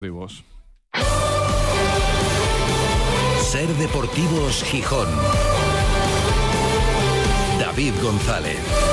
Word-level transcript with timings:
Deportivos. 0.00 0.44
Ser 3.50 3.66
Deportivos 3.78 4.62
Gijón. 4.62 5.08
David 7.58 7.94
González. 8.00 8.87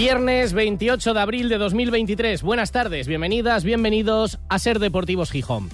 Viernes 0.00 0.52
28 0.52 1.12
de 1.12 1.20
abril 1.20 1.48
de 1.48 1.58
2023. 1.58 2.42
Buenas 2.42 2.70
tardes, 2.70 3.08
bienvenidas, 3.08 3.64
bienvenidos 3.64 4.38
a 4.48 4.60
Ser 4.60 4.78
Deportivos 4.78 5.32
Gijón. 5.32 5.70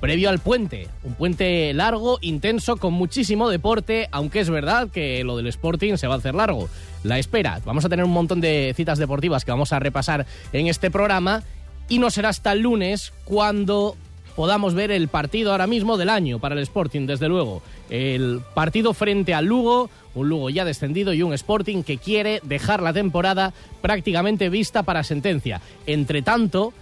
Previo 0.00 0.30
al 0.30 0.38
puente, 0.38 0.88
un 1.04 1.12
puente 1.12 1.74
largo, 1.74 2.16
intenso, 2.22 2.78
con 2.78 2.94
muchísimo 2.94 3.50
deporte, 3.50 4.08
aunque 4.10 4.40
es 4.40 4.48
verdad 4.48 4.88
que 4.88 5.22
lo 5.22 5.36
del 5.36 5.48
Sporting 5.48 5.98
se 5.98 6.06
va 6.06 6.14
a 6.14 6.16
hacer 6.16 6.34
largo. 6.34 6.70
La 7.02 7.18
espera, 7.18 7.60
vamos 7.66 7.84
a 7.84 7.90
tener 7.90 8.06
un 8.06 8.12
montón 8.12 8.40
de 8.40 8.72
citas 8.74 8.98
deportivas 8.98 9.44
que 9.44 9.50
vamos 9.50 9.74
a 9.74 9.78
repasar 9.78 10.24
en 10.54 10.68
este 10.68 10.90
programa 10.90 11.42
y 11.90 11.98
no 11.98 12.08
será 12.08 12.30
hasta 12.30 12.52
el 12.52 12.60
lunes 12.60 13.12
cuando 13.26 13.96
podamos 14.38 14.72
ver 14.72 14.92
el 14.92 15.08
partido 15.08 15.50
ahora 15.50 15.66
mismo 15.66 15.96
del 15.98 16.08
año 16.08 16.38
para 16.38 16.54
el 16.54 16.62
Sporting, 16.62 17.06
desde 17.06 17.28
luego. 17.28 17.60
El 17.90 18.40
partido 18.54 18.94
frente 18.94 19.34
al 19.34 19.46
Lugo, 19.46 19.90
un 20.18 20.28
Lugo 20.28 20.50
ya 20.50 20.64
descendido 20.64 21.12
y 21.12 21.22
un 21.22 21.32
Sporting 21.32 21.82
que 21.82 21.98
quiere 21.98 22.40
dejar 22.42 22.82
la 22.82 22.92
temporada 22.92 23.52
prácticamente 23.80 24.48
vista 24.48 24.82
para 24.82 25.02
sentencia. 25.02 25.60
Entre 25.86 26.22
tanto, 26.22 26.72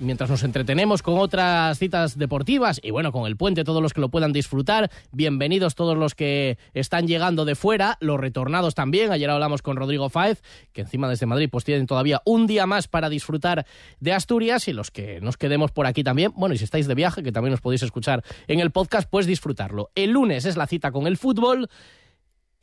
mientras 0.00 0.30
nos 0.30 0.42
entretenemos 0.42 1.02
con 1.02 1.18
otras 1.18 1.78
citas 1.78 2.18
deportivas 2.18 2.80
y 2.82 2.90
bueno, 2.90 3.12
con 3.12 3.26
el 3.26 3.36
puente, 3.36 3.64
todos 3.64 3.82
los 3.82 3.92
que 3.92 4.00
lo 4.00 4.08
puedan 4.08 4.32
disfrutar, 4.32 4.90
bienvenidos 5.12 5.74
todos 5.74 5.96
los 5.96 6.14
que 6.14 6.58
están 6.74 7.06
llegando 7.06 7.44
de 7.44 7.54
fuera, 7.54 7.96
los 8.00 8.20
retornados 8.20 8.74
también, 8.74 9.12
ayer 9.12 9.30
hablamos 9.30 9.62
con 9.62 9.76
Rodrigo 9.76 10.08
Fáez, 10.08 10.42
que 10.72 10.82
encima 10.82 11.08
desde 11.08 11.26
Madrid 11.26 11.48
pues 11.50 11.64
tienen 11.64 11.86
todavía 11.86 12.20
un 12.24 12.46
día 12.46 12.66
más 12.66 12.88
para 12.88 13.08
disfrutar 13.08 13.66
de 14.00 14.12
Asturias 14.12 14.68
y 14.68 14.72
los 14.72 14.90
que 14.90 15.20
nos 15.20 15.36
quedemos 15.36 15.70
por 15.70 15.86
aquí 15.86 16.04
también, 16.04 16.32
bueno, 16.36 16.54
y 16.54 16.58
si 16.58 16.64
estáis 16.64 16.86
de 16.86 16.94
viaje, 16.94 17.22
que 17.22 17.32
también 17.32 17.54
os 17.54 17.60
podéis 17.60 17.82
escuchar 17.82 18.22
en 18.48 18.60
el 18.60 18.70
podcast, 18.70 19.08
pues 19.10 19.26
disfrutarlo. 19.26 19.90
El 19.94 20.10
lunes 20.10 20.44
es 20.44 20.56
la 20.56 20.66
cita 20.66 20.90
con 20.90 21.06
el 21.06 21.16
fútbol. 21.16 21.68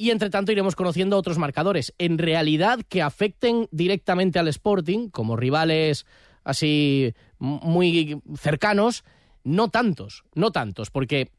Y 0.04 0.12
entre 0.12 0.30
tanto 0.30 0.52
iremos 0.52 0.76
conociendo 0.76 1.18
otros 1.18 1.38
marcadores, 1.38 1.94
en 1.98 2.18
realidad 2.18 2.80
que 2.90 3.02
afecten 3.02 3.70
directamente 3.72 4.38
al 4.38 4.50
Sporting, 4.50 5.08
como 5.08 5.38
rivales 5.38 6.06
así 6.44 7.14
muy 7.40 8.22
cercanos, 8.36 9.06
no 9.46 9.70
tantos, 9.70 10.26
no 10.36 10.52
tantos, 10.52 10.92
porque 10.92 11.32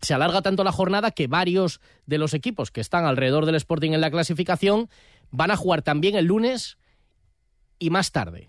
se 0.00 0.14
alarga 0.14 0.42
tanto 0.42 0.62
la 0.62 0.70
jornada 0.70 1.10
que 1.10 1.26
varios 1.26 1.80
de 2.06 2.18
los 2.18 2.34
equipos 2.34 2.70
que 2.70 2.80
están 2.80 3.04
alrededor 3.04 3.46
del 3.46 3.56
Sporting 3.56 3.94
en 3.94 4.00
la 4.00 4.12
clasificación 4.12 4.88
van 5.32 5.50
a 5.50 5.56
jugar 5.56 5.82
también 5.82 6.14
el 6.14 6.26
lunes 6.26 6.78
y 7.80 7.90
más 7.90 8.12
tarde. 8.12 8.48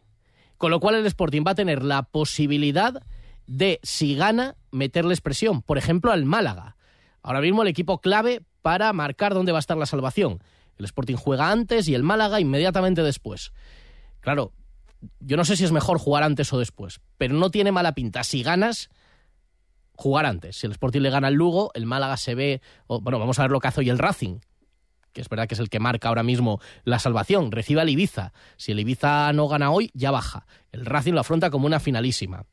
Con 0.59 0.69
lo 0.69 0.79
cual 0.79 0.93
el 0.93 1.07
Sporting 1.07 1.41
va 1.41 1.53
a 1.53 1.55
tener 1.55 1.83
la 1.83 2.03
posibilidad 2.03 3.01
de, 3.47 3.79
si 3.81 4.13
gana, 4.13 4.57
meterles 4.69 5.21
presión, 5.21 5.63
por 5.63 5.79
ejemplo, 5.79 6.11
al 6.11 6.23
Málaga. 6.23 6.77
Ahora 7.23 7.41
mismo 7.41 7.63
el 7.63 7.67
equipo 7.67 7.99
clave 7.99 8.43
para 8.65 8.91
marcar 8.93 9.35
dónde 9.35 9.51
va 9.51 9.59
a 9.59 9.65
estar 9.65 9.77
la 9.77 9.85
salvación. 9.85 10.41
El 10.79 10.85
Sporting 10.85 11.17
juega 11.17 11.51
antes 11.51 11.87
y 11.87 11.93
el 11.93 12.01
Málaga 12.01 12.39
inmediatamente 12.39 13.03
después. 13.03 13.53
Claro, 14.21 14.53
yo 15.19 15.37
no 15.37 15.45
sé 15.45 15.55
si 15.55 15.65
es 15.65 15.71
mejor 15.71 15.99
jugar 15.99 16.23
antes 16.23 16.51
o 16.51 16.57
después, 16.57 16.99
pero 17.19 17.35
no 17.35 17.51
tiene 17.51 17.71
mala 17.71 17.93
pinta. 17.93 18.23
Si 18.23 18.41
ganas, 18.41 18.89
jugar 19.93 20.25
antes. 20.25 20.57
Si 20.57 20.65
el 20.65 20.71
Sporting 20.71 21.01
le 21.01 21.11
gana 21.11 21.27
al 21.27 21.35
Lugo, 21.35 21.69
el 21.75 21.85
Málaga 21.85 22.17
se 22.17 22.33
ve. 22.33 22.59
bueno, 22.87 23.19
vamos 23.19 23.37
a 23.37 23.43
ver 23.43 23.51
lo 23.51 23.59
que 23.59 23.67
hace 23.67 23.81
hoy 23.81 23.91
el 23.91 23.99
Racing, 23.99 24.39
que 25.13 25.21
es 25.21 25.29
verdad 25.29 25.47
que 25.47 25.53
es 25.53 25.59
el 25.59 25.69
que 25.69 25.79
marca 25.79 26.07
ahora 26.07 26.23
mismo 26.23 26.59
la 26.85 26.97
salvación. 26.97 27.51
Recibe 27.51 27.81
al 27.81 27.89
Ibiza. 27.89 28.33
Si 28.57 28.71
el 28.71 28.79
Ibiza 28.79 29.31
no 29.33 29.47
gana 29.47 29.69
hoy, 29.69 29.91
ya 29.93 30.09
baja. 30.09 30.47
El 30.71 30.87
Racing 30.87 31.13
lo 31.13 31.19
afronta 31.19 31.51
como 31.51 31.67
una 31.67 31.79
finalísima. 31.79 32.47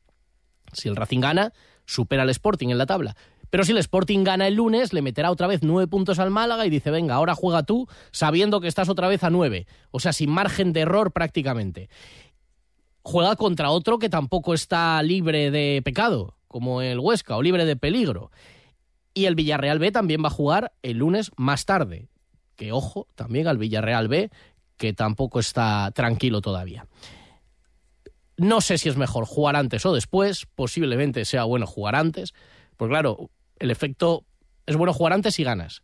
Si 0.73 0.89
el 0.89 0.95
Racing 0.95 1.21
gana, 1.21 1.53
supera 1.87 2.21
al 2.21 2.29
Sporting 2.29 2.69
en 2.69 2.77
la 2.77 2.85
tabla. 2.85 3.15
Pero 3.53 3.65
si 3.65 3.71
el 3.71 3.77
Sporting 3.77 4.23
gana 4.23 4.47
el 4.47 4.55
lunes, 4.55 4.93
le 4.93 5.03
meterá 5.03 5.29
otra 5.29 5.45
vez 5.45 5.59
nueve 5.61 5.85
puntos 5.87 6.17
al 6.17 6.31
Málaga 6.31 6.65
y 6.65 6.71
dice, 6.71 6.89
venga, 6.89 7.13
ahora 7.13 7.35
juega 7.35 7.61
tú, 7.61 7.87
sabiendo 8.09 8.59
que 8.59 8.67
estás 8.67 8.89
otra 8.89 9.07
vez 9.07 9.23
a 9.23 9.29
nueve. 9.29 9.67
O 9.91 9.99
sea, 9.99 10.11
sin 10.11 10.31
margen 10.31 10.73
de 10.73 10.79
error 10.79 11.11
prácticamente 11.11 11.87
juega 13.03 13.35
contra 13.35 13.69
otro 13.69 13.99
que 13.99 14.09
tampoco 14.09 14.55
está 14.55 15.03
libre 15.03 15.51
de 15.51 15.83
pecado, 15.85 16.35
como 16.47 16.81
el 16.81 16.97
Huesca, 16.97 17.37
o 17.37 17.43
libre 17.43 17.65
de 17.65 17.75
peligro. 17.75 18.31
Y 19.13 19.25
el 19.25 19.35
Villarreal 19.35 19.77
B 19.77 19.91
también 19.91 20.23
va 20.23 20.29
a 20.29 20.31
jugar 20.31 20.73
el 20.81 20.97
lunes 20.97 21.29
más 21.35 21.65
tarde. 21.65 22.07
Que 22.55 22.71
ojo, 22.71 23.07
también 23.13 23.47
al 23.47 23.59
Villarreal 23.59 24.07
B, 24.07 24.31
que 24.77 24.93
tampoco 24.93 25.39
está 25.39 25.91
tranquilo 25.93 26.41
todavía. 26.41 26.87
No 28.35 28.61
sé 28.61 28.79
si 28.79 28.89
es 28.89 28.97
mejor 28.97 29.25
jugar 29.27 29.55
antes 29.55 29.85
o 29.85 29.93
después, 29.93 30.47
posiblemente 30.55 31.23
sea 31.23 31.43
bueno 31.43 31.67
jugar 31.67 31.95
antes, 31.95 32.33
pues 32.77 32.89
claro, 32.89 33.29
el 33.63 33.71
efecto 33.71 34.25
es 34.65 34.75
bueno 34.75 34.93
jugar 34.93 35.13
antes 35.13 35.39
y 35.39 35.43
ganas. 35.45 35.83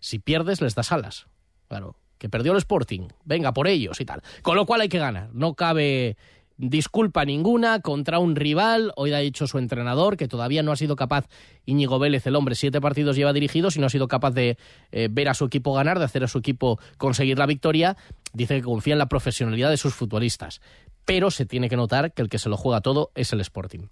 Si 0.00 0.18
pierdes, 0.18 0.60
les 0.60 0.74
das 0.74 0.90
alas. 0.90 1.28
Claro, 1.68 1.96
que 2.18 2.28
perdió 2.28 2.50
el 2.50 2.58
Sporting, 2.58 3.08
venga 3.24 3.52
por 3.52 3.68
ellos 3.68 4.00
y 4.00 4.04
tal. 4.04 4.22
Con 4.42 4.56
lo 4.56 4.66
cual 4.66 4.80
hay 4.80 4.88
que 4.88 4.98
ganar, 4.98 5.30
no 5.32 5.54
cabe 5.54 6.16
disculpa 6.56 7.24
ninguna 7.24 7.80
contra 7.80 8.18
un 8.18 8.34
rival. 8.34 8.92
Hoy 8.96 9.12
ha 9.12 9.18
dicho 9.18 9.46
su 9.46 9.58
entrenador 9.58 10.16
que 10.16 10.26
todavía 10.26 10.64
no 10.64 10.72
ha 10.72 10.76
sido 10.76 10.96
capaz, 10.96 11.28
Íñigo 11.64 12.00
Vélez, 12.00 12.26
el 12.26 12.34
hombre, 12.34 12.56
siete 12.56 12.80
partidos 12.80 13.14
lleva 13.14 13.32
dirigidos 13.32 13.76
y 13.76 13.80
no 13.80 13.86
ha 13.86 13.90
sido 13.90 14.08
capaz 14.08 14.32
de 14.32 14.58
eh, 14.90 15.08
ver 15.08 15.28
a 15.28 15.34
su 15.34 15.44
equipo 15.44 15.74
ganar, 15.74 16.00
de 16.00 16.04
hacer 16.04 16.24
a 16.24 16.28
su 16.28 16.38
equipo 16.38 16.80
conseguir 16.98 17.38
la 17.38 17.46
victoria. 17.46 17.96
Dice 18.32 18.56
que 18.56 18.62
confía 18.62 18.94
en 18.94 18.98
la 18.98 19.08
profesionalidad 19.08 19.70
de 19.70 19.76
sus 19.76 19.94
futbolistas. 19.94 20.60
Pero 21.04 21.30
se 21.30 21.46
tiene 21.46 21.68
que 21.68 21.76
notar 21.76 22.12
que 22.12 22.22
el 22.22 22.28
que 22.28 22.40
se 22.40 22.48
lo 22.48 22.56
juega 22.56 22.80
todo 22.80 23.12
es 23.14 23.32
el 23.32 23.40
Sporting. 23.40 23.88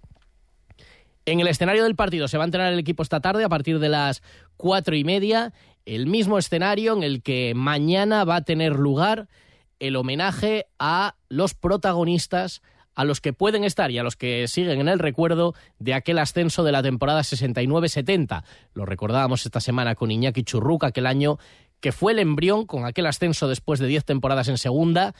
En 1.31 1.39
el 1.39 1.47
escenario 1.47 1.85
del 1.85 1.95
partido 1.95 2.27
se 2.27 2.37
va 2.37 2.43
a 2.43 2.47
entrenar 2.47 2.73
el 2.73 2.79
equipo 2.79 3.03
esta 3.03 3.21
tarde 3.21 3.45
a 3.45 3.47
partir 3.47 3.79
de 3.79 3.87
las 3.87 4.21
cuatro 4.57 4.97
y 4.97 5.05
media. 5.05 5.53
El 5.85 6.05
mismo 6.05 6.37
escenario 6.37 6.91
en 6.91 7.03
el 7.03 7.23
que 7.23 7.53
mañana 7.55 8.25
va 8.25 8.35
a 8.35 8.41
tener 8.41 8.73
lugar 8.73 9.29
el 9.79 9.95
homenaje 9.95 10.65
a 10.77 11.15
los 11.29 11.53
protagonistas, 11.53 12.61
a 12.95 13.05
los 13.05 13.21
que 13.21 13.31
pueden 13.31 13.63
estar 13.63 13.91
y 13.91 13.97
a 13.97 14.03
los 14.03 14.17
que 14.17 14.45
siguen 14.49 14.81
en 14.81 14.89
el 14.89 14.99
recuerdo 14.99 15.55
de 15.79 15.93
aquel 15.93 16.19
ascenso 16.19 16.65
de 16.65 16.73
la 16.73 16.83
temporada 16.83 17.21
69-70. 17.21 18.43
Lo 18.73 18.85
recordábamos 18.85 19.45
esta 19.45 19.61
semana 19.61 19.95
con 19.95 20.11
Iñaki 20.11 20.43
Churruca, 20.43 20.87
aquel 20.87 21.05
año 21.05 21.37
que 21.79 21.93
fue 21.93 22.11
el 22.11 22.19
embrión 22.19 22.65
con 22.65 22.83
aquel 22.83 23.05
ascenso 23.05 23.47
después 23.47 23.79
de 23.79 23.87
10 23.87 24.03
temporadas 24.03 24.49
en 24.49 24.57
segunda 24.57 25.15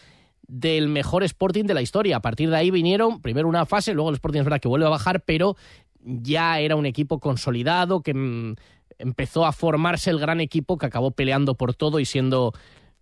del 0.46 0.90
mejor 0.90 1.24
Sporting 1.24 1.64
de 1.64 1.74
la 1.74 1.82
historia. 1.82 2.18
A 2.18 2.22
partir 2.22 2.50
de 2.50 2.58
ahí 2.58 2.70
vinieron 2.72 3.22
primero 3.22 3.48
una 3.48 3.66
fase, 3.66 3.94
luego 3.94 4.10
el 4.10 4.16
Sporting 4.16 4.40
es 4.40 4.46
verdad 4.46 4.60
que 4.60 4.68
vuelve 4.68 4.86
a 4.86 4.90
bajar, 4.90 5.22
pero 5.22 5.56
ya 6.04 6.60
era 6.60 6.76
un 6.76 6.86
equipo 6.86 7.20
consolidado 7.20 8.02
que 8.02 8.14
mm, 8.14 8.56
empezó 8.98 9.46
a 9.46 9.52
formarse 9.52 10.10
el 10.10 10.20
gran 10.20 10.40
equipo 10.42 10.78
que 10.78 10.86
acabó 10.86 11.12
peleando 11.12 11.56
por 11.56 11.74
todo 11.74 12.00
y 12.00 12.06
siendo 12.06 12.54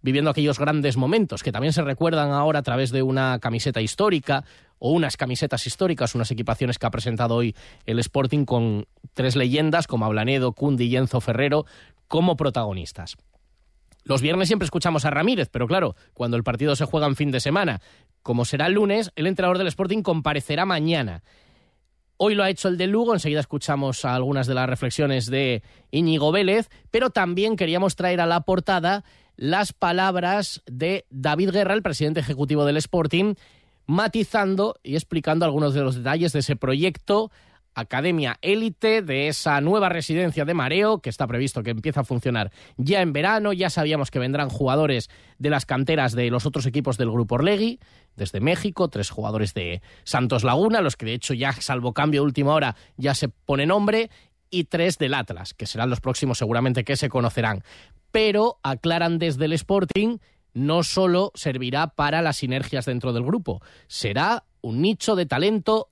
viviendo 0.01 0.31
aquellos 0.31 0.59
grandes 0.59 0.95
momentos 0.95 1.43
que 1.43 1.51
también 1.51 1.73
se 1.73 1.81
recuerdan 1.81 2.31
ahora 2.31 2.59
a 2.59 2.63
través 2.63 2.91
de 2.91 3.03
una 3.03 3.39
camiseta 3.39 3.81
histórica 3.81 4.45
o 4.77 4.91
unas 4.91 5.17
camisetas 5.17 5.67
históricas, 5.67 6.15
unas 6.15 6.31
equipaciones 6.31 6.79
que 6.79 6.85
ha 6.85 6.91
presentado 6.91 7.35
hoy 7.35 7.55
el 7.85 7.99
Sporting 7.99 8.45
con 8.45 8.85
tres 9.13 9.35
leyendas 9.35 9.87
como 9.87 10.05
Ablanedo, 10.05 10.53
Cundi 10.53 10.85
y 10.85 10.95
Enzo 10.95 11.19
Ferrero 11.19 11.65
como 12.07 12.37
protagonistas. 12.37 13.17
Los 14.05 14.21
viernes 14.21 14.47
siempre 14.47 14.65
escuchamos 14.65 15.03
a 15.03 15.09
Ramírez, 15.09 15.49
pero 15.51 15.67
claro, 15.67 15.95
cuando 16.13 16.37
el 16.37 16.43
partido 16.43 16.75
se 16.75 16.85
juega 16.85 17.05
en 17.05 17.17
fin 17.17 17.31
de 17.31 17.41
semana, 17.41 17.81
como 18.23 18.45
será 18.45 18.67
el 18.67 18.73
lunes, 18.73 19.11
el 19.15 19.27
entrenador 19.27 19.57
del 19.57 19.67
Sporting 19.67 20.01
comparecerá 20.01 20.65
mañana. 20.65 21.21
Hoy 22.21 22.35
lo 22.35 22.43
ha 22.43 22.49
hecho 22.49 22.67
el 22.67 22.75
de 22.75 22.85
Lugo, 22.87 23.13
enseguida 23.13 23.39
escuchamos 23.39 24.03
algunas 24.03 24.45
de 24.45 24.53
las 24.53 24.67
reflexiones 24.67 25.27
de 25.27 25.63
Íñigo 25.89 26.33
Vélez, 26.33 26.69
pero 26.91 27.11
también 27.11 27.55
queríamos 27.55 27.95
traer 27.95 28.19
a 28.19 28.25
la 28.25 28.41
portada 28.41 29.05
las 29.37 29.71
palabras 29.71 30.61
de 30.65 31.05
David 31.11 31.51
Guerra, 31.51 31.75
el 31.75 31.81
presidente 31.81 32.19
ejecutivo 32.19 32.65
del 32.65 32.75
Sporting, 32.75 33.35
matizando 33.85 34.75
y 34.83 34.95
explicando 34.95 35.45
algunos 35.45 35.73
de 35.73 35.79
los 35.79 35.95
detalles 35.95 36.33
de 36.33 36.39
ese 36.39 36.57
proyecto 36.57 37.31
Academia 37.73 38.37
Élite, 38.41 39.01
de 39.01 39.27
esa 39.27 39.61
nueva 39.61 39.89
residencia 39.89 40.45
de 40.45 40.53
Mareo, 40.53 40.99
que 40.99 41.09
está 41.09 41.27
previsto 41.27 41.63
que 41.63 41.71
empiece 41.71 41.99
a 41.99 42.03
funcionar 42.03 42.51
ya 42.77 43.01
en 43.01 43.13
verano. 43.13 43.53
Ya 43.53 43.69
sabíamos 43.69 44.11
que 44.11 44.19
vendrán 44.19 44.49
jugadores 44.49 45.09
de 45.37 45.49
las 45.49 45.65
canteras 45.65 46.13
de 46.13 46.29
los 46.29 46.45
otros 46.45 46.65
equipos 46.65 46.97
del 46.97 47.11
Grupo 47.11 47.35
Orlegui, 47.35 47.79
desde 48.15 48.39
México, 48.39 48.89
tres 48.89 49.09
jugadores 49.09 49.53
de 49.53 49.81
Santos 50.03 50.43
Laguna, 50.43 50.81
los 50.81 50.97
que 50.97 51.05
de 51.05 51.13
hecho 51.13 51.33
ya, 51.33 51.53
salvo 51.53 51.93
cambio 51.93 52.21
de 52.21 52.25
última 52.25 52.53
hora, 52.53 52.75
ya 52.97 53.13
se 53.15 53.29
pone 53.29 53.65
nombre, 53.65 54.09
y 54.51 54.63
tres 54.63 54.97
del 54.97 55.13
Atlas, 55.13 55.53
que 55.53 55.67
serán 55.67 55.91
los 55.91 56.01
próximos 56.01 56.39
seguramente 56.39 56.83
que 56.83 56.97
se 56.97 57.07
conocerán 57.07 57.63
pero 58.11 58.59
aclaran 58.63 59.19
desde 59.19 59.45
el 59.45 59.53
Sporting 59.53 60.17
no 60.53 60.83
solo 60.83 61.31
servirá 61.35 61.87
para 61.87 62.21
las 62.21 62.37
sinergias 62.37 62.85
dentro 62.85 63.13
del 63.13 63.23
grupo, 63.23 63.61
será 63.87 64.45
un 64.61 64.81
nicho 64.81 65.15
de 65.15 65.25
talento 65.25 65.89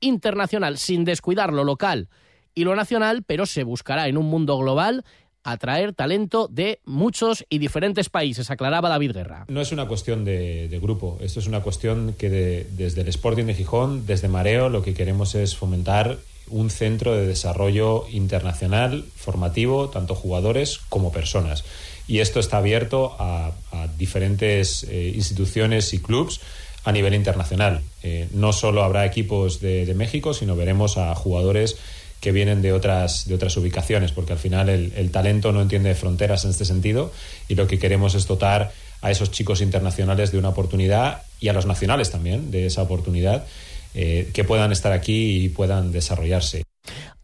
internacional, 0.00 0.78
sin 0.78 1.04
descuidar 1.04 1.52
lo 1.52 1.64
local 1.64 2.08
y 2.54 2.64
lo 2.64 2.74
nacional, 2.74 3.22
pero 3.22 3.46
se 3.46 3.64
buscará 3.64 4.08
en 4.08 4.16
un 4.16 4.26
mundo 4.26 4.58
global 4.58 5.04
atraer 5.42 5.94
talento 5.94 6.48
de 6.48 6.80
muchos 6.84 7.44
y 7.48 7.58
diferentes 7.58 8.10
países, 8.10 8.50
aclaraba 8.50 8.88
David 8.88 9.12
Guerra. 9.12 9.46
No 9.48 9.60
es 9.60 9.72
una 9.72 9.86
cuestión 9.88 10.24
de, 10.24 10.78
grupo, 10.82 11.18
esto 11.20 11.40
es 11.40 11.46
una 11.46 11.60
cuestión 11.60 12.14
que 12.18 12.28
desde 12.70 13.00
el 13.00 13.08
Sporting 13.08 13.44
de 13.44 13.54
Gijón, 13.54 14.06
desde 14.06 14.28
Mareo, 14.28 14.68
lo 14.68 14.82
que 14.82 14.94
queremos 14.94 15.34
es 15.34 15.56
fomentar 15.56 16.18
un 16.48 16.68
centro 16.68 17.14
de 17.14 17.26
desarrollo 17.26 18.06
internacional, 18.10 19.04
formativo, 19.14 19.88
tanto 19.88 20.14
jugadores 20.14 20.80
como 20.88 21.12
personas. 21.12 21.64
Y 22.08 22.18
esto 22.18 22.40
está 22.40 22.58
abierto 22.58 23.16
a, 23.18 23.52
diferentes 23.96 24.84
eh, 24.84 25.12
instituciones 25.14 25.94
y 25.94 26.00
clubes 26.00 26.40
a 26.84 26.92
nivel 26.92 27.14
internacional. 27.14 27.82
Eh, 28.02 28.28
no 28.32 28.52
solo 28.52 28.82
habrá 28.82 29.04
equipos 29.04 29.60
de, 29.60 29.92
México, 29.94 30.34
sino 30.34 30.56
veremos 30.56 30.96
a 30.96 31.14
jugadores 31.14 31.76
que 32.20 32.32
vienen 32.32 32.62
de 32.62 32.72
otras, 32.72 33.26
de 33.26 33.34
otras 33.34 33.56
ubicaciones, 33.56 34.12
porque 34.12 34.32
al 34.32 34.38
final 34.38 34.68
el, 34.68 35.10
talento 35.10 35.52
no 35.52 35.62
entiende 35.62 35.94
fronteras 35.94 36.44
en 36.44 36.50
este 36.50 36.64
sentido 36.64 37.12
y 37.48 37.54
lo 37.54 37.66
que 37.66 37.78
queremos 37.78 38.14
es 38.14 38.26
dotar 38.26 38.72
a 39.00 39.10
esos 39.10 39.30
chicos 39.30 39.62
internacionales 39.62 40.30
de 40.30 40.38
una 40.38 40.50
oportunidad 40.50 41.22
y 41.40 41.48
a 41.48 41.54
los 41.54 41.64
nacionales 41.64 42.10
también 42.10 42.50
de 42.50 42.66
esa 42.66 42.82
oportunidad 42.82 43.46
eh, 43.94 44.30
que 44.34 44.44
puedan 44.44 44.72
estar 44.72 44.92
aquí 44.92 45.44
y 45.44 45.48
puedan 45.48 45.92
desarrollarse. 45.92 46.64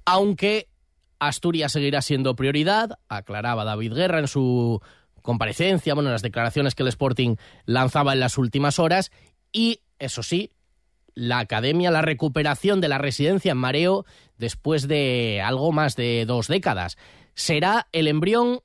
Aunque 0.06 0.68
Asturias 1.18 1.72
seguirá 1.72 2.00
siendo 2.00 2.34
prioridad, 2.34 2.98
aclaraba 3.08 3.64
David 3.64 3.92
Guerra 3.92 4.18
en 4.20 4.28
su 4.28 4.80
comparecencia, 5.26 5.92
bueno, 5.92 6.08
en 6.08 6.14
las 6.14 6.22
declaraciones 6.22 6.74
que 6.74 6.84
el 6.84 6.88
Sporting 6.88 7.36
lanzaba 7.66 8.14
en 8.14 8.20
las 8.20 8.38
últimas 8.38 8.78
horas, 8.78 9.10
y 9.56 9.80
eso 9.98 10.22
sí, 10.22 10.50
la 11.14 11.38
academia, 11.38 11.90
la 11.90 12.02
recuperación 12.02 12.82
de 12.82 12.88
la 12.88 12.98
residencia 12.98 13.52
en 13.52 13.56
Mareo 13.56 14.04
después 14.36 14.86
de 14.86 15.40
algo 15.42 15.72
más 15.72 15.96
de 15.96 16.26
dos 16.26 16.48
décadas. 16.48 16.98
Será 17.32 17.88
el 17.92 18.06
embrión. 18.06 18.60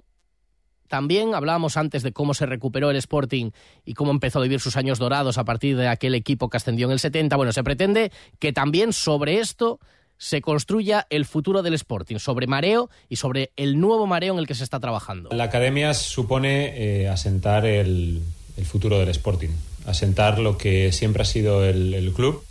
También 0.90 1.34
hablábamos 1.34 1.78
antes 1.78 2.04
de 2.04 2.12
cómo 2.12 2.34
se 2.34 2.46
recuperó 2.46 2.92
el 2.92 2.98
Sporting 2.98 3.52
y 3.86 3.94
cómo 3.94 4.12
empezó 4.12 4.40
a 4.40 4.42
vivir 4.42 4.60
sus 4.60 4.76
años 4.76 5.00
dorados 5.00 5.38
a 5.38 5.46
partir 5.46 5.78
de 5.78 5.88
aquel 5.88 6.14
equipo 6.14 6.50
que 6.50 6.58
ascendió 6.58 6.88
en 6.88 6.92
el 6.92 7.00
70. 7.00 7.38
Bueno, 7.38 7.54
se 7.54 7.64
pretende 7.64 8.12
que 8.38 8.52
también 8.52 8.92
sobre 8.92 9.40
esto 9.40 9.80
se 10.18 10.42
construya 10.42 11.08
el 11.10 11.24
futuro 11.24 11.62
del 11.62 11.76
Sporting, 11.76 12.18
sobre 12.18 12.48
Mareo 12.48 12.90
y 13.08 13.16
sobre 13.16 13.54
el 13.56 13.80
nuevo 13.80 14.08
Mareo 14.08 14.34
en 14.34 14.40
el 14.40 14.48
que 14.48 14.56
se 14.56 14.66
está 14.66 14.82
trabajando. 14.82 15.30
La 15.32 15.46
academia 15.46 15.94
supone 15.94 16.74
eh, 16.76 17.08
asentar 17.08 17.66
el, 17.66 18.22
el 18.58 18.66
futuro 18.66 19.00
del 19.00 19.08
Sporting 19.08 19.52
asentar 19.86 20.40
lo 20.40 20.58
que 20.58 20.92
siempre 20.92 21.24
ha 21.24 21.26
sido 21.26 21.66
el, 21.66 22.12
club, 22.16 22.44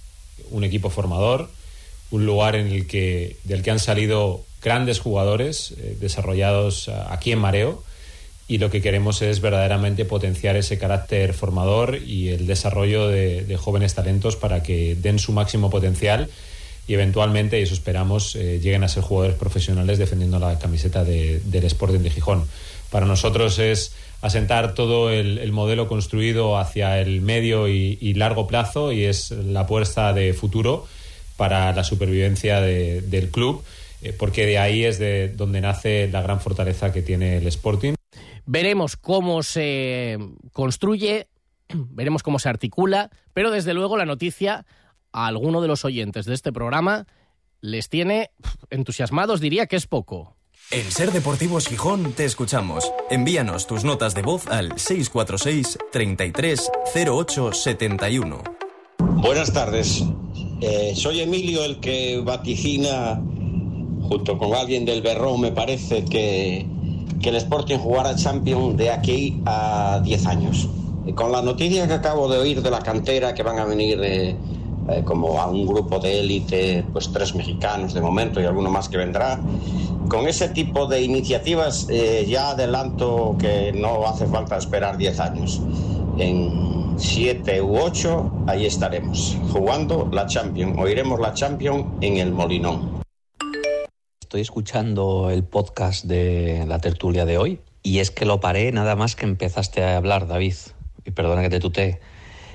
un 0.51 0.65
equipo 0.65 0.91
formador, 0.91 1.51
un 2.11 2.27
lugar 2.27 2.57
en 2.57 2.69
el 2.69 2.87
que, 2.87 3.37
del 3.45 3.63
que 3.63 3.71
han 3.71 3.79
salido 3.79 4.45
grandes 4.63 4.99
jugadores 4.99 5.75
eh, 5.79 5.97
desarrollados 6.01 6.89
aquí 6.89 7.33
en 7.33 7.39
Mareo 7.39 7.83
y 8.51 8.59
lo 8.59 8.69
que 8.69 8.83
queremos 8.83 9.23
es 9.23 9.41
verdaderamente 9.41 10.05
potenciar 10.05 10.57
ese 10.57 10.77
carácter 10.77 11.35
formador 11.35 12.01
y 12.05 12.31
el 12.31 12.49
desarrollo 12.49 13.07
de, 13.07 13.57
jóvenes 13.57 13.95
talentos 13.95 14.35
para 14.35 14.65
que 14.65 14.97
den 14.97 15.21
su 15.21 15.31
máximo 15.31 15.71
potencial 15.71 16.29
y 16.89 16.95
eventualmente, 16.95 17.61
y 17.61 17.63
eso 17.63 17.75
esperamos, 17.75 18.35
eh, 18.35 18.59
lleguen 18.61 18.83
a 18.83 18.89
ser 18.89 19.05
jugadores 19.05 19.39
profesionales 19.39 19.99
defendiendo 19.99 20.41
la 20.41 20.59
camiseta 20.59 21.05
del 21.05 21.65
Sporting 21.65 22.01
de 22.01 22.11
Gijón. 22.11 22.49
Para 22.91 23.07
nosotros 23.07 23.61
es 23.61 23.93
asentar 24.21 24.75
todo 24.75 25.11
el, 25.11 25.53
modelo 25.53 25.89
construido 25.89 26.59
hacia 26.59 27.01
el 27.01 27.21
medio 27.21 27.69
y, 27.69 28.15
largo 28.15 28.47
plazo 28.47 28.93
y 28.93 29.05
es 29.05 29.31
la 29.31 29.61
apuesta 29.61 30.13
de 30.13 30.33
futuro 30.35 30.87
para 31.37 31.73
la 31.73 31.85
supervivencia 31.85 32.61
del 32.61 33.31
club, 33.31 33.65
eh, 34.03 34.13
porque 34.13 34.47
de 34.47 34.59
ahí 34.59 34.85
es 34.85 34.99
de 34.99 35.29
donde 35.29 35.61
nace 35.61 36.09
la 36.09 36.21
gran 36.21 36.41
fortaleza 36.41 36.93
que 36.93 37.03
tiene 37.03 37.39
el 37.39 37.47
Sporting. 37.47 37.95
Veremos 38.45 38.97
cómo 38.97 39.43
se 39.43 40.19
construye, 40.53 41.29
veremos 41.69 42.23
cómo 42.23 42.39
se 42.39 42.49
articula, 42.49 43.11
pero 43.33 43.51
desde 43.51 43.75
luego 43.75 43.97
la 43.97 44.05
noticia 44.05 44.67
a 45.13 45.27
alguno 45.27 45.63
de 45.63 45.69
los 45.69 45.85
oyentes 45.85 46.27
de 46.27 46.35
este 46.35 46.53
programa 46.53 47.07
les 47.63 47.89
tiene 47.89 48.31
entusiasmados, 48.71 49.41
diría 49.41 49.67
que 49.67 49.77
es 49.77 49.87
poco. 49.87 50.37
En 50.73 50.89
Ser 50.93 51.11
Deportivos 51.11 51.67
Gijón 51.67 52.13
te 52.13 52.25
escuchamos. 52.25 52.93
Envíanos 53.11 53.67
tus 53.67 53.83
notas 53.83 54.15
de 54.15 54.23
voz 54.23 54.47
al 54.47 54.79
646 54.79 55.79
33 55.91 56.71
08 57.09 57.53
71. 57.53 58.39
Buenas 58.99 59.53
tardes. 59.53 60.05
Eh, 60.61 60.93
soy 60.95 61.23
Emilio 61.23 61.65
el 61.65 61.81
que 61.81 62.21
vaticina, 62.25 63.21
junto 64.03 64.39
con 64.39 64.55
alguien 64.55 64.85
del 64.85 65.03
Berrón, 65.03 65.41
me 65.41 65.51
parece, 65.51 66.05
que, 66.05 66.65
que 67.21 67.29
el 67.31 67.35
Sporting 67.35 67.79
jugará 67.79 68.15
Champions 68.15 68.77
de 68.77 68.91
aquí 68.91 69.43
a 69.47 70.01
10 70.05 70.27
años. 70.27 70.69
Y 71.05 71.15
con 71.15 71.33
la 71.33 71.43
noticia 71.43 71.89
que 71.89 71.95
acabo 71.95 72.29
de 72.29 72.39
oír 72.39 72.63
de 72.63 72.71
la 72.71 72.79
cantera 72.79 73.35
que 73.35 73.43
van 73.43 73.59
a 73.59 73.65
venir 73.65 73.99
eh, 74.05 74.37
eh, 74.89 75.03
como 75.05 75.41
a 75.41 75.47
un 75.47 75.67
grupo 75.67 75.99
de 75.99 76.21
élite, 76.21 76.85
pues 76.93 77.11
tres 77.13 77.35
mexicanos 77.35 77.93
de 77.93 78.01
momento 78.01 78.41
y 78.41 78.45
alguno 78.45 78.71
más 78.71 78.89
que 78.89 78.99
vendrá, 78.99 79.41
con 80.11 80.27
ese 80.27 80.49
tipo 80.49 80.87
de 80.87 81.03
iniciativas 81.03 81.87
eh, 81.89 82.27
ya 82.29 82.51
adelanto 82.51 83.37
que 83.39 83.73
no 83.73 84.07
hace 84.09 84.27
falta 84.27 84.59
esperar 84.59 84.97
10 84.97 85.21
años. 85.21 85.63
En 86.19 86.99
7 86.99 87.63
u 87.63 87.79
8 87.79 88.45
ahí 88.49 88.67
estaremos, 88.67 89.39
jugando 89.53 90.11
la 90.13 90.27
Champions. 90.27 90.77
Oiremos 90.79 91.21
la 91.21 91.33
Champions 91.33 91.87
en 92.01 92.17
el 92.17 92.33
Molinón. 92.33 93.03
Estoy 94.21 94.41
escuchando 94.41 95.31
el 95.31 95.45
podcast 95.45 96.05
de 96.05 96.65
la 96.67 96.81
tertulia 96.81 97.25
de 97.25 97.39
hoy 97.39 97.61
y 97.85 98.01
es 98.01 98.11
que 98.11 98.25
lo 98.27 98.41
paré 98.41 98.73
nada 98.73 98.97
más 98.97 99.15
que 99.15 99.27
empezaste 99.27 99.85
a 99.85 99.97
hablar, 99.97 100.27
David. 100.27 100.55
Y 101.05 101.13
perdona 101.13 101.43
que 101.43 101.51
te 101.51 101.61
tutee. 101.61 102.01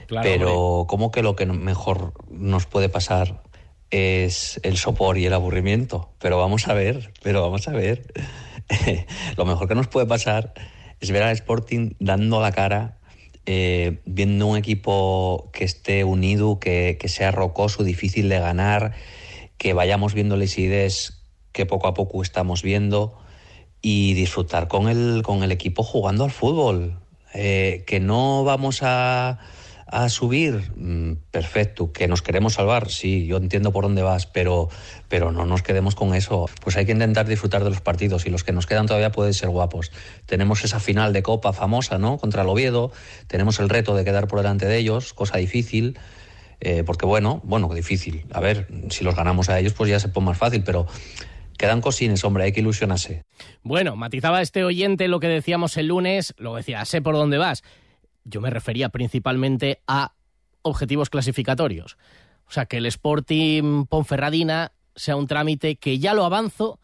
pero 0.10 0.86
¿cómo 0.90 1.10
que 1.10 1.24
lo 1.24 1.38
que 1.38 1.46
mejor 1.46 2.12
nos 2.30 2.66
puede 2.66 2.90
pasar 2.90 3.42
es 3.92 4.60
el 4.64 4.78
sopor 4.78 5.18
y 5.18 5.26
el 5.26 5.34
aburrimiento. 5.34 6.10
Pero 6.20 6.38
vamos 6.38 6.68
a 6.68 6.74
ver, 6.74 7.12
pero 7.24 7.42
vamos 7.42 7.68
a 7.68 7.72
ver. 7.72 8.12
Lo 9.38 9.46
mejor 9.46 9.68
que 9.68 9.76
nos 9.76 9.88
puede 9.88 10.06
pasar 10.06 10.54
es 11.00 11.12
ver 11.12 11.24
al 11.24 11.34
Sporting 11.34 11.92
dando 12.00 12.42
la 12.42 12.52
cara, 12.52 12.98
eh, 13.46 14.02
viendo 14.06 14.48
un 14.48 14.58
equipo 14.58 15.50
que 15.54 15.64
esté 15.64 16.04
unido, 16.04 16.60
que, 16.60 16.98
sea 17.06 17.32
rocoso, 17.32 17.84
difícil 17.84 18.30
de 18.30 18.40
ganar, 18.40 18.94
que 19.58 19.74
vayamos 19.74 20.14
viendo 20.14 20.36
las 20.38 20.58
ideas 20.58 21.24
que 21.52 21.66
poco 21.66 21.88
a 21.88 21.94
poco 21.94 22.22
estamos 22.22 22.64
viendo 22.64 23.18
y 23.82 24.14
disfrutar 24.14 24.68
con 24.68 24.90
el, 24.90 25.22
con 25.24 25.44
el 25.44 25.52
equipo 25.52 25.84
jugando 25.84 26.24
al 26.24 26.32
fútbol. 26.32 27.00
Eh, 27.34 27.84
que 27.86 28.00
no 28.00 28.46
vamos 28.46 28.80
a 28.82 29.40
a 29.88 30.10
subir, 30.10 30.72
mm, 30.76 31.18
perfecto. 31.32 31.92
Que 31.92 32.08
nos 32.08 32.22
queremos 32.22 32.54
salvar, 32.54 32.90
sí, 32.90 33.28
yo 33.28 33.38
entiendo 33.38 33.72
por 33.72 33.84
dónde 33.84 34.02
vas, 34.02 34.26
pero, 34.26 34.70
pero 35.10 35.32
no 35.32 35.46
nos 35.46 35.62
quedemos 35.62 35.96
con 35.96 36.16
eso. 36.16 36.50
Pues 36.62 36.76
hay 36.78 36.86
que 36.86 36.92
intentar 36.92 37.28
disfrutar 37.28 37.64
de 37.64 37.70
los 37.70 37.82
partidos 37.82 38.26
y 38.26 38.30
los 38.30 38.44
que 38.44 38.52
nos 38.52 38.66
quedan 38.66 38.88
todavía 38.88 39.12
pueden 39.12 39.34
ser 39.34 39.50
guapos. 39.50 39.92
Tenemos 40.26 40.64
esa 40.64 40.80
final 40.80 41.14
de 41.14 41.22
Copa 41.22 41.54
famosa, 41.54 41.98
¿no? 41.98 42.18
Contra 42.18 42.42
el 42.42 42.50
Oviedo, 42.50 42.92
tenemos 43.28 43.60
el 43.60 43.70
reto 43.70 43.96
de 43.96 44.04
quedar 44.04 44.28
por 44.28 44.40
delante 44.40 44.66
de 44.66 44.78
ellos, 44.78 45.14
cosa 45.14 45.38
difícil. 45.38 45.98
Eh, 46.62 46.84
porque 46.84 47.06
bueno, 47.06 47.42
bueno, 47.44 47.72
difícil. 47.74 48.26
A 48.32 48.40
ver, 48.40 48.68
si 48.90 49.04
los 49.04 49.16
ganamos 49.16 49.50
a 49.50 49.60
ellos, 49.60 49.74
pues 49.74 49.90
ya 49.90 50.00
se 50.00 50.08
pone 50.08 50.28
más 50.28 50.38
fácil, 50.38 50.64
pero 50.64 50.88
quedan 51.58 51.82
cosines, 51.82 52.24
hombre, 52.24 52.46
hay 52.46 52.54
que 52.54 52.62
ilusionarse. 52.62 53.24
Bueno, 53.62 53.96
matizaba 53.96 54.42
este 54.42 54.64
oyente 54.64 55.08
lo 55.08 55.20
que 55.20 55.28
decíamos 55.28 55.78
el 55.78 55.88
lunes, 55.88 56.34
lo 56.38 56.56
decía, 56.56 56.84
sé 56.86 57.02
por 57.02 57.16
dónde 57.16 57.38
vas 57.38 57.62
yo 58.26 58.42
me 58.42 58.50
refería 58.50 58.90
principalmente 58.90 59.82
a 59.88 60.14
objetivos 60.62 61.10
clasificatorios. 61.10 61.98
O 62.48 62.52
sea, 62.52 62.66
que 62.66 62.78
el 62.78 62.86
Sporting 62.88 63.86
Ponferradina 63.86 64.74
sea 64.96 65.16
un 65.16 65.28
trámite 65.28 65.78
que 65.78 66.00
ya 66.00 66.14
lo 66.14 66.26
avanzo, 66.26 66.80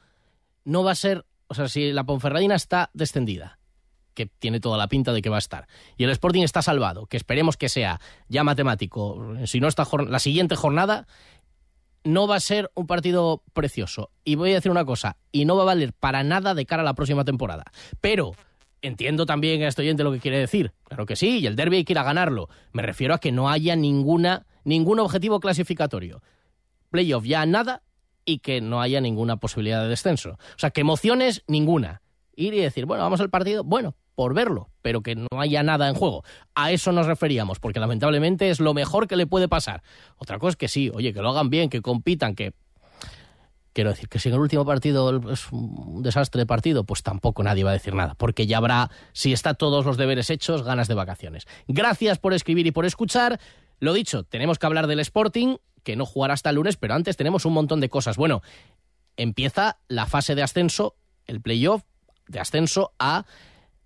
no 0.64 0.84
va 0.84 0.92
a 0.92 0.96
ser, 0.96 1.26
o 1.48 1.54
sea, 1.54 1.68
si 1.68 1.92
la 1.92 2.04
Ponferradina 2.04 2.56
está 2.56 2.90
descendida, 2.94 3.60
que 4.14 4.26
tiene 4.26 4.60
toda 4.60 4.78
la 4.78 4.88
pinta 4.88 5.14
de 5.14 5.22
que 5.22 5.30
va 5.30 5.38
a 5.38 5.40
estar, 5.40 5.68
y 5.98 6.04
el 6.04 6.10
Sporting 6.12 6.44
está 6.44 6.62
salvado, 6.62 7.06
que 7.08 7.18
esperemos 7.18 7.58
que 7.58 7.70
sea 7.70 8.00
ya 8.28 8.44
matemático, 8.44 9.36
si 9.46 9.60
no 9.60 9.68
está 9.68 9.88
la 10.08 10.20
siguiente 10.20 10.56
jornada, 10.56 11.08
no 12.04 12.28
va 12.28 12.36
a 12.36 12.40
ser 12.40 12.72
un 12.74 12.88
partido 12.88 13.44
precioso. 13.54 14.10
Y 14.24 14.36
voy 14.36 14.52
a 14.52 14.56
decir 14.56 14.72
una 14.72 14.86
cosa, 14.86 15.18
y 15.32 15.46
no 15.46 15.56
va 15.56 15.64
a 15.64 15.68
valer 15.68 15.94
para 15.94 16.24
nada 16.24 16.54
de 16.54 16.66
cara 16.66 16.82
a 16.82 16.86
la 16.86 16.96
próxima 16.96 17.24
temporada. 17.24 17.66
Pero 18.02 18.34
Entiendo 18.82 19.26
también 19.26 19.62
a 19.62 19.68
este 19.68 19.84
oyente 19.84 20.04
lo 20.04 20.12
que 20.12 20.20
quiere 20.20 20.40
decir. 20.40 20.74
Claro 20.86 21.06
que 21.06 21.16
sí, 21.16 21.40
y 21.40 21.46
el 21.46 21.56
derby 21.56 21.78
hay 21.78 21.84
que 21.84 21.94
ir 21.94 22.00
a 22.00 22.04
ganarlo. 22.04 22.50
Me 22.72 22.82
refiero 22.82 23.14
a 23.14 23.20
que 23.20 23.32
no 23.32 23.50
haya 23.50 23.76
ninguna, 23.76 24.46
ningún 24.64 25.00
objetivo 25.00 25.40
clasificatorio. 25.40 26.22
Playoff 26.90 27.26
ya 27.26 27.46
nada 27.46 27.84
y 28.26 28.40
que 28.40 28.62
no 28.62 28.82
haya 28.82 29.00
ninguna 29.00 29.38
posibilidad 29.38 29.84
de 29.84 29.90
descenso. 29.90 30.32
O 30.32 30.58
sea, 30.60 30.72
que 30.72 30.82
emociones 30.82 31.44
ninguna. 31.48 32.02
Ir 32.36 32.54
y 32.54 32.60
decir, 32.60 32.86
bueno, 32.86 33.04
vamos 33.04 33.22
al 33.22 33.30
partido, 33.30 33.64
bueno, 33.64 33.96
por 34.16 34.34
verlo, 34.34 34.70
pero 34.82 35.02
que 35.02 35.16
no 35.16 35.28
haya 35.38 35.64
nada 35.64 35.88
en 35.88 35.96
juego. 35.96 36.24
A 36.56 36.72
eso 36.72 36.92
nos 36.92 37.08
referíamos, 37.08 37.60
porque 37.60 37.80
lamentablemente 37.80 38.50
es 38.50 38.60
lo 38.60 38.74
mejor 38.74 39.08
que 39.08 39.16
le 39.16 39.28
puede 39.28 39.48
pasar. 39.48 39.84
Otra 40.18 40.40
cosa 40.40 40.52
es 40.52 40.56
que 40.58 40.68
sí, 40.68 40.92
oye, 40.94 41.14
que 41.14 41.22
lo 41.22 41.30
hagan 41.30 41.50
bien, 41.50 41.70
que 41.70 41.82
compitan, 41.82 42.36
que 42.36 42.54
Quiero 43.74 43.92
decir 43.92 44.10
que 44.10 44.20
si 44.20 44.28
en 44.28 44.36
el 44.36 44.42
último 44.42 44.66
partido 44.66 45.32
es 45.32 45.52
un 45.52 46.04
desastre 46.04 46.40
de 46.40 46.46
partido, 46.46 46.84
pues 46.84 47.04
tampoco 47.04 47.42
nadie 47.42 47.64
va 47.64 47.70
a 47.70 47.74
decir 47.74 47.94
nada, 47.96 48.16
porque 48.16 48.46
ya 48.46 48.58
habrá, 48.58 48.92
si 49.14 49.32
está 49.32 49.54
todos 49.54 49.86
los 49.86 49.96
deberes 49.96 50.30
hechos, 50.30 50.64
ganas 50.64 50.90
de 50.90 50.94
vacaciones. 50.94 51.48
Gracias 51.68 52.20
por 52.20 52.34
escribir 52.34 52.68
y 52.68 52.72
por 52.72 52.86
escuchar. 52.86 53.40
Lo 53.80 53.94
dicho, 53.94 54.24
tenemos 54.24 54.60
que 54.60 54.66
hablar 54.66 54.88
del 54.88 55.00
Sporting, 55.00 55.56
que 55.84 55.96
no 55.96 56.06
jugará 56.06 56.34
hasta 56.34 56.50
el 56.50 56.58
lunes, 56.58 56.76
pero 56.76 56.94
antes 56.94 57.16
tenemos 57.16 57.46
un 57.46 57.54
montón 57.54 57.80
de 57.80 57.90
cosas. 57.90 58.18
Bueno, 58.18 58.42
empieza 59.16 59.78
la 59.88 60.06
fase 60.06 60.36
de 60.36 60.44
ascenso, 60.44 60.96
el 61.26 61.42
playoff 61.42 61.84
de 62.28 62.40
ascenso 62.40 62.94
a 63.00 63.26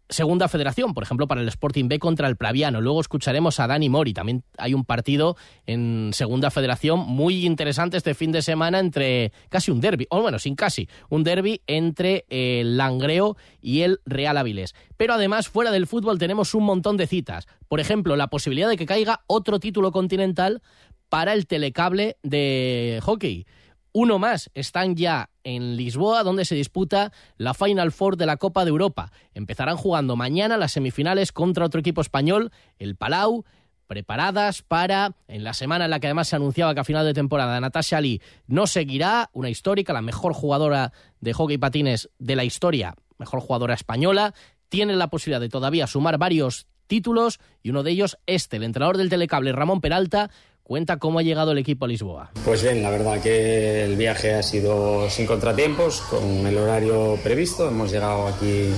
Segunda 0.10 0.48
Federación, 0.48 0.94
por 0.94 1.04
ejemplo, 1.04 1.28
para 1.28 1.42
el 1.42 1.48
Sporting 1.48 1.88
B 1.88 2.00
contra 2.00 2.28
el 2.28 2.36
Plaviano. 2.36 2.80
Luego 2.82 3.02
escucharemos 3.02 3.60
a 3.60 3.68
Dani 3.68 3.90
Mori. 3.90 4.14
También 4.14 4.44
hay 4.58 4.74
un 4.74 4.86
partido 4.86 5.36
en 5.66 6.12
Segunda 6.14 6.52
Federación 6.52 7.00
muy 7.00 7.46
interesante 7.46 7.98
este 7.98 8.14
fin 8.14 8.32
de 8.32 8.42
semana 8.42 8.80
entre 8.80 9.32
casi 9.50 9.72
un 9.72 9.82
derby, 9.82 10.06
o 10.10 10.22
bueno, 10.22 10.38
sin 10.38 10.56
casi, 10.56 10.88
un 11.10 11.24
derby 11.24 11.62
entre 11.68 12.26
el 12.30 12.78
Langreo 12.78 13.36
y 13.62 13.82
el 13.82 14.00
Real 14.06 14.38
Avilés. 14.38 14.76
Pero 14.98 15.14
además, 15.16 15.48
fuera 15.48 15.72
del 15.72 15.88
fútbol 15.88 16.20
tenemos 16.20 16.54
un 16.54 16.64
montón 16.66 16.98
de 16.98 17.08
citas. 17.08 17.48
Por 17.68 17.80
ejemplo, 17.80 18.16
la 18.16 18.28
posibilidad 18.28 18.70
de 18.70 18.78
que 18.78 18.86
caiga 18.86 19.24
otro 19.28 19.60
título 19.60 19.92
continental 19.92 20.62
para 21.10 21.34
el 21.34 21.48
telecable 21.48 22.18
de 22.24 23.00
hockey. 23.04 23.46
Uno 23.92 24.20
más 24.20 24.52
están 24.54 24.96
ya 24.96 25.30
en 25.46 25.78
Lisboa, 25.78 26.24
donde 26.24 26.44
se 26.44 26.56
disputa 26.56 27.14
la 27.38 27.54
Final 27.54 27.94
Four 27.94 28.18
de 28.18 28.26
la 28.26 28.36
Copa 28.36 28.66
de 28.66 28.72
Europa. 28.72 29.14
Empezarán 29.34 29.78
jugando 29.78 30.18
mañana 30.18 30.58
las 30.58 30.74
semifinales 30.74 31.32
contra 31.32 31.66
otro 31.66 31.80
equipo 31.80 32.02
español, 32.02 32.52
el 32.78 32.98
Palau, 32.98 33.46
preparadas 33.88 34.64
para, 34.64 35.16
en 35.28 35.44
la 35.44 35.54
semana 35.54 35.86
en 35.86 35.92
la 35.92 36.00
que 36.00 36.08
además 36.08 36.28
se 36.28 36.36
anunciaba 36.36 36.74
que 36.74 36.80
a 36.82 36.84
final 36.84 37.06
de 37.06 37.14
temporada 37.14 37.62
Natasha 37.62 38.02
Lee 38.02 38.22
no 38.48 38.68
seguirá, 38.68 39.30
una 39.32 39.50
histórica, 39.50 39.94
la 39.94 40.02
mejor 40.02 40.34
jugadora 40.34 40.92
de 41.22 41.34
hockey 41.34 41.58
patines 41.58 42.10
de 42.18 42.36
la 42.36 42.44
historia, 42.44 42.96
mejor 43.18 43.40
jugadora 43.40 43.76
española, 43.76 44.34
tiene 44.70 44.96
la 44.96 45.10
posibilidad 45.10 45.40
de 45.40 45.50
todavía 45.50 45.88
sumar 45.88 46.18
varios 46.18 46.68
títulos 46.88 47.40
y 47.62 47.70
uno 47.70 47.84
de 47.84 47.92
ellos 47.92 48.18
este, 48.26 48.58
el 48.58 48.64
entrenador 48.64 48.98
del 48.98 49.10
telecable 49.10 49.52
Ramón 49.52 49.82
Peralta, 49.82 50.32
Cuenta 50.66 50.98
cómo 50.98 51.20
ha 51.20 51.22
llegado 51.22 51.52
el 51.52 51.60
equipo 51.60 51.86
a 51.86 51.88
Lisboa. 51.88 52.32
Pues 52.44 52.64
bien, 52.64 52.82
la 52.82 52.90
verdad 52.90 53.22
que 53.22 53.84
el 53.84 53.96
viaje 53.96 54.34
ha 54.34 54.42
sido 54.42 55.08
sin 55.12 55.28
contratiempos, 55.28 56.02
con 56.02 56.24
el 56.48 56.58
horario 56.58 57.20
previsto. 57.24 57.68
Hemos 57.68 57.92
llegado 57.92 58.26
aquí 58.26 58.72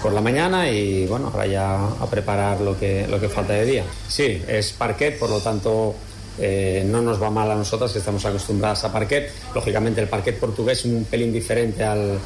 por 0.00 0.12
la 0.12 0.20
mañana 0.20 0.70
y 0.70 1.08
bueno, 1.08 1.32
ahora 1.34 1.48
ya 1.48 1.74
a 1.74 2.06
preparar 2.08 2.60
lo 2.60 2.78
que, 2.78 3.08
lo 3.08 3.18
que 3.18 3.28
falta 3.28 3.54
de 3.54 3.64
día. 3.64 3.84
Sí, 4.06 4.40
es 4.46 4.74
parquet, 4.74 5.18
por 5.18 5.28
lo 5.28 5.40
tanto 5.40 5.96
eh, 6.38 6.84
no 6.86 7.02
nos 7.02 7.20
va 7.20 7.30
mal 7.30 7.50
a 7.50 7.56
nosotras 7.56 7.90
que 7.90 7.98
estamos 7.98 8.24
acostumbradas 8.24 8.84
a 8.84 8.92
parquet. 8.92 9.32
Lógicamente 9.56 10.00
el 10.00 10.06
parquet 10.06 10.38
portugués 10.38 10.78
es 10.78 10.84
un 10.84 11.04
pelín 11.04 11.32
diferente 11.32 11.82
al, 11.82 12.16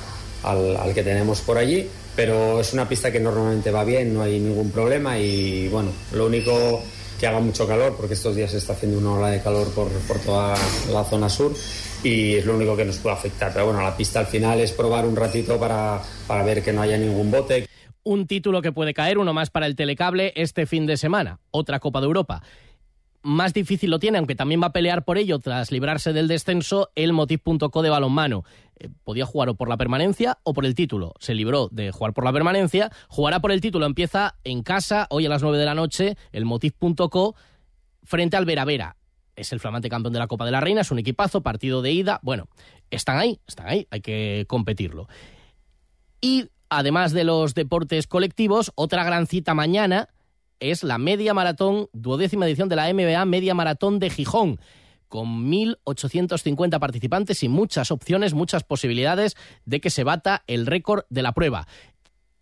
al, 0.42 0.76
al, 0.76 0.92
que 0.92 1.02
tenemos 1.02 1.40
por 1.40 1.56
allí, 1.56 1.88
pero 2.14 2.60
es 2.60 2.74
una 2.74 2.86
pista 2.86 3.10
que 3.10 3.20
normalmente 3.20 3.70
va 3.70 3.84
bien, 3.84 4.12
no 4.12 4.20
hay 4.20 4.38
ningún 4.38 4.70
problema 4.70 5.18
y 5.18 5.66
bueno, 5.68 5.92
lo 6.12 6.26
único 6.26 6.82
que 7.18 7.26
haga 7.26 7.40
mucho 7.40 7.66
calor, 7.66 7.94
porque 7.96 8.14
estos 8.14 8.36
días 8.36 8.50
se 8.50 8.58
está 8.58 8.74
haciendo 8.74 8.98
una 8.98 9.14
ola 9.14 9.28
de 9.28 9.42
calor 9.42 9.72
por, 9.74 9.88
por 10.06 10.18
toda 10.20 10.54
la 10.92 11.04
zona 11.04 11.28
sur 11.28 11.52
y 12.02 12.34
es 12.34 12.46
lo 12.46 12.54
único 12.56 12.76
que 12.76 12.84
nos 12.84 12.98
puede 12.98 13.16
afectar. 13.16 13.52
Pero 13.52 13.66
bueno, 13.66 13.82
la 13.82 13.96
pista 13.96 14.20
al 14.20 14.26
final 14.26 14.60
es 14.60 14.72
probar 14.72 15.04
un 15.06 15.16
ratito 15.16 15.58
para, 15.58 16.00
para 16.26 16.44
ver 16.44 16.62
que 16.62 16.72
no 16.72 16.82
haya 16.82 16.96
ningún 16.96 17.30
bote. 17.30 17.68
Un 18.04 18.26
título 18.26 18.62
que 18.62 18.72
puede 18.72 18.94
caer, 18.94 19.18
uno 19.18 19.34
más 19.34 19.50
para 19.50 19.66
el 19.66 19.76
telecable 19.76 20.32
este 20.36 20.66
fin 20.66 20.86
de 20.86 20.96
semana, 20.96 21.40
otra 21.50 21.80
Copa 21.80 22.00
de 22.00 22.06
Europa 22.06 22.42
más 23.22 23.52
difícil 23.52 23.90
lo 23.90 23.98
tiene, 23.98 24.18
aunque 24.18 24.34
también 24.34 24.62
va 24.62 24.68
a 24.68 24.72
pelear 24.72 25.04
por 25.04 25.18
ello 25.18 25.38
tras 25.38 25.72
librarse 25.72 26.12
del 26.12 26.28
descenso, 26.28 26.90
el 26.94 27.12
Motiv.co 27.12 27.82
de 27.82 27.90
balonmano. 27.90 28.44
Eh, 28.76 28.88
podía 29.04 29.26
jugar 29.26 29.48
o 29.48 29.54
por 29.54 29.68
la 29.68 29.76
permanencia 29.76 30.38
o 30.44 30.54
por 30.54 30.64
el 30.64 30.74
título. 30.74 31.14
Se 31.18 31.34
libró 31.34 31.68
de 31.70 31.90
jugar 31.90 32.12
por 32.12 32.24
la 32.24 32.32
permanencia, 32.32 32.90
jugará 33.08 33.40
por 33.40 33.52
el 33.52 33.60
título. 33.60 33.86
Empieza 33.86 34.36
en 34.44 34.62
casa, 34.62 35.06
hoy 35.10 35.26
a 35.26 35.28
las 35.28 35.42
9 35.42 35.58
de 35.58 35.64
la 35.64 35.74
noche, 35.74 36.16
el 36.32 36.44
Motiv.co 36.44 37.34
frente 38.02 38.36
al 38.36 38.44
Veravera. 38.44 38.96
Es 39.36 39.52
el 39.52 39.60
flamante 39.60 39.88
campeón 39.88 40.12
de 40.12 40.18
la 40.18 40.26
Copa 40.26 40.44
de 40.44 40.50
la 40.50 40.60
Reina, 40.60 40.80
es 40.80 40.90
un 40.90 40.98
equipazo, 40.98 41.42
partido 41.42 41.82
de 41.82 41.92
ida. 41.92 42.18
Bueno, 42.22 42.48
están 42.90 43.18
ahí, 43.18 43.40
están 43.46 43.68
ahí, 43.68 43.86
hay 43.90 44.00
que 44.00 44.46
competirlo. 44.48 45.08
Y 46.20 46.48
además 46.68 47.12
de 47.12 47.24
los 47.24 47.54
deportes 47.54 48.06
colectivos, 48.06 48.72
otra 48.74 49.04
gran 49.04 49.26
cita 49.26 49.54
mañana 49.54 50.08
es 50.60 50.82
la 50.82 50.98
media 50.98 51.34
maratón, 51.34 51.88
duodécima 51.92 52.46
edición 52.46 52.68
de 52.68 52.76
la 52.76 52.92
MBA 52.92 53.24
Media 53.24 53.54
Maratón 53.54 53.98
de 53.98 54.10
Gijón 54.10 54.58
con 55.08 55.50
1.850 55.50 56.78
participantes 56.78 57.42
y 57.42 57.48
muchas 57.48 57.90
opciones, 57.90 58.34
muchas 58.34 58.62
posibilidades 58.62 59.36
de 59.64 59.80
que 59.80 59.90
se 59.90 60.04
bata 60.04 60.44
el 60.46 60.66
récord 60.66 61.04
de 61.08 61.22
la 61.22 61.32
prueba. 61.32 61.66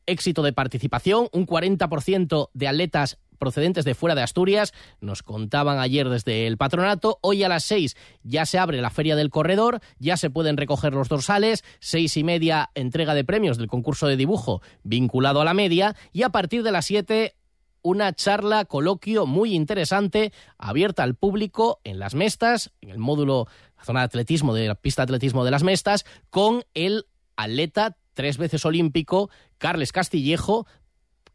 Éxito 0.06 0.42
de 0.42 0.52
participación, 0.52 1.28
un 1.32 1.46
40% 1.46 2.50
de 2.52 2.68
atletas 2.68 3.18
procedentes 3.36 3.84
de 3.84 3.94
fuera 3.94 4.14
de 4.14 4.22
Asturias, 4.22 4.72
nos 5.00 5.22
contaban 5.22 5.78
ayer 5.78 6.08
desde 6.08 6.46
el 6.46 6.56
patronato. 6.56 7.18
Hoy 7.22 7.42
a 7.44 7.48
las 7.48 7.64
seis 7.64 7.96
ya 8.22 8.46
se 8.46 8.58
abre 8.58 8.80
la 8.80 8.90
Feria 8.90 9.16
del 9.16 9.30
Corredor, 9.30 9.80
ya 9.98 10.16
se 10.16 10.30
pueden 10.30 10.56
recoger 10.56 10.94
los 10.94 11.08
dorsales, 11.08 11.64
seis 11.78 12.16
y 12.16 12.24
media 12.24 12.70
entrega 12.74 13.14
de 13.14 13.24
premios 13.24 13.58
del 13.58 13.68
concurso 13.68 14.06
de 14.06 14.16
dibujo 14.16 14.62
vinculado 14.82 15.40
a 15.40 15.44
la 15.44 15.54
media 15.54 15.96
y 16.12 16.22
a 16.22 16.30
partir 16.30 16.62
de 16.62 16.72
las 16.72 16.86
siete 16.86 17.35
una 17.86 18.12
charla, 18.12 18.64
coloquio 18.64 19.26
muy 19.26 19.54
interesante, 19.54 20.32
abierta 20.58 21.04
al 21.04 21.14
público 21.14 21.80
en 21.84 22.00
las 22.00 22.16
Mestas, 22.16 22.72
en 22.80 22.90
el 22.90 22.98
módulo, 22.98 23.46
la 23.76 23.84
zona 23.84 24.00
de 24.00 24.06
atletismo, 24.06 24.54
de 24.54 24.66
la 24.66 24.74
pista 24.74 25.02
de 25.02 25.04
atletismo 25.04 25.44
de 25.44 25.52
las 25.52 25.62
Mestas, 25.62 26.04
con 26.28 26.64
el 26.74 27.06
atleta 27.36 27.96
tres 28.12 28.38
veces 28.38 28.64
olímpico, 28.64 29.30
Carles 29.58 29.92
Castillejo, 29.92 30.66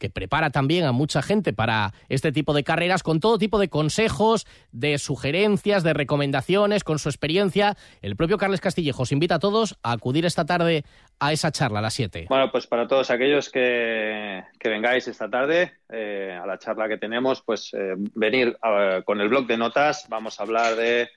que 0.01 0.09
prepara 0.09 0.49
también 0.49 0.85
a 0.85 0.91
mucha 0.91 1.21
gente 1.21 1.53
para 1.53 1.93
este 2.09 2.31
tipo 2.31 2.55
de 2.55 2.63
carreras 2.63 3.03
con 3.03 3.19
todo 3.19 3.37
tipo 3.37 3.59
de 3.59 3.69
consejos, 3.69 4.47
de 4.71 4.97
sugerencias, 4.97 5.83
de 5.83 5.93
recomendaciones, 5.93 6.83
con 6.83 6.97
su 6.97 7.07
experiencia. 7.07 7.77
El 8.01 8.15
propio 8.15 8.39
Carles 8.39 8.61
Castillejo 8.61 9.03
os 9.03 9.11
invita 9.11 9.35
a 9.35 9.39
todos 9.39 9.77
a 9.83 9.91
acudir 9.91 10.25
esta 10.25 10.43
tarde 10.43 10.83
a 11.19 11.31
esa 11.31 11.51
charla 11.51 11.79
a 11.79 11.81
las 11.83 11.93
7. 11.93 12.25
Bueno, 12.29 12.51
pues 12.51 12.65
para 12.65 12.87
todos 12.87 13.11
aquellos 13.11 13.51
que, 13.51 14.43
vengáis 14.63 15.07
esta 15.07 15.29
tarde 15.29 15.73
eh, 15.89 16.35
a 16.41 16.47
la 16.47 16.57
charla 16.57 16.87
que 16.87 16.97
tenemos, 16.97 17.43
pues 17.43 17.69
eh, 17.73 17.93
venir 18.15 18.57
con 19.05 19.21
el 19.21 19.29
blog 19.29 19.45
de 19.45 19.57
notas. 19.57 20.07
Vamos 20.09 20.39
a 20.39 20.43
hablar 20.43 20.75
de 20.77 21.09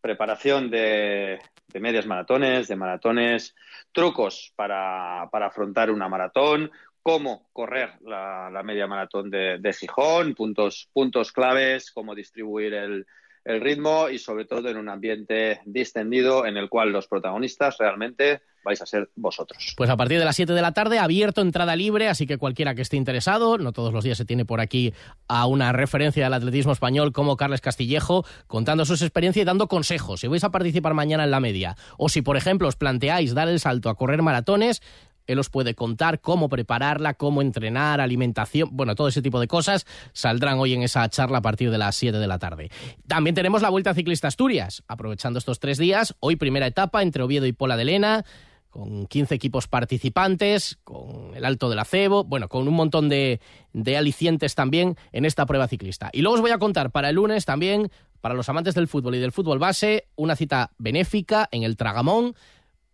preparación 0.00 0.68
de, 0.68 1.38
medias 1.74 2.06
maratones, 2.06 2.66
de 2.66 2.74
maratones, 2.74 3.54
trucos 3.92 4.52
para, 4.56 5.28
para 5.30 5.46
afrontar 5.46 5.92
una 5.92 6.08
maratón, 6.08 6.72
cómo 7.02 7.48
correr 7.52 7.90
la, 8.02 8.62
media 8.64 8.86
maratón 8.86 9.30
de, 9.30 9.76
Gijón, 9.78 10.34
puntos, 10.34 10.88
puntos 10.92 11.32
claves, 11.32 11.90
cómo 11.90 12.14
distribuir 12.14 12.74
el, 12.74 13.06
el, 13.44 13.60
ritmo 13.60 14.08
y 14.08 14.18
sobre 14.18 14.44
todo 14.44 14.68
en 14.68 14.76
un 14.76 14.88
ambiente 14.88 15.60
distendido 15.64 16.46
en 16.46 16.56
el 16.56 16.68
cual 16.68 16.90
los 16.90 17.08
protagonistas 17.08 17.78
realmente 17.78 18.42
vais 18.64 18.80
a 18.80 18.86
ser 18.86 19.10
vosotros. 19.16 19.74
Pues 19.76 19.90
a 19.90 19.96
partir 19.96 20.18
de 20.18 20.24
las 20.24 20.36
7 20.36 20.52
de 20.52 20.62
la 20.62 20.72
tarde, 20.72 20.98
abierto 20.98 21.40
entrada 21.40 21.76
libre, 21.76 22.08
así 22.08 22.26
que 22.26 22.38
cualquiera 22.38 22.74
que 22.74 22.82
esté 22.82 22.96
interesado, 22.96 23.58
no 23.58 23.72
todos 23.72 23.92
los 23.92 24.04
días 24.04 24.18
se 24.18 24.24
tiene 24.24 24.44
por 24.44 24.60
aquí 24.60 24.92
a 25.28 25.46
una 25.46 25.72
referencia 25.72 26.24
del 26.24 26.34
atletismo 26.34 26.72
español 26.72 27.12
como 27.12 27.36
Carles 27.36 27.60
Castillejo, 27.60 28.24
contando 28.46 28.84
sus 28.84 29.02
experiencias 29.02 29.42
y 29.42 29.46
dando 29.46 29.68
consejos. 29.68 30.20
Si 30.20 30.28
vais 30.28 30.44
a 30.44 30.50
participar 30.50 30.94
mañana 30.94 31.24
en 31.24 31.30
la 31.30 31.40
media, 31.40 31.76
o 31.98 32.08
si 32.08 32.22
por 32.22 32.36
ejemplo 32.36 32.68
os 32.68 32.76
planteáis 32.76 33.34
dar 33.34 33.48
el 33.48 33.60
salto 33.60 33.88
a 33.88 33.96
correr 33.96 34.22
maratones, 34.22 34.82
él 35.26 35.38
os 35.38 35.50
puede 35.50 35.74
contar 35.74 36.20
cómo 36.20 36.48
prepararla, 36.48 37.14
cómo 37.14 37.42
entrenar, 37.42 38.00
alimentación, 38.00 38.68
bueno, 38.72 38.94
todo 38.94 39.08
ese 39.08 39.22
tipo 39.22 39.40
de 39.40 39.48
cosas 39.48 39.86
saldrán 40.12 40.58
hoy 40.58 40.74
en 40.74 40.82
esa 40.82 41.08
charla 41.08 41.38
a 41.38 41.42
partir 41.42 41.70
de 41.70 41.78
las 41.78 41.96
7 41.96 42.18
de 42.18 42.26
la 42.26 42.38
tarde. 42.38 42.70
También 43.06 43.34
tenemos 43.34 43.62
la 43.62 43.70
Vuelta 43.70 43.94
Ciclista 43.94 44.28
Asturias, 44.28 44.82
aprovechando 44.88 45.38
estos 45.38 45.60
tres 45.60 45.78
días, 45.78 46.14
hoy 46.20 46.36
primera 46.36 46.66
etapa 46.66 47.02
entre 47.02 47.22
Oviedo 47.22 47.46
y 47.46 47.52
Pola 47.52 47.76
de 47.76 47.84
Lena, 47.84 48.24
con 48.72 49.06
15 49.06 49.34
equipos 49.34 49.68
participantes, 49.68 50.78
con 50.82 51.34
el 51.34 51.44
Alto 51.44 51.68
del 51.68 51.78
Acebo, 51.78 52.24
bueno, 52.24 52.48
con 52.48 52.66
un 52.66 52.72
montón 52.72 53.10
de, 53.10 53.38
de 53.74 53.98
alicientes 53.98 54.54
también 54.54 54.96
en 55.12 55.26
esta 55.26 55.44
prueba 55.44 55.68
ciclista. 55.68 56.08
Y 56.14 56.22
luego 56.22 56.36
os 56.36 56.40
voy 56.40 56.52
a 56.52 56.58
contar 56.58 56.90
para 56.90 57.10
el 57.10 57.16
lunes 57.16 57.44
también, 57.44 57.90
para 58.22 58.34
los 58.34 58.48
amantes 58.48 58.74
del 58.74 58.88
fútbol 58.88 59.16
y 59.16 59.18
del 59.18 59.30
fútbol 59.30 59.58
base, 59.58 60.08
una 60.16 60.36
cita 60.36 60.70
benéfica 60.78 61.50
en 61.52 61.64
el 61.64 61.76
Tragamón, 61.76 62.34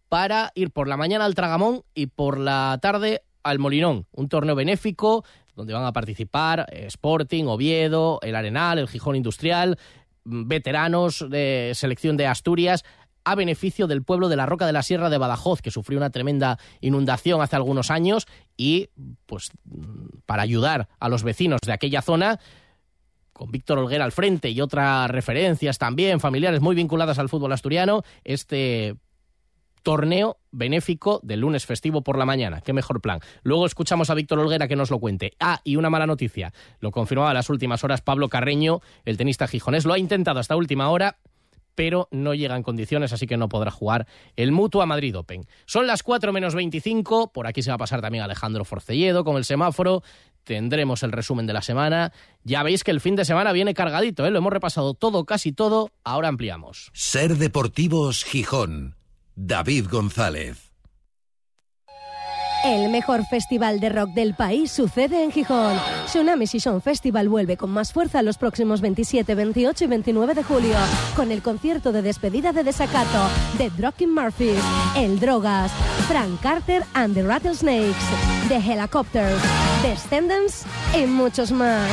para 0.09 0.53
ir 0.55 0.71
por 0.71 0.89
la 0.89 0.97
mañana 0.97 1.25
al 1.25 1.35
Tragamón 1.35 1.83
y 1.95 2.07
por 2.07 2.39
la 2.39 2.79
tarde 2.81 3.23
al 3.43 3.59
Molinón, 3.59 4.07
un 4.13 4.29
torneo 4.29 4.55
benéfico 4.55 5.25
donde 5.55 5.75
van 5.75 5.85
a 5.85 5.93
participar 5.93 6.67
eh, 6.71 6.87
Sporting, 6.87 7.45
Oviedo, 7.47 8.21
el 8.23 8.37
Arenal, 8.37 8.79
el 8.79 8.89
Gijón 8.89 9.17
Industrial, 9.17 9.79
mm, 10.25 10.47
veteranos 10.47 11.27
de 11.29 11.73
selección 11.75 12.17
de 12.17 12.27
Asturias. 12.27 12.85
a 13.25 13.35
beneficio 13.35 13.87
del 13.87 14.05
pueblo 14.05 14.31
de 14.31 14.37
la 14.37 14.47
Roca 14.47 14.65
de 14.65 14.73
la 14.73 14.83
Sierra 14.83 15.11
de 15.11 15.19
Badajoz, 15.19 15.61
que 15.61 15.71
sufrió 15.71 15.99
una 15.99 16.09
tremenda 16.09 16.59
inundación 16.81 17.43
hace 17.43 17.57
algunos 17.57 17.91
años 17.91 18.27
y, 18.57 18.89
pues, 19.27 19.51
para 20.25 20.43
ayudar 20.43 20.89
a 20.99 21.11
los 21.11 21.25
vecinos 21.25 21.61
de 21.61 21.75
aquella 21.75 22.01
zona, 22.01 22.41
con 23.35 23.51
Víctor 23.51 23.81
Olguera 23.81 24.07
al 24.07 24.13
frente 24.13 24.49
y 24.49 24.63
otras 24.63 25.11
referencias 25.11 25.77
también, 25.77 26.21
familiares 26.21 26.63
muy 26.63 26.75
vinculadas 26.75 27.19
al 27.19 27.29
fútbol 27.29 27.53
asturiano, 27.53 28.03
este 28.25 28.97
torneo 29.83 30.39
benéfico 30.51 31.21
del 31.23 31.41
lunes 31.41 31.67
festivo 31.67 32.03
por 32.03 32.19
la 32.19 32.25
mañana. 32.25 32.61
Qué 32.61 32.73
mejor 32.73 33.01
plan. 33.01 33.21
Luego 33.43 33.67
escuchamos 33.67 34.11
a 34.11 34.15
Víctor 34.15 34.39
Olguera 34.39 34.69
que 34.69 34.77
nos 34.77 34.91
lo 34.91 34.99
cuente. 34.99 35.33
Ah, 35.41 35.61
y 35.65 35.77
una 35.77 35.91
mala 35.91 36.07
noticia. 36.07 36.53
Lo 36.81 36.91
confirmaba 36.91 37.31
en 37.31 37.35
las 37.35 37.51
últimas 37.51 37.85
horas 37.85 38.01
Pablo 38.01 38.29
Carreño, 38.29 38.81
el 39.05 39.17
tenista 39.17 39.47
gijonés. 39.47 39.85
Lo 39.85 39.95
ha 39.95 39.99
intentado 39.99 40.41
hasta 40.41 40.57
última 40.57 40.91
hora, 40.91 41.19
pero 41.79 42.09
no 42.11 42.35
llega 42.35 42.57
en 42.57 42.65
condiciones, 42.65 43.13
así 43.13 43.29
que 43.29 43.37
no 43.37 43.49
podrá 43.49 43.71
jugar 43.71 44.09
el 44.35 44.51
Mutua 44.51 44.85
Madrid 44.85 45.17
Open. 45.17 45.47
Son 45.65 45.87
las 45.87 46.03
4 46.03 46.33
menos 46.33 46.57
25, 46.57 47.33
por 47.33 47.47
aquí 47.47 47.63
se 47.63 47.71
va 47.71 47.77
a 47.77 47.79
pasar 47.79 48.01
también 48.01 48.25
Alejandro 48.25 48.65
Forcelledo 48.65 49.23
con 49.23 49.37
el 49.37 49.45
semáforo, 49.45 50.03
tendremos 50.43 51.05
el 51.05 51.13
resumen 51.13 51.47
de 51.47 51.53
la 51.53 51.63
semana. 51.63 52.13
Ya 52.43 52.65
veis 52.65 52.83
que 52.83 52.91
el 52.91 53.01
fin 53.01 53.15
de 53.15 53.25
semana 53.25 53.53
viene 53.53 53.75
cargadito, 53.75 54.27
¿eh? 54.27 54.33
lo 54.33 54.39
hemos 54.39 54.53
repasado 54.53 54.95
todo, 54.95 55.25
casi 55.25 55.53
todo, 55.53 55.93
ahora 56.03 56.27
ampliamos. 56.27 56.91
Ser 56.95 57.37
Deportivos 57.37 58.25
Gijón, 58.25 58.97
David 59.41 59.89
González. 59.89 60.68
El 62.65 62.91
mejor 62.91 63.25
festival 63.25 63.79
de 63.79 63.89
rock 63.89 64.11
del 64.11 64.35
país 64.35 64.73
sucede 64.73 65.23
en 65.23 65.31
Gijón. 65.31 65.79
Tsunami 66.07 66.47
Season 66.47 66.83
Festival 66.83 67.29
vuelve 67.29 67.57
con 67.57 67.71
más 67.71 67.93
fuerza 67.93 68.21
los 68.23 68.37
próximos 68.37 68.81
27, 68.81 69.35
28 69.35 69.85
y 69.85 69.87
29 69.87 70.35
de 70.35 70.43
julio 70.43 70.75
con 71.15 71.31
el 71.31 71.41
concierto 71.41 71.93
de 71.93 72.03
despedida 72.03 72.53
de 72.53 72.65
Desacato, 72.65 73.29
The 73.59 73.71
Drocking 73.71 74.13
Murphys, 74.13 74.59
El 74.97 75.21
Drogas, 75.21 75.71
Frank 76.09 76.41
Carter 76.41 76.83
and 76.95 77.15
the 77.15 77.23
Rattlesnakes, 77.23 77.95
The 78.49 78.57
Helicopters, 78.57 79.41
Descendants 79.83 80.65
y 81.01 81.07
muchos 81.07 81.53
más. 81.53 81.91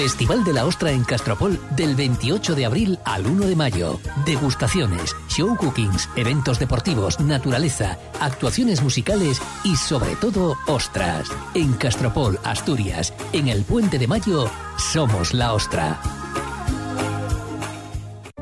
Festival 0.02 0.44
de 0.44 0.52
la 0.52 0.66
Ostra 0.66 0.92
en 0.92 1.04
Castropol 1.04 1.60
del 1.76 1.96
28 1.96 2.56
de 2.56 2.66
abril 2.66 2.98
al 3.06 3.28
1 3.28 3.46
de 3.46 3.56
mayo. 3.56 4.00
Degustaciones, 4.26 5.16
show 5.28 5.56
cookings, 5.56 6.10
eventos 6.16 6.58
deportivos, 6.58 7.20
naturaleza, 7.20 8.00
actuaciones 8.20 8.82
musicales 8.82 9.40
y 9.64 9.76
sobre 9.76 10.16
todo 10.16 10.58
ostras. 10.66 11.30
En 11.54 11.74
Castropol, 11.74 12.40
Asturias, 12.44 13.14
en 13.32 13.48
el 13.48 13.62
Puente 13.62 14.00
de 14.00 14.08
Mayo, 14.08 14.50
somos 14.76 15.36
la 15.36 15.54
Ostra. 15.54 16.21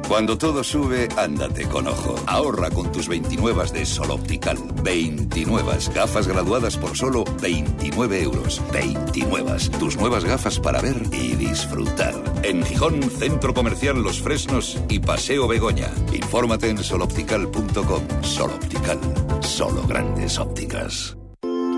Cuando 0.10 0.40
todo 0.40 0.64
sube, 0.64 1.08
ándate 1.18 1.68
con 1.68 1.86
ojo. 1.86 2.16
Ahorra 2.26 2.72
con 2.72 2.92
tus 2.92 3.08
29 3.08 3.72
de 3.72 3.86
Sol 3.86 4.10
Optical. 4.10 4.58
29 4.84 5.78
gafas 5.94 6.28
graduadas 6.28 6.78
por 6.78 6.98
solo 6.98 7.24
29 7.40 8.24
euros. 8.24 8.60
29. 8.74 9.70
Tus 9.78 9.98
nuevas 9.98 10.26
gafas 10.26 10.60
para 10.60 10.82
ver 10.82 11.00
y 11.12 11.36
disfrutar. 11.36 12.16
En 12.42 12.66
Gijón, 12.66 13.04
Centro 13.04 13.54
Comercial 13.54 14.02
Los 14.02 14.20
Fresnos 14.20 14.80
y 14.90 14.98
Paseo 14.98 15.48
Begoña. 15.48 15.92
Infórmate 16.12 16.70
en 16.72 16.84
soloptical.com. 16.84 18.24
Sol 18.24 18.50
Optical. 18.50 19.00
Solo 19.42 19.84
grandes 19.86 20.40
ópticas. 20.40 21.19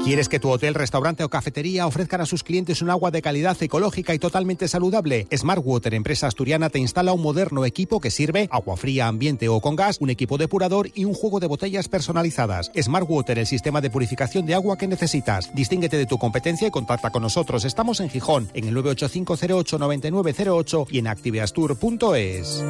¿Quieres 0.04 0.30
que 0.30 0.40
tu 0.40 0.50
hotel, 0.50 0.74
restaurante 0.74 1.24
o 1.24 1.30
cafetería 1.30 1.86
ofrezcan 1.86 2.22
a 2.22 2.26
sus 2.26 2.44
clientes 2.44 2.82
un 2.82 2.90
agua 2.90 3.12
de 3.12 3.22
calidad 3.22 3.56
ecológica 3.62 4.16
y 4.16 4.20
totalmente 4.20 4.68
saludable? 4.68 5.28
Smartwater, 5.32 5.94
empresa 5.94 6.26
asturiana, 6.26 6.72
te 6.72 6.80
instala 6.80 7.14
un 7.14 7.22
moderno 7.22 7.66
equipo 7.66 8.00
que 8.00 8.10
sirve 8.10 8.50
agua 8.52 8.78
fría, 8.78 9.08
ambiente 9.08 9.48
o 9.48 9.62
con 9.62 9.76
gas, 9.76 9.98
un 10.00 10.10
equipo 10.10 10.40
depurador 10.40 10.90
y 10.96 11.06
un 11.06 11.14
juego 11.14 11.40
de 11.40 11.46
botellas 11.46 11.88
personalizadas. 11.88 12.72
Smartwater, 12.76 13.38
el 13.38 13.46
sistema 13.46 13.80
de 13.80 13.92
purificación 13.92 14.48
de 14.48 14.56
agua 14.56 14.76
que 14.76 14.88
necesitas. 14.88 15.54
Distínguete 15.54 15.98
de 15.98 16.08
tu 16.08 16.18
competencia 16.18 16.68
y 16.68 16.72
contacta 16.72 17.12
con 17.12 17.22
nosotros. 17.22 17.64
Estamos 17.64 18.00
en 18.00 18.10
Gijón, 18.10 18.50
en 18.56 18.68
el 18.68 18.76
985089908 18.78 20.88
y 20.90 20.98
en 20.98 21.10
activeastur.es. 21.10 22.64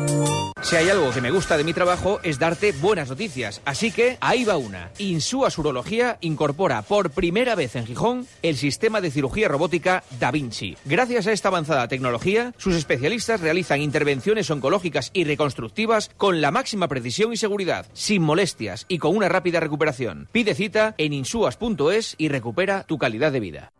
Si 0.63 0.75
hay 0.75 0.89
algo 0.89 1.11
que 1.11 1.21
me 1.21 1.31
gusta 1.31 1.57
de 1.57 1.63
mi 1.63 1.73
trabajo 1.73 2.19
es 2.23 2.37
darte 2.37 2.71
buenas 2.73 3.09
noticias. 3.09 3.61
Así 3.65 3.91
que 3.91 4.17
ahí 4.19 4.43
va 4.43 4.57
una. 4.57 4.91
Insúa 4.99 5.49
Urología 5.57 6.17
incorpora 6.21 6.81
por 6.81 7.09
primera 7.21 7.53
vez 7.53 7.75
en 7.75 7.85
Gijón 7.85 8.25
el 8.41 8.57
sistema 8.57 8.99
de 8.99 9.11
cirugía 9.11 9.47
robótica 9.47 10.03
Da 10.19 10.31
Vinci. 10.31 10.75
Gracias 10.85 11.27
a 11.27 11.31
esta 11.31 11.49
avanzada 11.49 11.87
tecnología, 11.87 12.51
sus 12.57 12.75
especialistas 12.75 13.41
realizan 13.41 13.79
intervenciones 13.79 14.49
oncológicas 14.49 15.11
y 15.13 15.23
reconstructivas 15.25 16.09
con 16.17 16.41
la 16.41 16.49
máxima 16.49 16.87
precisión 16.87 17.31
y 17.31 17.37
seguridad, 17.37 17.85
sin 17.93 18.23
molestias 18.23 18.85
y 18.87 18.97
con 18.97 19.15
una 19.15 19.29
rápida 19.29 19.59
recuperación. 19.59 20.29
Pide 20.31 20.55
cita 20.55 20.95
en 20.97 21.13
insuas.es 21.13 22.15
y 22.17 22.29
recupera 22.29 22.85
tu 22.85 22.97
calidad 22.97 23.31
de 23.31 23.39
vida. 23.39 23.71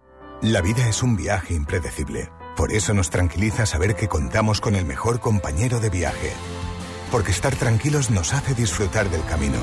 La 0.44 0.62
vida 0.62 0.88
es 0.88 1.02
un 1.02 1.18
viaje 1.18 1.56
impredecible. 1.56 2.30
Por 2.56 2.72
eso 2.72 2.94
nos 2.94 3.10
tranquiliza 3.10 3.66
saber 3.66 3.96
que 3.96 4.08
contamos 4.08 4.62
con 4.62 4.76
el 4.76 4.86
mejor 4.86 5.20
compañero 5.20 5.80
de 5.80 5.90
viaje. 5.90 6.32
Porque 7.12 7.32
estar 7.32 7.56
tranquilos 7.56 8.12
nos 8.12 8.36
hace 8.36 8.54
disfrutar 8.54 9.10
del 9.10 9.26
camino, 9.26 9.58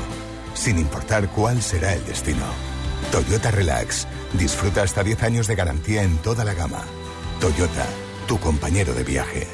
sin 0.55 0.81
importar 0.81 1.29
cuál 1.29 1.63
será 1.63 1.95
el 1.95 2.05
destino. 2.05 2.78
Toyota 3.11 3.51
Relax. 3.51 4.07
Disfruta 4.35 4.83
hasta 4.83 5.03
10 5.03 5.23
años 5.23 5.47
de 5.47 5.55
garantía 5.55 6.03
en 6.03 6.19
toda 6.19 6.45
la 6.45 6.53
gama. 6.55 6.85
Toyota, 7.41 7.87
tu 8.27 8.39
compañero 8.39 8.93
de 8.95 9.05
viaje. 9.05 9.47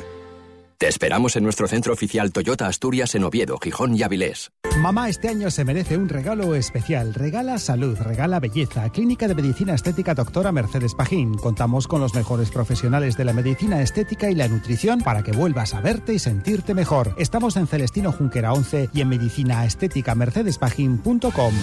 Te 0.76 0.88
esperamos 0.88 1.36
en 1.36 1.44
nuestro 1.44 1.68
centro 1.68 1.92
oficial 1.92 2.32
Toyota 2.32 2.66
Asturias 2.66 3.14
en 3.14 3.22
Oviedo, 3.24 3.58
Gijón 3.58 3.94
y 3.94 4.02
Avilés. 4.02 4.50
Mamá 4.78 5.08
este 5.08 5.28
año 5.28 5.48
se 5.50 5.64
merece 5.64 5.96
un 5.96 6.08
regalo 6.08 6.56
especial. 6.56 7.14
Regala 7.14 7.58
salud, 7.58 7.96
regala 8.00 8.40
belleza. 8.40 8.90
Clínica 8.90 9.28
de 9.28 9.36
Medicina 9.36 9.74
Estética 9.74 10.14
Doctora 10.14 10.50
Mercedes 10.50 10.96
Pajín. 10.96 11.34
Contamos 11.34 11.86
con 11.86 12.00
los 12.00 12.12
mejores 12.14 12.50
profesionales 12.50 13.16
de 13.16 13.24
la 13.24 13.32
medicina 13.32 13.82
estética 13.82 14.28
y 14.30 14.34
la 14.34 14.48
nutrición 14.48 15.00
para 15.00 15.22
que 15.22 15.30
vuelvas 15.30 15.74
a 15.74 15.80
verte 15.80 16.12
y 16.12 16.18
sentirte 16.18 16.74
mejor. 16.74 17.14
Estamos 17.18 17.56
en 17.56 17.68
Celestino 17.68 18.10
Junquera 18.10 18.52
11 18.52 18.90
y 18.92 19.00
en 19.00 19.08
medicinaestéticamercedespajín.com. 19.08 21.54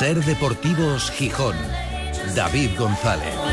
Ser 0.00 0.24
Deportivos 0.24 1.10
Gijón. 1.10 1.54
David 2.34 2.70
González. 2.78 3.49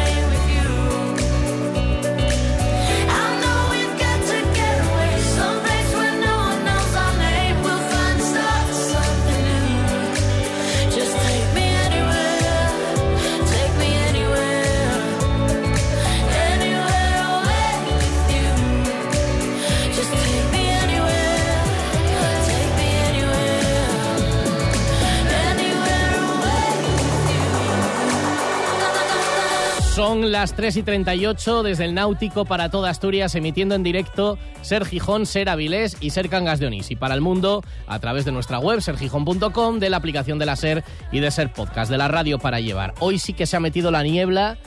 Son 29.97 30.31
las 30.31 30.53
3 30.53 30.77
y 30.77 30.83
38 30.83 31.63
desde 31.63 31.85
el 31.85 31.95
Náutico 31.95 32.45
para 32.45 32.69
toda 32.69 32.91
Asturias, 32.91 33.33
emitiendo 33.33 33.73
en 33.73 33.81
directo 33.81 34.37
Ser 34.61 34.85
Gijón, 34.85 35.25
Ser 35.25 35.49
Avilés 35.49 35.97
y 35.99 36.11
Ser 36.11 36.29
Cangas 36.29 36.59
de 36.59 36.67
Onís. 36.67 36.91
Y 36.91 36.95
para 36.95 37.15
el 37.15 37.21
mundo, 37.21 37.63
a 37.87 37.97
través 37.97 38.23
de 38.23 38.31
nuestra 38.31 38.59
web, 38.59 38.79
sergijón.com, 38.79 39.79
de 39.79 39.89
la 39.89 39.97
aplicación 39.97 40.37
de 40.37 40.45
la 40.45 40.55
Ser 40.55 40.83
y 41.11 41.19
de 41.19 41.31
Ser 41.31 41.51
Podcast, 41.51 41.89
de 41.89 41.97
la 41.97 42.07
radio 42.07 42.37
para 42.37 42.59
llevar. 42.59 42.93
Hoy 42.99 43.17
sí 43.17 43.33
que 43.33 43.47
se 43.47 43.57
ha 43.57 43.59
metido 43.59 43.89
la 43.89 44.03
niebla 44.03 44.59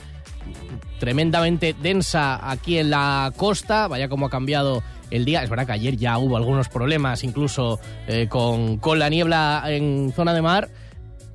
tremendamente 0.99 1.77
densa 1.81 2.51
aquí 2.51 2.77
en 2.77 2.89
la 2.89 3.31
costa. 3.37 3.87
Vaya 3.87 4.09
como 4.09 4.25
ha 4.25 4.29
cambiado 4.29 4.83
el 5.11 5.23
día. 5.23 5.43
Es 5.43 5.49
verdad 5.49 5.65
que 5.65 5.71
ayer 5.71 5.95
ya 5.95 6.17
hubo 6.17 6.35
algunos 6.35 6.67
problemas, 6.67 7.23
incluso 7.23 7.79
eh, 8.05 8.27
con, 8.27 8.79
con 8.79 8.99
la 8.99 9.07
niebla 9.07 9.63
en 9.67 10.11
zona 10.13 10.33
de 10.33 10.41
mar. 10.41 10.67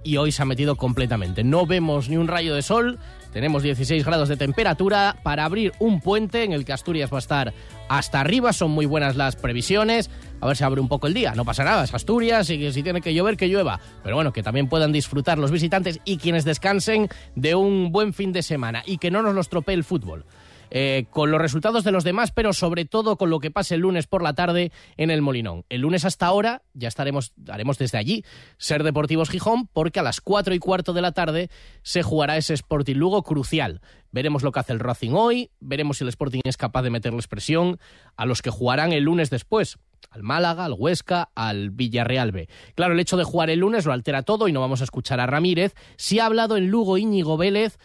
Y 0.05 0.19
hoy 0.19 0.33
se 0.33 0.43
ha 0.43 0.45
metido 0.45 0.77
completamente. 0.77 1.43
No 1.43 1.65
vemos 1.67 2.11
ni 2.11 2.19
un 2.19 2.29
rayo 2.29 2.55
de 2.55 2.61
sol 2.61 2.99
tenemos 3.37 3.63
16 3.63 4.03
grados 4.03 4.31
de 4.31 4.39
temperatura 4.39 5.15
para 5.23 5.45
abrir 5.45 5.75
un 5.79 6.01
puente 6.01 6.43
en 6.43 6.55
el 6.55 6.65
que 6.65 6.73
Asturias 6.73 7.13
va 7.13 7.17
a 7.17 7.19
estar 7.19 7.53
hasta 7.87 8.19
arriba. 8.19 8.55
Son 8.55 8.71
muy 8.71 8.87
buenas 8.87 9.15
las 9.15 9.37
previsiones. 9.37 10.09
A 10.41 10.47
ver 10.47 10.57
si 10.57 10.65
abre 10.65 10.81
un 10.81 10.89
poco 10.89 11.07
el 11.07 11.13
día. 11.13 11.35
No 11.35 11.45
pasa 11.45 11.63
nada, 11.63 11.85
es 11.85 11.93
Asturias 11.93 12.49
y 12.49 12.73
si 12.73 12.83
tiene 12.83 13.03
que 13.03 13.13
llover, 13.13 13.37
que 13.37 13.49
llueva. 13.49 13.79
Pero 14.03 14.17
bueno, 14.17 14.33
que 14.33 14.43
también 14.43 14.71
puedan 14.71 14.91
disfrutar 14.91 15.37
los 15.37 15.51
visitantes 15.51 16.01
y 16.07 16.17
quienes 16.17 16.47
descansen 16.47 17.11
de 17.35 17.55
un 17.55 17.93
buen 17.93 18.15
fin 18.15 18.33
de 18.33 18.43
semana 18.43 18.83
y 18.87 18.97
que 18.97 19.11
no 19.11 19.21
nos 19.21 19.35
los 19.35 19.51
tropee 19.51 19.75
el 19.75 19.85
fútbol. 19.85 20.25
Eh, 20.71 21.07
con 21.11 21.31
los 21.31 21.41
resultados 21.41 21.85
de 21.85 21.93
los 21.93 22.05
demás, 22.05 22.33
pero 22.33 22.53
sobre 22.53 22.85
todo 22.85 23.17
con 23.17 23.31
lo 23.31 23.41
que 23.41 23.51
pase 23.51 23.75
el 23.75 23.83
lunes 23.83 24.07
por 24.07 24.23
la 24.23 24.35
tarde 24.35 24.73
en 24.97 25.11
el 25.11 25.23
Molinón. 25.23 25.65
El 25.69 25.83
lunes 25.83 26.05
hasta 26.05 26.27
ahora 26.27 26.63
ya 26.75 26.89
estaremos, 26.89 27.33
haremos 27.49 27.79
desde 27.79 27.99
allí 27.99 28.25
Ser 28.59 28.83
Deportivos 28.83 29.31
Gijón, 29.31 29.69
porque 29.69 30.01
a 30.01 30.03
las 30.03 30.21
cuatro 30.21 30.55
y 30.55 30.59
cuarto 30.59 30.93
de 30.93 31.03
la 31.03 31.13
tarde 31.13 31.51
se 31.83 32.03
jugará 32.03 32.37
ese 32.37 32.55
Sporting 32.55 32.97
Lugo 32.97 33.23
crucial. 33.23 33.81
Veremos 34.13 34.43
lo 34.43 34.53
que 34.53 34.61
hace 34.61 34.73
el 34.73 34.81
Racing 34.81 35.13
hoy, 35.13 35.51
veremos 35.61 35.99
si 35.99 36.05
el 36.05 36.09
Sporting 36.09 36.41
es 36.45 36.57
capaz 36.57 36.83
de 36.83 36.91
meterles 36.91 37.29
presión 37.29 37.79
a 38.17 38.25
los 38.25 38.41
que 38.41 38.51
jugarán 38.51 38.93
el 38.93 39.05
lunes 39.05 39.31
después 39.31 39.79
al 40.11 40.23
Málaga, 40.23 40.65
al 40.65 40.75
Huesca, 40.77 41.31
al 41.35 41.71
Villarreal 41.71 42.33
B. 42.33 42.49
Claro, 42.75 42.95
el 42.95 43.01
hecho 43.01 43.17
de 43.17 43.25
jugar 43.25 43.51
el 43.51 43.61
lunes 43.61 43.85
lo 43.85 43.93
altera 43.93 44.23
todo 44.23 44.49
y 44.49 44.53
no 44.53 44.61
vamos 44.61 44.81
a 44.81 44.85
escuchar 44.85 45.21
a 45.21 45.27
Ramírez. 45.27 45.75
Si 45.97 46.19
ha 46.19 46.27
hablado 46.27 46.57
en 46.57 46.69
Lugo 46.69 46.97
Íñigo 46.97 47.37
Vélez, 47.37 47.79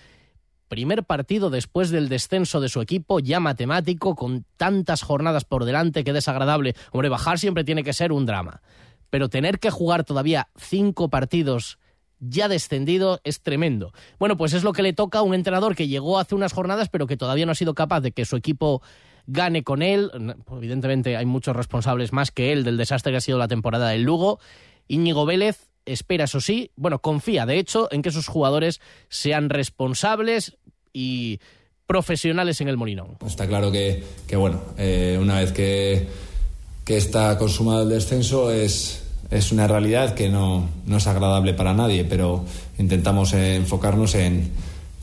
primer 0.71 1.03
partido 1.03 1.49
después 1.49 1.89
del 1.89 2.07
descenso 2.07 2.61
de 2.61 2.69
su 2.69 2.79
equipo, 2.79 3.19
ya 3.19 3.41
matemático, 3.41 4.15
con 4.15 4.45
tantas 4.55 5.03
jornadas 5.03 5.43
por 5.43 5.65
delante, 5.65 6.05
que 6.05 6.13
desagradable. 6.13 6.75
Hombre, 6.93 7.09
bajar 7.09 7.39
siempre 7.39 7.65
tiene 7.65 7.83
que 7.83 7.91
ser 7.91 8.13
un 8.13 8.25
drama. 8.25 8.61
Pero 9.09 9.27
tener 9.27 9.59
que 9.59 9.69
jugar 9.69 10.05
todavía 10.05 10.47
cinco 10.55 11.09
partidos 11.09 11.77
ya 12.19 12.47
descendido 12.47 13.19
es 13.25 13.41
tremendo. 13.41 13.91
Bueno, 14.17 14.37
pues 14.37 14.53
es 14.53 14.63
lo 14.63 14.71
que 14.71 14.81
le 14.81 14.93
toca 14.93 15.19
a 15.19 15.23
un 15.23 15.33
entrenador 15.33 15.75
que 15.75 15.89
llegó 15.89 16.17
hace 16.17 16.35
unas 16.35 16.53
jornadas, 16.53 16.87
pero 16.87 17.05
que 17.05 17.17
todavía 17.17 17.45
no 17.45 17.51
ha 17.51 17.55
sido 17.55 17.73
capaz 17.73 17.99
de 17.99 18.13
que 18.13 18.23
su 18.23 18.37
equipo 18.37 18.81
gane 19.27 19.65
con 19.65 19.81
él. 19.81 20.09
Evidentemente 20.49 21.17
hay 21.17 21.25
muchos 21.25 21.53
responsables 21.53 22.13
más 22.13 22.31
que 22.31 22.53
él 22.53 22.63
del 22.63 22.77
desastre 22.77 23.11
que 23.11 23.17
ha 23.17 23.21
sido 23.21 23.37
la 23.37 23.49
temporada 23.49 23.89
del 23.89 24.03
Lugo. 24.03 24.39
Íñigo 24.87 25.25
Vélez 25.25 25.71
espera, 25.85 26.25
eso 26.25 26.41
sí, 26.41 26.71
bueno, 26.75 26.99
confía 26.99 27.45
de 27.45 27.57
hecho 27.57 27.87
en 27.91 28.01
que 28.01 28.11
sus 28.11 28.27
jugadores 28.27 28.81
sean 29.09 29.49
responsables 29.49 30.57
y 30.93 31.39
profesionales 31.85 32.61
en 32.61 32.67
el 32.67 32.77
Molinón. 32.77 33.17
Está 33.25 33.47
claro 33.47 33.71
que, 33.71 34.03
bueno, 34.35 34.61
eh, 34.77 35.17
una 35.21 35.39
vez 35.39 35.51
que, 35.51 36.07
que 36.85 36.97
está 36.97 37.37
consumado 37.37 37.83
el 37.83 37.89
descenso 37.89 38.51
es, 38.51 39.03
es 39.29 39.51
una 39.51 39.67
realidad 39.67 40.13
que 40.13 40.29
no, 40.29 40.69
no 40.85 40.97
es 40.97 41.07
agradable 41.07 41.53
para 41.53 41.73
nadie, 41.73 42.05
pero 42.05 42.45
intentamos 42.77 43.33
enfocarnos 43.33 44.15
en 44.15 44.51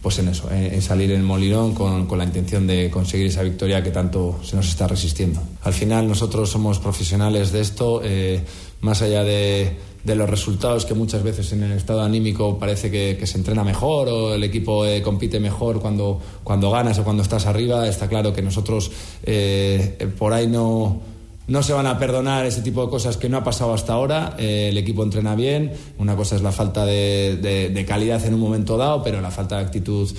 pues 0.03 0.19
en 0.21 0.29
eso, 0.29 0.49
en, 0.53 0.81
salir 0.81 1.11
en 1.11 1.25
Molinón 1.25 1.75
con, 1.75 2.07
con, 2.07 2.19
la 2.19 2.25
intención 2.25 2.67
de 2.67 2.89
conseguir 2.89 3.27
esa 3.27 3.43
victoria 3.43 3.83
que 3.83 3.91
tanto 3.91 4.39
se 4.45 4.55
nos 4.55 4.69
está 4.69 4.87
resistiendo. 4.87 5.43
Al 5.63 5.73
final 5.73 6.07
nosotros 6.07 6.51
somos 6.51 6.79
profesionales 6.79 7.51
de 7.51 7.61
esto, 7.61 8.01
eh, 8.05 8.41
más 8.81 9.03
allá 9.03 9.25
de, 9.25 9.77
de, 10.05 10.15
los 10.15 10.29
resultados 10.29 10.85
que 10.85 10.95
muchas 10.95 11.23
veces 11.23 11.53
en 11.53 11.63
el 11.63 11.73
estado 11.73 12.03
anímico 12.03 12.59
parece 12.59 12.91
que, 12.91 13.17
que 13.19 13.27
se 13.27 13.39
entrena 13.39 13.65
mejor 13.65 14.09
o 14.09 14.35
el 14.35 14.45
equipo 14.45 14.85
eh, 14.85 15.03
compite 15.03 15.41
mejor 15.41 15.81
cuando, 15.81 16.21
cuando 16.45 16.71
ganas 16.71 16.99
o 16.99 17.05
cuando 17.05 17.23
estás 17.23 17.47
arriba, 17.47 17.87
está 17.89 18.09
claro 18.09 18.33
que 18.33 18.43
nosotros 18.43 18.91
eh, 19.25 20.09
por 20.19 20.33
ahí 20.33 20.47
no 20.47 21.01
no 21.47 21.63
se 21.63 21.73
van 21.73 21.87
a 21.87 21.99
perdonar 21.99 22.45
ese 22.45 22.61
tipo 22.61 22.85
de 22.85 22.91
cosas 22.91 23.17
que 23.17 23.31
no 23.31 23.39
ha 23.39 23.43
pasado 23.43 23.73
hasta 23.73 23.95
ahora. 23.95 24.37
Eh, 24.39 24.69
el 24.69 24.77
equipo 24.77 25.03
entrena 25.03 25.35
bien. 25.35 25.73
Una 25.97 26.15
cosa 26.15 26.37
es 26.37 26.43
la 26.43 26.53
falta 26.53 26.85
de, 26.85 27.85
calidad 27.89 28.23
en 28.27 28.35
un 28.35 28.41
momento 28.41 28.77
dado, 28.77 29.03
pero 29.03 29.23
la 29.23 29.31
falta 29.31 29.57
de 29.57 29.65
actitud 29.65 30.11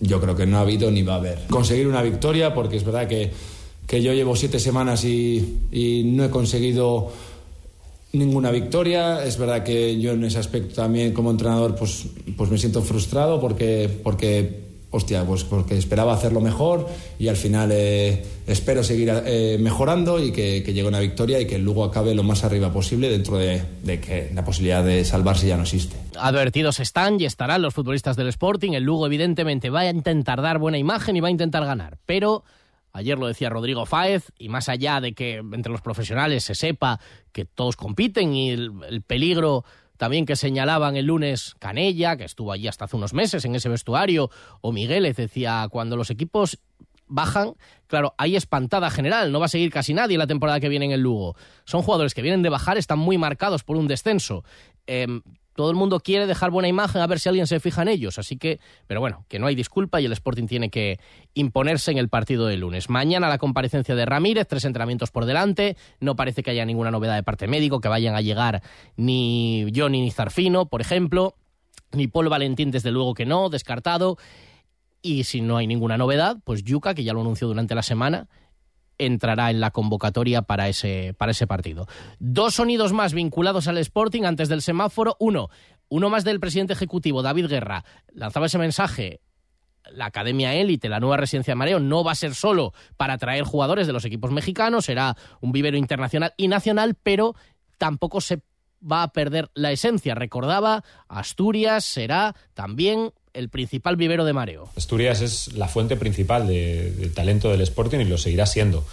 yo 0.00 0.20
creo 0.20 0.34
que 0.34 0.46
no 0.46 0.58
ha 0.58 0.60
habido 0.60 0.90
ni 0.90 1.02
va 1.02 1.14
a 1.14 1.16
haber. 1.16 1.46
Conseguir 1.48 1.86
una 1.86 2.02
victoria, 2.02 2.54
porque 2.54 2.76
es 2.76 2.84
verdad 2.84 3.06
que, 3.06 3.30
yo 4.00 4.12
llevo 4.12 4.34
siete 4.36 4.58
semanas 4.58 5.04
y, 5.04 6.02
no 6.06 6.24
he 6.24 6.30
conseguido 6.30 7.12
ninguna 8.12 8.50
victoria. 8.50 9.24
Es 9.24 9.38
verdad 9.38 9.62
que 9.62 10.00
yo 10.00 10.12
en 10.12 10.24
ese 10.24 10.38
aspecto 10.38 10.74
también 10.74 11.12
como 11.12 11.30
entrenador 11.30 11.74
pues, 11.76 12.06
pues 12.36 12.50
me 12.50 12.58
siento 12.58 12.82
frustrado 12.82 13.40
porque, 13.40 13.88
porque 14.02 14.70
hostia, 14.90 15.24
pues 15.24 15.44
porque 15.44 15.78
esperaba 15.78 16.12
hacerlo 16.12 16.40
mejor 16.40 16.88
y 17.18 17.28
al 17.28 17.36
final 17.36 17.70
eh, 17.72 18.24
espero 18.46 18.82
seguir 18.82 19.10
eh, 19.24 19.56
mejorando 19.60 20.22
y 20.22 20.32
que, 20.32 20.62
llegue 20.62 20.86
una 20.86 21.00
victoria 21.00 21.40
y 21.40 21.46
que 21.46 21.56
el 21.56 21.64
Lugo 21.64 21.84
acabe 21.84 22.14
lo 22.14 22.22
más 22.22 22.44
arriba 22.44 22.72
posible 22.72 23.08
dentro 23.08 23.36
de, 23.36 23.62
que 23.84 24.30
la 24.34 24.44
posibilidad 24.44 24.84
de 24.84 25.04
salvarse 25.04 25.46
ya 25.46 25.56
no 25.56 25.62
existe. 25.62 25.96
Advertidos 26.18 26.80
están 26.80 27.20
y 27.20 27.24
estarán 27.24 27.62
los 27.62 27.72
futbolistas 27.72 28.16
del 28.16 28.28
Sporting. 28.28 28.72
El 28.72 28.84
Lugo 28.84 29.06
evidentemente 29.06 29.70
va 29.70 29.80
a 29.80 29.90
intentar 29.90 30.42
dar 30.42 30.58
buena 30.58 30.78
imagen 30.78 31.16
y 31.16 31.20
va 31.20 31.28
a 31.28 31.32
intentar 31.32 31.64
ganar, 31.64 31.98
pero... 32.06 32.44
Ayer 32.92 33.18
lo 33.18 33.26
decía 33.26 33.48
Rodrigo 33.48 33.86
Fáez, 33.86 34.32
y 34.38 34.48
más 34.48 34.68
allá 34.68 35.00
de 35.00 35.12
que 35.12 35.36
entre 35.36 35.72
los 35.72 35.80
profesionales 35.80 36.44
se 36.44 36.54
sepa 36.54 37.00
que 37.32 37.44
todos 37.44 37.76
compiten 37.76 38.34
y 38.34 38.50
el 38.50 39.02
peligro 39.06 39.64
también 40.00 40.24
que 40.24 40.34
señalaban 40.34 40.96
el 40.96 41.04
lunes 41.04 41.56
Canella, 41.58 42.16
que 42.16 42.24
estuvo 42.24 42.52
allí 42.52 42.66
hasta 42.66 42.86
hace 42.86 42.96
unos 42.96 43.12
meses 43.12 43.44
en 43.44 43.54
ese 43.54 43.68
vestuario, 43.68 44.30
o 44.62 44.72
Migueles 44.72 45.14
decía, 45.16 45.68
cuando 45.70 45.94
los 45.94 46.08
equipos 46.08 46.58
bajan, 47.06 47.52
claro, 47.86 48.14
hay 48.16 48.34
espantada 48.34 48.88
general, 48.88 49.30
no 49.30 49.40
va 49.40 49.44
a 49.44 49.50
seguir 49.50 49.70
casi 49.70 49.92
nadie 49.92 50.16
la 50.16 50.26
temporada 50.26 50.58
que 50.58 50.70
viene 50.70 50.86
en 50.86 50.92
el 50.92 51.02
Lugo. 51.02 51.36
Son 51.64 51.82
jugadores 51.82 52.14
que 52.14 52.22
vienen 52.22 52.40
de 52.40 52.48
bajar, 52.48 52.78
están 52.78 52.98
muy 52.98 53.18
marcados 53.18 53.62
por 53.62 53.76
un 53.76 53.88
descenso. 53.88 54.42
Em, 54.86 55.20
todo 55.54 55.70
el 55.70 55.76
mundo 55.76 56.00
quiere 56.00 56.26
dejar 56.26 56.50
buena 56.50 56.68
imagen 56.68 57.02
a 57.02 57.06
ver 57.06 57.18
si 57.20 57.28
alguien 57.28 57.46
se 57.46 57.60
fija 57.60 57.82
en 57.82 57.88
ellos. 57.88 58.18
Así 58.18 58.36
que, 58.36 58.60
pero 58.86 59.00
bueno, 59.00 59.24
que 59.28 59.38
no 59.38 59.46
hay 59.46 59.54
disculpa 59.54 60.00
y 60.00 60.06
el 60.06 60.12
Sporting 60.12 60.46
tiene 60.46 60.70
que 60.70 60.98
imponerse 61.34 61.90
en 61.90 61.98
el 61.98 62.08
partido 62.08 62.46
de 62.46 62.56
lunes. 62.56 62.88
Mañana 62.88 63.28
la 63.28 63.38
comparecencia 63.38 63.94
de 63.94 64.06
Ramírez, 64.06 64.46
tres 64.48 64.64
entrenamientos 64.64 65.10
por 65.10 65.26
delante. 65.26 65.76
No 66.00 66.16
parece 66.16 66.42
que 66.42 66.50
haya 66.50 66.64
ninguna 66.64 66.90
novedad 66.90 67.16
de 67.16 67.22
parte 67.22 67.46
médico, 67.46 67.80
que 67.80 67.88
vayan 67.88 68.14
a 68.14 68.20
llegar 68.20 68.62
ni 68.96 69.66
Johnny 69.74 70.00
ni 70.00 70.10
Zarfino, 70.10 70.66
por 70.66 70.80
ejemplo. 70.80 71.34
Ni 71.92 72.06
Paul 72.06 72.28
Valentín, 72.28 72.70
desde 72.70 72.92
luego 72.92 73.14
que 73.14 73.26
no, 73.26 73.48
descartado. 73.48 74.16
Y 75.02 75.24
si 75.24 75.40
no 75.40 75.56
hay 75.56 75.66
ninguna 75.66 75.96
novedad, 75.96 76.36
pues 76.44 76.62
Yuca, 76.62 76.94
que 76.94 77.04
ya 77.04 77.12
lo 77.12 77.22
anunció 77.22 77.48
durante 77.48 77.74
la 77.74 77.82
semana, 77.82 78.28
entrará 79.00 79.50
en 79.50 79.60
la 79.60 79.70
convocatoria 79.70 80.42
para 80.42 80.68
ese, 80.68 81.14
para 81.16 81.32
ese 81.32 81.46
partido. 81.46 81.86
Dos 82.18 82.54
sonidos 82.54 82.92
más 82.92 83.14
vinculados 83.14 83.68
al 83.68 83.78
Sporting 83.78 84.24
antes 84.24 84.48
del 84.48 84.62
semáforo. 84.62 85.16
Uno, 85.18 85.48
uno 85.88 86.10
más 86.10 86.24
del 86.24 86.40
presidente 86.40 86.72
ejecutivo, 86.72 87.22
David 87.22 87.46
Guerra, 87.46 87.84
lanzaba 88.12 88.46
ese 88.46 88.58
mensaje. 88.58 89.20
La 89.92 90.06
Academia 90.06 90.54
Élite, 90.54 90.88
la 90.88 91.00
nueva 91.00 91.16
residencia 91.16 91.52
de 91.52 91.56
Mareo, 91.56 91.80
no 91.80 92.04
va 92.04 92.12
a 92.12 92.16
ser 92.16 92.34
solo 92.34 92.72
para 92.96 93.14
atraer 93.14 93.44
jugadores 93.44 93.86
de 93.86 93.92
los 93.92 94.04
equipos 94.04 94.30
mexicanos, 94.30 94.84
será 94.84 95.16
un 95.40 95.52
vivero 95.52 95.76
internacional 95.76 96.34
y 96.36 96.48
nacional, 96.48 96.96
pero 97.02 97.34
tampoco 97.78 98.20
se 98.20 98.42
va 98.80 99.02
a 99.02 99.12
perder 99.12 99.50
la 99.54 99.72
esencia. 99.72 100.14
Recordaba, 100.14 100.84
Asturias 101.08 101.84
será 101.84 102.34
también 102.54 103.12
el 103.34 103.48
principal 103.48 103.96
vivero 103.96 104.24
de 104.24 104.32
mareo. 104.32 104.68
Asturias 104.76 105.20
es 105.20 105.52
la 105.54 105.68
fuente 105.68 105.96
principal 105.96 106.46
de, 106.46 107.10
talento 107.14 107.50
del 107.50 107.60
Sporting 107.62 107.98
y 108.00 108.04
lo 108.04 108.18
seguirá 108.18 108.46
siendo. 108.46 108.84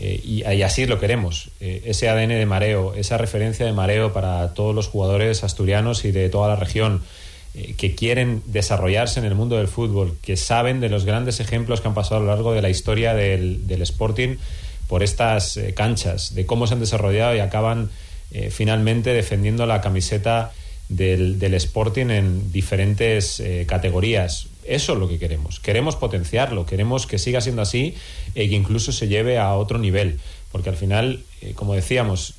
Eh, 0.00 0.20
y, 0.24 0.62
así 0.62 0.86
lo 0.86 0.98
queremos. 0.98 1.50
Eh, 1.60 1.82
ese 1.86 2.08
ADN 2.08 2.28
de 2.28 2.46
mareo, 2.46 2.94
esa 2.94 3.18
referencia 3.18 3.66
de 3.66 3.72
mareo 3.72 4.12
para 4.12 4.54
todos 4.54 4.74
los 4.74 4.88
jugadores 4.88 5.44
asturianos 5.44 6.04
y 6.04 6.12
de 6.12 6.28
toda 6.28 6.48
la 6.48 6.56
región 6.56 7.02
eh, 7.54 7.74
que 7.76 7.94
quieren 7.94 8.42
desarrollarse 8.46 9.20
en 9.20 9.26
el 9.26 9.34
mundo 9.34 9.56
del 9.56 9.68
fútbol, 9.68 10.16
que 10.22 10.36
saben 10.36 10.80
de 10.80 10.88
los 10.88 11.04
grandes 11.04 11.40
ejemplos 11.40 11.80
que 11.80 11.88
han 11.88 11.94
pasado 11.94 12.16
a 12.16 12.20
lo 12.20 12.26
largo 12.28 12.54
de 12.54 12.62
la 12.62 12.70
historia 12.70 13.14
del, 13.14 13.66
del 13.66 13.82
Sporting 13.82 14.36
por 14.88 15.02
estas 15.02 15.58
canchas, 15.74 16.34
de 16.34 16.44
cómo 16.44 16.66
se 16.66 16.74
han 16.74 16.80
desarrollado 16.80 17.34
y 17.34 17.38
acaban 17.38 17.90
finalmente 18.50 19.12
defendiendo 19.12 19.64
la 19.64 19.80
camiseta 19.80 20.52
del, 20.96 21.54
Sporting 21.54 22.10
en 22.10 22.52
diferentes 22.52 23.40
eh, 23.40 23.64
categorías. 23.68 24.48
Eso 24.64 24.92
es 24.92 24.98
lo 24.98 25.08
que 25.08 25.18
queremos. 25.18 25.60
Queremos 25.60 25.96
potenciarlo, 25.96 26.66
queremos 26.66 27.06
que 27.06 27.18
siga 27.18 27.40
siendo 27.40 27.62
así 27.62 27.94
e 28.34 28.48
que 28.48 28.54
incluso 28.54 28.92
se 28.92 29.08
lleve 29.08 29.38
a 29.38 29.54
otro 29.54 29.78
nivel. 29.78 30.20
Porque 30.52 30.70
al 30.70 30.76
final, 30.76 31.24
eh, 31.40 31.52
como 31.54 31.74
decíamos, 31.74 32.34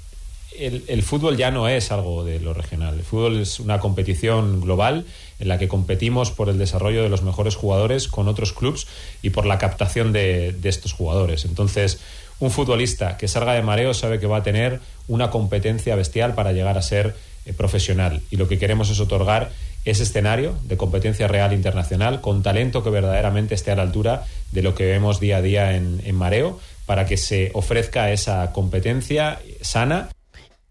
el, 0.57 0.85
el, 0.87 1.01
fútbol 1.01 1.35
ya 1.35 1.49
no 1.49 1.67
es 1.67 1.91
algo 1.91 2.23
de 2.23 2.39
lo 2.39 2.53
regional. 2.53 2.95
El 2.95 3.03
fútbol 3.03 3.41
es 3.41 3.59
una 3.59 3.79
competición 3.79 4.61
global 4.61 5.05
en 5.39 5.47
la 5.47 5.57
que 5.57 5.67
competimos 5.67 6.31
por 6.31 6.47
el 6.47 6.59
desarrollo 6.59 7.01
de 7.01 7.09
los 7.09 7.23
mejores 7.23 7.55
jugadores 7.55 8.07
con 8.07 8.27
otros 8.27 8.53
clubes 8.53 8.87
y 9.23 9.31
por 9.31 9.45
la 9.45 9.57
captación 9.57 10.13
de, 10.13 10.53
de 10.53 10.69
estos 10.69 10.93
jugadores. 10.93 11.45
Entonces, 11.45 11.99
un 12.39 12.51
futbolista 12.51 13.17
que 13.17 13.27
salga 13.27 13.53
de 13.53 13.63
mareo 13.63 13.93
sabe 13.93 14.19
que 14.19 14.27
va 14.27 14.37
a 14.37 14.43
tener 14.43 14.79
una 15.07 15.29
competencia 15.29 15.95
bestial 15.95 16.35
para 16.35 16.51
llegar 16.51 16.77
a 16.77 16.81
ser 16.81 17.15
eh, 17.45 17.53
profesional 17.53 18.21
y 18.31 18.37
lo 18.37 18.47
que 18.47 18.57
queremos 18.57 18.89
es 18.89 18.99
otorgar 18.99 19.51
ese 19.85 20.03
escenario 20.03 20.57
de 20.63 20.77
competencia 20.77 21.27
real 21.27 21.53
internacional 21.53 22.21
con 22.21 22.41
talento 22.41 22.83
que 22.83 22.89
verdaderamente 22.89 23.55
esté 23.55 23.71
a 23.71 23.75
la 23.75 23.81
altura 23.81 24.25
de 24.51 24.61
lo 24.61 24.75
que 24.75 24.85
vemos 24.85 25.19
día 25.19 25.37
a 25.37 25.41
día 25.41 25.75
en, 25.75 26.01
en 26.05 26.15
Mareo 26.15 26.59
para 26.85 27.05
que 27.05 27.17
se 27.17 27.51
ofrezca 27.53 28.11
esa 28.11 28.51
competencia 28.51 29.39
sana. 29.61 30.09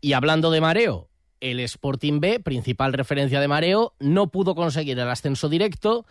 Y 0.00 0.14
hablando 0.14 0.50
de 0.50 0.61
Mareo, 0.61 1.08
el 1.40 1.61
Sporting 1.61 2.20
B, 2.20 2.40
principal 2.40 2.92
referencia 2.92 3.40
de 3.40 3.48
Mareo, 3.48 3.94
no 3.98 4.28
pudo 4.28 4.54
conseguir 4.54 4.98
el 4.98 5.08
ascenso 5.08 5.48
directo 5.48 6.06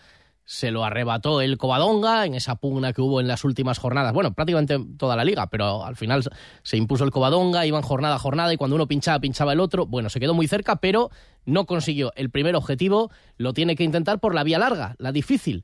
se 0.52 0.70
lo 0.70 0.84
arrebató 0.84 1.40
el 1.40 1.58
Covadonga 1.58 2.26
en 2.26 2.36
esa 2.36 2.56
pugna 2.56 2.92
que 2.92 3.02
hubo 3.02 3.22
en 3.22 3.28
las 3.30 3.46
últimas 3.46 3.80
jornadas. 3.80 4.12
Bueno, 4.12 4.34
prácticamente 4.34 4.78
toda 4.98 5.16
la 5.16 5.24
liga, 5.24 5.48
pero 5.48 5.86
al 5.86 5.96
final 5.96 6.26
se 6.62 6.76
impuso 6.76 7.06
el 7.06 7.12
Covadonga, 7.12 7.66
iban 7.66 7.82
jornada 7.82 8.16
a 8.16 8.20
jornada 8.20 8.54
y 8.54 8.58
cuando 8.58 8.76
uno 8.76 8.86
pinchaba, 8.86 9.22
pinchaba 9.22 9.54
el 9.54 9.62
otro. 9.62 9.86
Bueno, 9.86 10.10
se 10.10 10.20
quedó 10.20 10.34
muy 10.34 10.50
cerca, 10.50 10.76
pero 10.76 11.10
no 11.46 11.66
consiguió 11.66 12.12
el 12.18 12.32
primer 12.32 12.58
objetivo. 12.58 13.12
Lo 13.38 13.54
tiene 13.54 13.78
que 13.78 13.86
intentar 13.86 14.20
por 14.20 14.36
la 14.36 14.44
vía 14.44 14.60
larga, 14.60 14.96
la 15.00 15.14
difícil. 15.14 15.64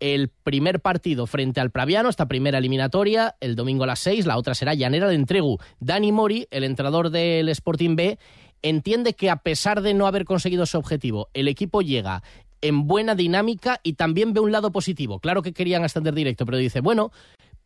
el 0.00 0.28
primer 0.28 0.80
partido 0.80 1.26
frente 1.26 1.60
al 1.60 1.70
Praviano, 1.70 2.08
esta 2.08 2.26
primera 2.26 2.58
eliminatoria, 2.58 3.36
el 3.40 3.56
domingo 3.56 3.84
a 3.84 3.88
las 3.88 4.00
6, 4.00 4.26
la 4.26 4.36
otra 4.36 4.54
será 4.54 4.74
Llanera 4.74 5.08
de 5.08 5.14
Entregu. 5.14 5.58
Dani 5.80 6.12
Mori, 6.12 6.46
el 6.50 6.64
entrenador 6.64 7.10
del 7.10 7.48
Sporting 7.48 7.96
B, 7.96 8.18
entiende 8.62 9.14
que 9.14 9.30
a 9.30 9.36
pesar 9.36 9.82
de 9.82 9.94
no 9.94 10.06
haber 10.06 10.24
conseguido 10.24 10.66
su 10.66 10.78
objetivo, 10.78 11.28
el 11.34 11.48
equipo 11.48 11.82
llega 11.82 12.22
en 12.60 12.86
buena 12.86 13.14
dinámica 13.14 13.80
y 13.82 13.94
también 13.94 14.32
ve 14.32 14.40
un 14.40 14.52
lado 14.52 14.70
positivo. 14.70 15.20
Claro 15.20 15.42
que 15.42 15.52
querían 15.52 15.84
ascender 15.84 16.14
directo, 16.14 16.46
pero 16.46 16.58
dice, 16.58 16.80
bueno, 16.80 17.12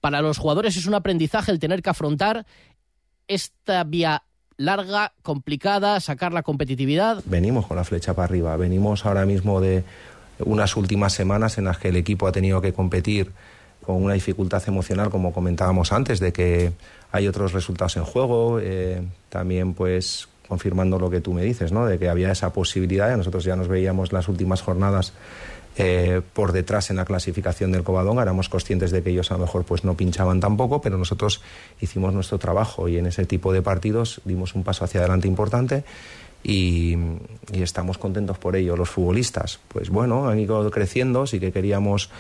para 0.00 0.22
los 0.22 0.38
jugadores 0.38 0.76
es 0.76 0.86
un 0.86 0.94
aprendizaje 0.94 1.52
el 1.52 1.58
tener 1.58 1.82
que 1.82 1.90
afrontar 1.90 2.46
esta 3.28 3.84
vía 3.84 4.24
larga, 4.56 5.14
complicada, 5.22 6.00
sacar 6.00 6.32
la 6.32 6.42
competitividad. 6.42 7.22
Venimos 7.24 7.66
con 7.66 7.76
la 7.76 7.84
flecha 7.84 8.14
para 8.14 8.26
arriba, 8.26 8.56
venimos 8.56 9.06
ahora 9.06 9.24
mismo 9.24 9.60
de 9.60 9.84
unas 10.40 10.76
últimas 10.76 11.12
semanas 11.12 11.58
en 11.58 11.64
las 11.64 11.78
que 11.78 11.88
el 11.88 11.96
equipo 11.96 12.26
ha 12.26 12.32
tenido 12.32 12.60
que 12.60 12.72
competir 12.72 13.30
con 13.84 14.02
una 14.02 14.14
dificultad 14.14 14.62
emocional, 14.66 15.10
como 15.10 15.32
comentábamos 15.32 15.92
antes, 15.92 16.20
de 16.20 16.32
que 16.32 16.72
hay 17.12 17.26
otros 17.26 17.52
resultados 17.52 17.96
en 17.96 18.04
juego, 18.04 18.60
eh, 18.60 19.02
también 19.28 19.74
pues 19.74 20.28
confirmando 20.50 20.98
lo 20.98 21.08
que 21.08 21.22
tú 21.22 21.32
me 21.32 21.42
dices, 21.42 21.72
¿no? 21.72 21.86
de 21.86 21.98
que 21.98 22.10
había 22.10 22.30
esa 22.30 22.52
posibilidad, 22.52 23.16
nosotros 23.16 23.44
ya 23.44 23.56
nos 23.56 23.68
veíamos 23.68 24.12
las 24.12 24.28
últimas 24.28 24.60
jornadas 24.60 25.14
eh, 25.76 26.20
por 26.34 26.52
detrás 26.52 26.90
en 26.90 26.96
la 26.96 27.04
clasificación 27.04 27.70
del 27.72 27.84
Covadón. 27.84 28.18
Éramos 28.18 28.48
conscientes 28.48 28.90
de 28.90 29.02
que 29.02 29.10
ellos 29.10 29.30
a 29.30 29.34
lo 29.34 29.40
mejor 29.40 29.64
pues 29.64 29.84
no 29.84 29.96
pinchaban 29.96 30.40
tampoco, 30.40 30.80
pero 30.80 30.98
nosotros 30.98 31.40
hicimos 31.80 32.12
nuestro 32.12 32.38
trabajo 32.38 32.88
y 32.88 32.98
en 32.98 33.06
ese 33.06 33.24
tipo 33.24 33.52
de 33.52 33.62
partidos 33.62 34.20
dimos 34.24 34.54
un 34.54 34.64
paso 34.64 34.84
hacia 34.84 35.00
adelante 35.00 35.28
importante 35.28 35.84
y, 36.42 36.96
estamos 37.52 37.98
contentos 37.98 38.38
por 38.38 38.56
ello. 38.56 38.76
Los 38.76 38.90
futbolistas, 38.90 39.60
pues 39.68 39.90
bueno, 39.90 40.28
han 40.28 40.38
ido 40.38 40.68
creciendo, 40.70 41.26
sí 41.26 41.38
que 41.38 41.52
queríamos 41.52 42.10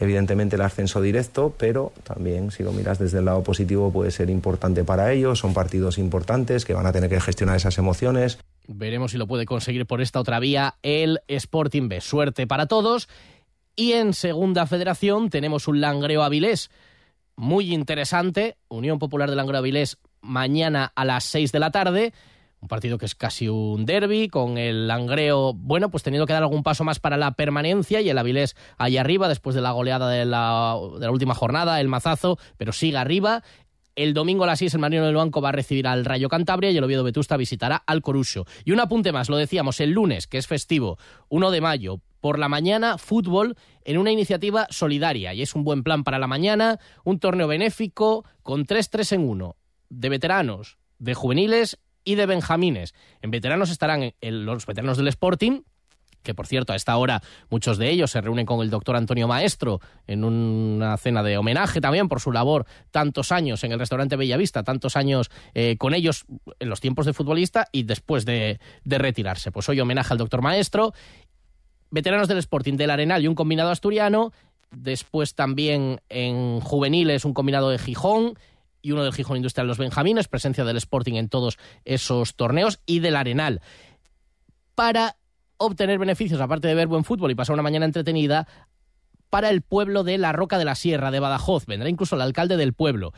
evidentemente 0.00 0.56
el 0.56 0.62
ascenso 0.62 1.00
directo, 1.00 1.54
pero 1.56 1.92
también 2.04 2.50
si 2.50 2.62
lo 2.62 2.72
miras 2.72 2.98
desde 2.98 3.18
el 3.18 3.24
lado 3.24 3.42
positivo 3.42 3.92
puede 3.92 4.10
ser 4.10 4.30
importante 4.30 4.84
para 4.84 5.12
ellos, 5.12 5.38
son 5.38 5.54
partidos 5.54 5.98
importantes 5.98 6.64
que 6.64 6.74
van 6.74 6.86
a 6.86 6.92
tener 6.92 7.10
que 7.10 7.20
gestionar 7.20 7.56
esas 7.56 7.78
emociones. 7.78 8.38
Veremos 8.66 9.12
si 9.12 9.18
lo 9.18 9.26
puede 9.26 9.46
conseguir 9.46 9.86
por 9.86 10.00
esta 10.00 10.20
otra 10.20 10.40
vía 10.40 10.76
el 10.82 11.20
Sporting 11.26 11.88
B. 11.88 12.00
Suerte 12.00 12.46
para 12.46 12.66
todos. 12.66 13.08
Y 13.74 13.92
en 13.92 14.12
Segunda 14.12 14.66
Federación 14.66 15.30
tenemos 15.30 15.68
un 15.68 15.80
Langreo 15.80 16.22
Avilés 16.22 16.70
muy 17.36 17.72
interesante. 17.72 18.56
Unión 18.68 18.98
Popular 18.98 19.30
de 19.30 19.36
Langreo 19.36 19.58
Avilés 19.58 19.98
mañana 20.20 20.92
a 20.94 21.04
las 21.04 21.24
6 21.24 21.52
de 21.52 21.58
la 21.60 21.70
tarde. 21.70 22.12
Un 22.60 22.68
partido 22.68 22.98
que 22.98 23.06
es 23.06 23.14
casi 23.14 23.48
un 23.48 23.86
derby, 23.86 24.28
con 24.28 24.58
el 24.58 24.88
Langreo, 24.88 25.54
bueno, 25.54 25.90
pues 25.90 26.02
teniendo 26.02 26.26
que 26.26 26.32
dar 26.32 26.42
algún 26.42 26.64
paso 26.64 26.82
más 26.82 26.98
para 26.98 27.16
la 27.16 27.32
permanencia 27.32 28.00
y 28.00 28.10
el 28.10 28.18
Avilés 28.18 28.56
ahí 28.78 28.96
arriba 28.96 29.28
después 29.28 29.54
de 29.54 29.62
la 29.62 29.70
goleada 29.70 30.08
de 30.08 30.24
la, 30.24 30.74
última 30.76 31.34
jornada, 31.34 31.80
el 31.80 31.88
mazazo, 31.88 32.38
pero 32.56 32.72
sigue 32.72 32.96
arriba. 32.96 33.44
El 33.94 34.14
domingo 34.14 34.44
a 34.44 34.48
las 34.48 34.58
6 34.60 34.74
el 34.74 34.80
Marino 34.80 35.06
del 35.06 35.14
Banco 35.14 35.40
va 35.40 35.50
a 35.50 35.52
recibir 35.52 35.86
al 35.86 36.04
Rayo 36.04 36.28
Cantabria 36.28 36.70
y 36.70 36.76
el 36.76 36.84
Oviedo 36.84 37.04
Vetusta 37.04 37.36
visitará 37.36 37.76
al 37.76 38.02
Corucho. 38.02 38.44
Y 38.64 38.72
un 38.72 38.80
apunte 38.80 39.12
más, 39.12 39.28
lo 39.28 39.36
decíamos, 39.36 39.80
el 39.80 39.90
lunes, 39.90 40.26
que 40.26 40.38
es 40.38 40.46
festivo, 40.46 40.98
1 41.28 41.50
de 41.50 41.60
mayo, 41.60 42.00
por 42.20 42.38
la 42.38 42.48
mañana, 42.48 42.98
fútbol 42.98 43.56
en 43.84 43.98
una 43.98 44.10
iniciativa 44.10 44.66
solidaria. 44.70 45.34
Y 45.34 45.42
es 45.42 45.54
un 45.54 45.64
buen 45.64 45.82
plan 45.82 46.04
para 46.04 46.18
la 46.18 46.26
mañana, 46.26 46.78
un 47.04 47.20
torneo 47.20 47.46
benéfico 47.46 48.24
con 48.42 48.66
3-3 48.66 49.12
en 49.12 49.28
1, 49.28 49.56
de 49.90 50.08
veteranos, 50.08 50.78
de 50.98 51.14
juveniles 51.14 51.78
y 52.08 52.14
de 52.14 52.24
benjamines. 52.24 52.94
En 53.20 53.30
veteranos 53.30 53.68
estarán 53.68 54.14
los 54.22 54.64
veteranos 54.64 54.96
del 54.96 55.08
Sporting, 55.08 55.60
que 56.22 56.32
por 56.32 56.46
cierto 56.46 56.72
a 56.72 56.76
esta 56.76 56.96
hora 56.96 57.22
muchos 57.50 57.76
de 57.76 57.90
ellos 57.90 58.12
se 58.12 58.22
reúnen 58.22 58.46
con 58.46 58.62
el 58.62 58.70
doctor 58.70 58.96
Antonio 58.96 59.28
Maestro 59.28 59.80
en 60.06 60.24
una 60.24 60.96
cena 60.96 61.22
de 61.22 61.36
homenaje 61.36 61.82
también 61.82 62.08
por 62.08 62.20
su 62.20 62.32
labor 62.32 62.64
tantos 62.90 63.30
años 63.30 63.62
en 63.62 63.72
el 63.72 63.78
restaurante 63.78 64.16
Bellavista, 64.16 64.62
tantos 64.62 64.96
años 64.96 65.30
eh, 65.52 65.76
con 65.76 65.92
ellos 65.92 66.24
en 66.58 66.70
los 66.70 66.80
tiempos 66.80 67.04
de 67.04 67.12
futbolista 67.12 67.68
y 67.72 67.82
después 67.82 68.24
de, 68.24 68.58
de 68.84 68.98
retirarse. 68.98 69.52
Pues 69.52 69.68
hoy 69.68 69.78
homenaje 69.78 70.14
al 70.14 70.18
doctor 70.18 70.40
Maestro, 70.40 70.94
veteranos 71.90 72.26
del 72.26 72.38
Sporting 72.38 72.78
del 72.78 72.88
Arenal 72.88 73.22
y 73.22 73.28
un 73.28 73.34
combinado 73.34 73.68
asturiano, 73.68 74.32
después 74.70 75.34
también 75.34 76.00
en 76.08 76.60
juveniles 76.60 77.26
un 77.26 77.34
combinado 77.34 77.68
de 77.68 77.78
Gijón, 77.78 78.38
y 78.82 78.92
uno 78.92 79.04
del 79.04 79.12
Gijón 79.12 79.36
Industrial 79.36 79.66
Los 79.66 79.78
Benjamines, 79.78 80.28
presencia 80.28 80.64
del 80.64 80.76
Sporting 80.76 81.14
en 81.14 81.28
todos 81.28 81.58
esos 81.84 82.34
torneos 82.34 82.80
y 82.86 83.00
del 83.00 83.16
Arenal. 83.16 83.60
Para 84.74 85.16
obtener 85.56 85.98
beneficios, 85.98 86.40
aparte 86.40 86.68
de 86.68 86.74
ver 86.74 86.86
buen 86.86 87.04
fútbol 87.04 87.30
y 87.30 87.34
pasar 87.34 87.54
una 87.54 87.62
mañana 87.62 87.84
entretenida, 87.84 88.46
para 89.30 89.50
el 89.50 89.62
pueblo 89.62 90.04
de 90.04 90.18
La 90.18 90.32
Roca 90.32 90.58
de 90.58 90.64
la 90.64 90.74
Sierra, 90.74 91.10
de 91.10 91.20
Badajoz. 91.20 91.66
Vendrá 91.66 91.88
incluso 91.88 92.16
el 92.16 92.22
alcalde 92.22 92.56
del 92.56 92.72
pueblo. 92.72 93.12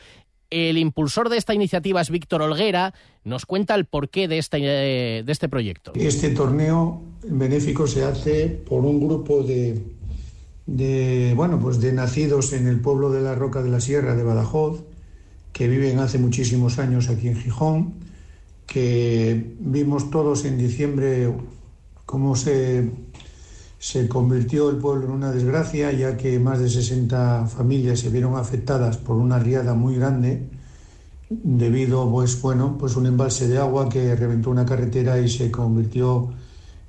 El 0.49 0.77
impulsor 0.77 1.29
de 1.29 1.37
esta 1.37 1.53
iniciativa 1.53 2.01
es 2.01 2.09
Víctor 2.09 2.41
Olguera. 2.41 2.93
Nos 3.23 3.45
cuenta 3.45 3.75
el 3.75 3.85
porqué 3.85 4.27
de 4.27 4.37
este, 4.37 4.57
de 4.59 5.31
este 5.31 5.47
proyecto. 5.47 5.93
Este 5.95 6.31
torneo 6.31 7.01
benéfico 7.23 7.87
se 7.87 8.03
hace 8.03 8.49
por 8.49 8.83
un 8.83 8.99
grupo 8.99 9.43
de, 9.43 9.81
de, 10.65 11.33
bueno, 11.35 11.57
pues 11.59 11.79
de 11.79 11.93
nacidos 11.93 12.51
en 12.51 12.67
el 12.67 12.81
pueblo 12.81 13.09
de 13.11 13.21
La 13.21 13.35
Roca 13.35 13.61
de 13.61 13.69
la 13.69 13.79
Sierra 13.79 14.15
de 14.15 14.23
Badajoz, 14.23 14.83
que 15.53 15.67
viven 15.67 15.99
hace 15.99 16.17
muchísimos 16.17 16.79
años 16.79 17.09
aquí 17.09 17.27
en 17.27 17.35
Gijón, 17.35 17.93
que 18.65 19.55
vimos 19.59 20.09
todos 20.09 20.45
en 20.45 20.57
diciembre 20.57 21.33
cómo 22.05 22.35
se, 22.35 22.89
se 23.79 24.07
convirtió 24.07 24.69
el 24.69 24.77
pueblo 24.77 25.05
en 25.05 25.11
una 25.11 25.31
desgracia, 25.31 25.91
ya 25.91 26.15
que 26.15 26.39
más 26.39 26.59
de 26.59 26.69
60 26.69 27.47
familias 27.47 27.99
se 27.99 28.09
vieron 28.09 28.35
afectadas 28.37 28.97
por 28.97 29.17
una 29.17 29.39
riada 29.39 29.73
muy 29.73 29.95
grande 29.95 30.47
debido 31.31 32.09
pues 32.11 32.41
bueno 32.41 32.75
pues 32.77 32.97
un 32.97 33.05
embalse 33.05 33.47
de 33.47 33.57
agua 33.57 33.87
que 33.87 34.15
reventó 34.15 34.49
una 34.49 34.65
carretera 34.65 35.17
y 35.19 35.29
se 35.29 35.49
convirtió 35.49 36.29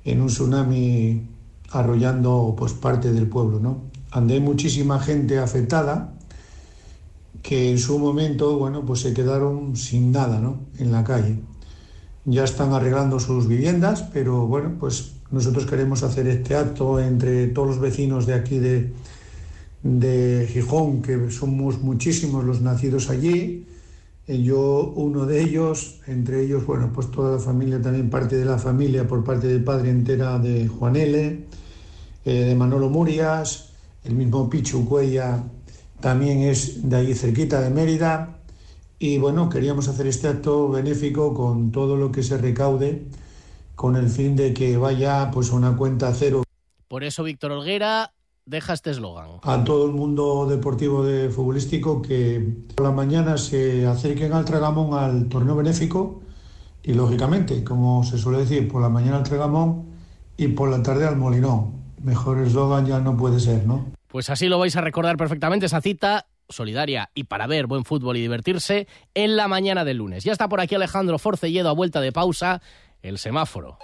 en 0.03 0.21
un 0.21 0.27
tsunami 0.27 1.29
arrollando 1.71 2.53
pues 2.57 2.73
parte 2.73 3.13
del 3.13 3.27
pueblo 3.27 3.59
no 3.61 3.83
andé 4.11 4.41
muchísima 4.41 4.99
gente 4.99 5.39
afectada 5.39 6.12
que 7.43 7.69
en 7.69 7.77
su 7.77 7.99
momento 7.99 8.57
bueno 8.57 8.83
pues 8.83 9.01
se 9.01 9.13
quedaron 9.13 9.75
sin 9.75 10.11
nada 10.11 10.39
¿no? 10.39 10.61
en 10.79 10.91
la 10.91 11.03
calle 11.03 11.37
ya 12.25 12.43
están 12.43 12.73
arreglando 12.73 13.19
sus 13.19 13.47
viviendas, 13.47 14.03
pero 14.13 14.47
bueno, 14.47 14.75
pues 14.79 15.13
nosotros 15.31 15.65
queremos 15.65 16.03
hacer 16.03 16.27
este 16.27 16.55
acto 16.55 16.99
entre 16.99 17.47
todos 17.47 17.67
los 17.67 17.79
vecinos 17.79 18.25
de 18.25 18.33
aquí 18.33 18.59
de, 18.59 18.93
de 19.83 20.47
Gijón, 20.49 21.01
que 21.01 21.29
somos 21.31 21.81
muchísimos 21.81 22.45
los 22.45 22.61
nacidos 22.61 23.09
allí. 23.09 23.65
Yo, 24.25 24.93
uno 24.95 25.25
de 25.25 25.41
ellos, 25.41 25.99
entre 26.07 26.43
ellos, 26.43 26.65
bueno, 26.65 26.91
pues 26.93 27.11
toda 27.11 27.33
la 27.33 27.39
familia, 27.39 27.81
también 27.81 28.09
parte 28.09 28.37
de 28.37 28.45
la 28.45 28.57
familia 28.57 29.05
por 29.05 29.25
parte 29.25 29.47
del 29.47 29.63
padre 29.63 29.89
entera 29.89 30.39
de 30.39 30.69
Juan 30.69 30.95
L., 30.95 31.45
eh, 32.25 32.33
de 32.33 32.55
Manolo 32.55 32.89
Murias, 32.89 33.71
el 34.05 34.15
mismo 34.15 34.49
Pichu 34.49 34.87
Cuella 34.87 35.43
también 36.03 36.41
es 36.41 36.89
de 36.89 36.97
allí 36.97 37.13
cerquita 37.13 37.61
de 37.61 37.69
Mérida. 37.69 38.35
Y 38.99 39.19
bueno, 39.19 39.47
queríamos 39.47 39.87
hacer 39.87 40.05
este 40.05 40.27
acto 40.27 40.67
benéfico 40.67 41.33
con 41.33 41.71
todo 41.71 41.95
lo 41.95 42.11
que 42.11 42.23
se 42.23 42.37
recaude, 42.37 43.07
con 43.75 43.95
el 43.95 44.09
fin 44.09 44.35
de 44.35 44.53
que 44.53 44.75
vaya 44.75 45.31
pues 45.31 45.51
a 45.51 45.55
una 45.55 45.77
cuenta 45.77 46.13
cero. 46.13 46.43
Por 46.89 47.05
eso 47.05 47.23
Víctor 47.23 47.53
Olguera 47.53 48.11
deja 48.45 48.73
este 48.73 48.91
eslogan. 48.91 49.39
A 49.43 49.63
todo 49.63 49.85
el 49.85 49.93
mundo 49.93 50.45
deportivo 50.45 51.05
de 51.05 51.29
futbolístico 51.29 52.01
que 52.01 52.53
por 52.75 52.85
la 52.85 52.91
mañana 52.91 53.37
se 53.37 53.87
acerquen 53.87 54.33
al 54.33 54.43
Tragamón 54.43 54.99
al 54.99 55.29
torneo 55.29 55.55
benéfico 55.55 56.21
y 56.83 56.95
lógicamente, 56.95 57.63
como 57.63 58.03
se 58.03 58.17
suele 58.17 58.39
decir, 58.39 58.67
por 58.67 58.81
la 58.81 58.89
mañana 58.89 59.19
al 59.19 59.23
Tragamón 59.23 59.85
y 60.35 60.49
por 60.49 60.69
la 60.69 60.83
tarde 60.83 61.07
al 61.07 61.15
Molinón. 61.15 61.81
Mejor 62.03 62.39
eslogan 62.39 62.85
ya 62.85 62.99
no 62.99 63.15
puede 63.15 63.39
ser, 63.39 63.65
¿no? 63.65 63.85
Pues 64.13 64.29
así 64.29 64.47
lo 64.47 64.59
vais 64.59 64.75
a 64.75 64.81
recordar 64.81 65.17
perfectamente 65.17 65.65
esa 65.65 65.81
cita 65.81 66.27
solidaria 66.47 67.09
y 67.15 67.23
para 67.23 67.47
ver 67.47 67.65
buen 67.65 67.83
fútbol 67.83 68.15
y 68.15 68.21
divertirse 68.21 68.87
en 69.15 69.35
la 69.35 69.47
mañana 69.47 69.85
del 69.85 69.97
lunes. 69.97 70.23
Ya 70.23 70.31
está 70.31 70.47
por 70.47 70.61
aquí 70.61 70.75
Alejandro 70.75 71.17
Forcelledo 71.17 71.67
a 71.69 71.73
vuelta 71.73 71.99
de 71.99 72.11
pausa, 72.11 72.61
el 73.01 73.17
semáforo. 73.17 73.79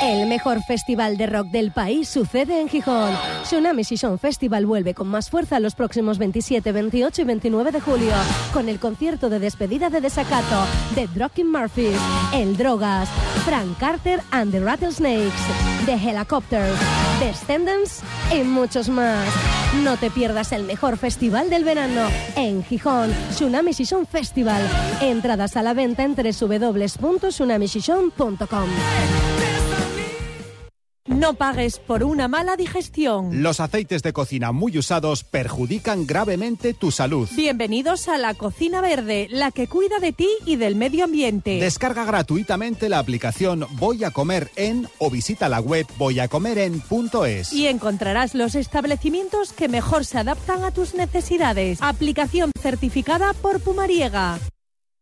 El 0.00 0.28
mejor 0.28 0.62
festival 0.62 1.16
de 1.16 1.26
rock 1.26 1.48
del 1.48 1.72
país 1.72 2.08
sucede 2.08 2.60
en 2.60 2.68
Gijón. 2.68 3.10
Tsunami 3.42 3.82
Season 3.82 4.16
Festival 4.18 4.64
vuelve 4.64 4.94
con 4.94 5.08
más 5.08 5.28
fuerza 5.28 5.58
los 5.58 5.74
próximos 5.74 6.18
27, 6.18 6.70
28 6.70 7.22
y 7.22 7.24
29 7.24 7.72
de 7.72 7.80
julio 7.80 8.12
con 8.52 8.68
el 8.68 8.78
concierto 8.78 9.28
de 9.28 9.40
despedida 9.40 9.90
de 9.90 10.00
Desacato, 10.00 10.64
The 10.94 11.08
Drocking 11.08 11.50
Murphys, 11.50 11.98
El 12.32 12.56
Drogas, 12.56 13.08
Frank 13.44 13.76
Carter 13.78 14.20
and 14.30 14.52
the 14.52 14.60
Rattlesnakes, 14.60 15.34
The 15.86 15.94
Helicopters, 15.94 16.78
Descendants 17.18 18.02
y 18.32 18.44
muchos 18.44 18.88
más. 18.88 19.28
No 19.82 19.96
te 19.96 20.10
pierdas 20.10 20.52
el 20.52 20.62
mejor 20.62 20.96
festival 20.96 21.50
del 21.50 21.64
verano 21.64 22.08
en 22.36 22.62
Gijón, 22.62 23.12
Tsunami 23.30 23.72
Season 23.72 24.06
Festival. 24.06 24.62
Entradas 25.00 25.56
a 25.56 25.62
la 25.62 25.74
venta 25.74 26.04
en 26.04 26.14
www.tsunamisison.com. 26.14 28.68
No 31.08 31.34
pagues 31.34 31.78
por 31.78 32.04
una 32.04 32.28
mala 32.28 32.56
digestión. 32.56 33.42
Los 33.42 33.60
aceites 33.60 34.02
de 34.02 34.12
cocina 34.12 34.52
muy 34.52 34.76
usados 34.76 35.24
perjudican 35.24 36.06
gravemente 36.06 36.74
tu 36.74 36.90
salud. 36.90 37.28
Bienvenidos 37.34 38.08
a 38.08 38.18
la 38.18 38.34
Cocina 38.34 38.82
Verde, 38.82 39.26
la 39.30 39.50
que 39.50 39.68
cuida 39.68 39.98
de 40.00 40.12
ti 40.12 40.28
y 40.44 40.56
del 40.56 40.76
medio 40.76 41.04
ambiente. 41.04 41.60
Descarga 41.60 42.04
gratuitamente 42.04 42.90
la 42.90 42.98
aplicación 42.98 43.66
Voy 43.72 44.04
a 44.04 44.10
comer 44.10 44.50
en 44.56 44.86
o 44.98 45.10
visita 45.10 45.48
la 45.48 45.60
web 45.60 45.86
voyacomeren.es. 45.96 47.52
Y 47.54 47.68
encontrarás 47.68 48.34
los 48.34 48.54
establecimientos 48.54 49.54
que 49.54 49.68
mejor 49.68 50.04
se 50.04 50.18
adaptan 50.18 50.62
a 50.62 50.72
tus 50.72 50.94
necesidades. 50.94 51.78
Aplicación 51.80 52.52
certificada 52.60 53.32
por 53.32 53.60
Pumariega. 53.60 54.38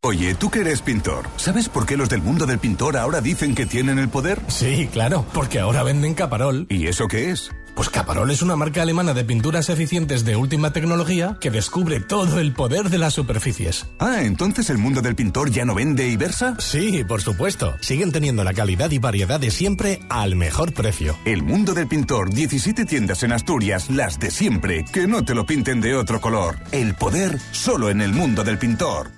Oye, 0.07 0.37
tú 0.37 0.51
que 0.51 0.61
eres 0.61 0.83
pintor, 0.83 1.27
¿sabes 1.37 1.69
por 1.69 1.85
qué 1.85 1.97
los 1.97 2.09
del 2.09 2.23
mundo 2.23 2.47
del 2.47 2.61
pintor 2.61 2.97
ahora 2.97 3.21
dicen 3.21 3.57
que 3.57 3.66
tienen 3.66 3.99
el 3.99 4.09
poder? 4.09 4.40
Sí, 4.47 4.88
claro, 4.92 5.27
porque 5.35 5.59
ahora 5.59 5.83
venden 5.83 6.14
Caparol. 6.14 6.69
¿Y 6.69 6.87
eso 6.87 7.09
qué 7.09 7.33
es? 7.33 7.51
Pues 7.75 7.90
Caparol 7.90 8.31
es 8.31 8.40
una 8.40 8.55
marca 8.55 8.83
alemana 8.83 9.14
de 9.14 9.25
pinturas 9.25 9.69
eficientes 9.69 10.25
de 10.25 10.37
última 10.37 10.73
tecnología 10.73 11.38
que 11.40 11.51
descubre 11.51 11.99
todo 11.99 12.38
el 12.38 12.53
poder 12.53 12.88
de 12.88 12.99
las 12.99 13.14
superficies. 13.14 13.87
Ah, 13.99 14.23
entonces 14.23 14.71
el 14.71 14.79
mundo 14.79 15.03
del 15.03 15.16
pintor 15.16 15.51
ya 15.51 15.64
no 15.64 15.75
vende 15.75 16.07
y 16.07 16.16
versa? 16.16 16.55
Sí, 16.61 17.03
por 17.03 17.21
supuesto. 17.21 17.75
Siguen 17.81 18.12
teniendo 18.12 18.45
la 18.45 18.55
calidad 18.55 18.92
y 18.92 19.01
variedad 19.01 19.40
de 19.40 19.51
siempre 19.51 19.99
al 20.09 20.37
mejor 20.37 20.73
precio. 20.73 21.19
El 21.25 21.42
mundo 21.42 21.75
del 21.75 21.88
pintor, 21.88 22.31
17 22.31 22.85
tiendas 22.85 23.25
en 23.25 23.33
Asturias, 23.33 23.90
las 23.90 24.21
de 24.21 24.31
siempre, 24.31 24.85
que 24.85 25.09
no 25.09 25.25
te 25.25 25.35
lo 25.35 25.47
pinten 25.47 25.81
de 25.81 25.97
otro 25.97 26.21
color. 26.21 26.61
El 26.71 26.95
poder 26.95 27.40
solo 27.51 27.90
en 27.90 28.01
el 28.01 28.12
mundo 28.12 28.45
del 28.45 28.57
pintor. 28.57 29.11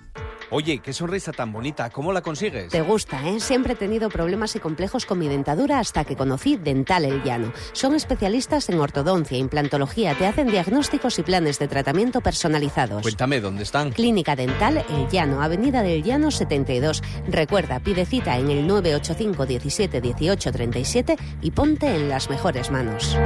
Oye, 0.50 0.78
qué 0.78 0.94
sonrisa 0.94 1.30
tan 1.30 1.52
bonita, 1.52 1.90
¿cómo 1.90 2.10
la 2.10 2.22
consigues? 2.22 2.70
Te 2.70 2.80
gusta, 2.80 3.28
¿eh? 3.28 3.38
Siempre 3.38 3.74
he 3.74 3.76
tenido 3.76 4.08
problemas 4.08 4.56
y 4.56 4.60
complejos 4.60 5.04
con 5.04 5.18
mi 5.18 5.28
dentadura 5.28 5.78
hasta 5.78 6.04
que 6.04 6.16
conocí 6.16 6.56
Dental 6.56 7.04
El 7.04 7.22
Llano. 7.22 7.52
Son 7.72 7.94
especialistas 7.94 8.70
en 8.70 8.80
ortodoncia, 8.80 9.36
implantología, 9.36 10.14
te 10.14 10.26
hacen 10.26 10.50
diagnósticos 10.50 11.18
y 11.18 11.22
planes 11.22 11.58
de 11.58 11.68
tratamiento 11.68 12.22
personalizados. 12.22 13.02
Cuéntame, 13.02 13.40
¿dónde 13.40 13.64
están? 13.64 13.90
Clínica 13.90 14.36
Dental 14.36 14.82
El 14.88 15.08
Llano, 15.08 15.42
Avenida 15.42 15.82
del 15.82 16.02
Llano 16.02 16.30
72. 16.30 17.02
Recuerda, 17.28 17.80
pide 17.80 18.06
cita 18.06 18.38
en 18.38 18.50
el 18.50 18.66
985 18.66 19.44
17 19.44 20.00
18 20.00 20.52
37 20.52 21.16
y 21.42 21.50
ponte 21.50 21.94
en 21.94 22.08
las 22.08 22.30
mejores 22.30 22.70
manos. 22.70 23.18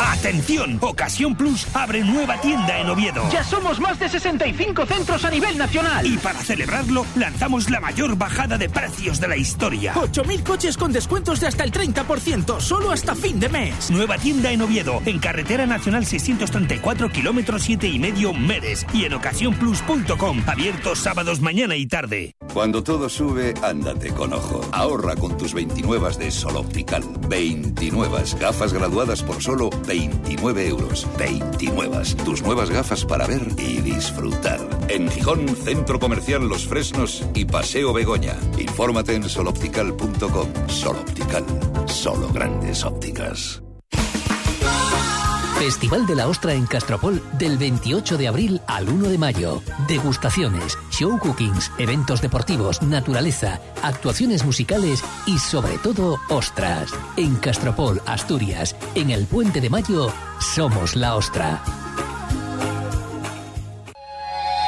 ¡Atención! 0.00 0.78
Ocasión 0.82 1.34
Plus 1.34 1.66
abre 1.74 2.02
nueva 2.02 2.38
tienda 2.40 2.78
en 2.78 2.90
Oviedo. 2.90 3.26
Ya 3.32 3.42
somos 3.42 3.80
más 3.80 3.98
de 3.98 4.08
65 4.08 4.84
centros 4.84 5.24
a 5.24 5.30
nivel 5.30 5.56
nacional. 5.56 6.06
Y 6.06 6.18
para 6.18 6.38
celebrarlo, 6.40 7.06
lanzamos 7.16 7.70
la 7.70 7.80
mayor 7.80 8.16
bajada 8.16 8.58
de 8.58 8.68
precios 8.68 9.20
de 9.20 9.28
la 9.28 9.36
historia. 9.36 9.94
8.000 9.94 10.42
coches 10.42 10.76
con 10.76 10.92
descuentos 10.92 11.40
de 11.40 11.46
hasta 11.46 11.64
el 11.64 11.72
30%, 11.72 12.60
solo 12.60 12.90
hasta 12.90 13.14
fin 13.14 13.40
de 13.40 13.48
mes. 13.48 13.90
Nueva 13.90 14.18
tienda 14.18 14.50
en 14.50 14.62
Oviedo, 14.62 15.00
en 15.06 15.18
Carretera 15.18 15.66
Nacional 15.66 16.04
634, 16.04 17.08
kilómetros 17.10 17.62
7 17.62 17.88
y 17.88 17.98
medio, 17.98 18.34
Meres. 18.34 18.86
Y 18.92 19.04
en 19.04 19.14
ocasiónplus.com, 19.14 20.42
abiertos 20.46 20.98
sábados, 20.98 21.40
mañana 21.40 21.76
y 21.76 21.86
tarde. 21.86 22.34
Cuando 22.56 22.82
todo 22.82 23.10
sube, 23.10 23.52
ándate 23.60 24.14
con 24.14 24.32
ojo. 24.32 24.62
Ahorra 24.72 25.14
con 25.14 25.36
tus 25.36 25.52
29 25.52 26.16
de 26.16 26.30
Sol 26.30 26.56
Optical. 26.56 27.02
29 27.28 28.22
gafas 28.40 28.72
graduadas 28.72 29.22
por 29.22 29.42
solo 29.42 29.68
29 29.86 30.66
euros. 30.66 31.06
29. 31.18 31.98
Tus 32.24 32.40
nuevas 32.40 32.70
gafas 32.70 33.04
para 33.04 33.26
ver 33.26 33.46
y 33.58 33.82
disfrutar. 33.82 34.58
En 34.88 35.10
Gijón, 35.10 35.46
Centro 35.48 36.00
Comercial 36.00 36.48
Los 36.48 36.66
Fresnos 36.66 37.26
y 37.34 37.44
Paseo 37.44 37.92
Begoña. 37.92 38.38
Infórmate 38.58 39.16
en 39.16 39.28
soloptical.com. 39.28 40.48
Sol 40.68 40.96
Optical. 40.96 41.44
Solo 41.84 42.30
grandes 42.32 42.86
ópticas. 42.86 43.65
Festival 45.58 46.06
de 46.06 46.14
la 46.14 46.28
Ostra 46.28 46.52
en 46.52 46.66
Castropol 46.66 47.22
del 47.38 47.56
28 47.56 48.18
de 48.18 48.28
abril 48.28 48.60
al 48.66 48.90
1 48.90 49.08
de 49.08 49.16
mayo. 49.16 49.62
Degustaciones, 49.88 50.76
show 50.90 51.18
cookings, 51.18 51.72
eventos 51.78 52.20
deportivos, 52.20 52.82
naturaleza, 52.82 53.58
actuaciones 53.82 54.44
musicales 54.44 55.02
y 55.24 55.38
sobre 55.38 55.78
todo 55.78 56.18
ostras. 56.28 56.92
En 57.16 57.36
Castropol, 57.36 58.02
Asturias, 58.04 58.76
en 58.94 59.10
el 59.10 59.24
Puente 59.24 59.62
de 59.62 59.70
Mayo, 59.70 60.12
somos 60.40 60.94
la 60.94 61.16
Ostra. 61.16 61.85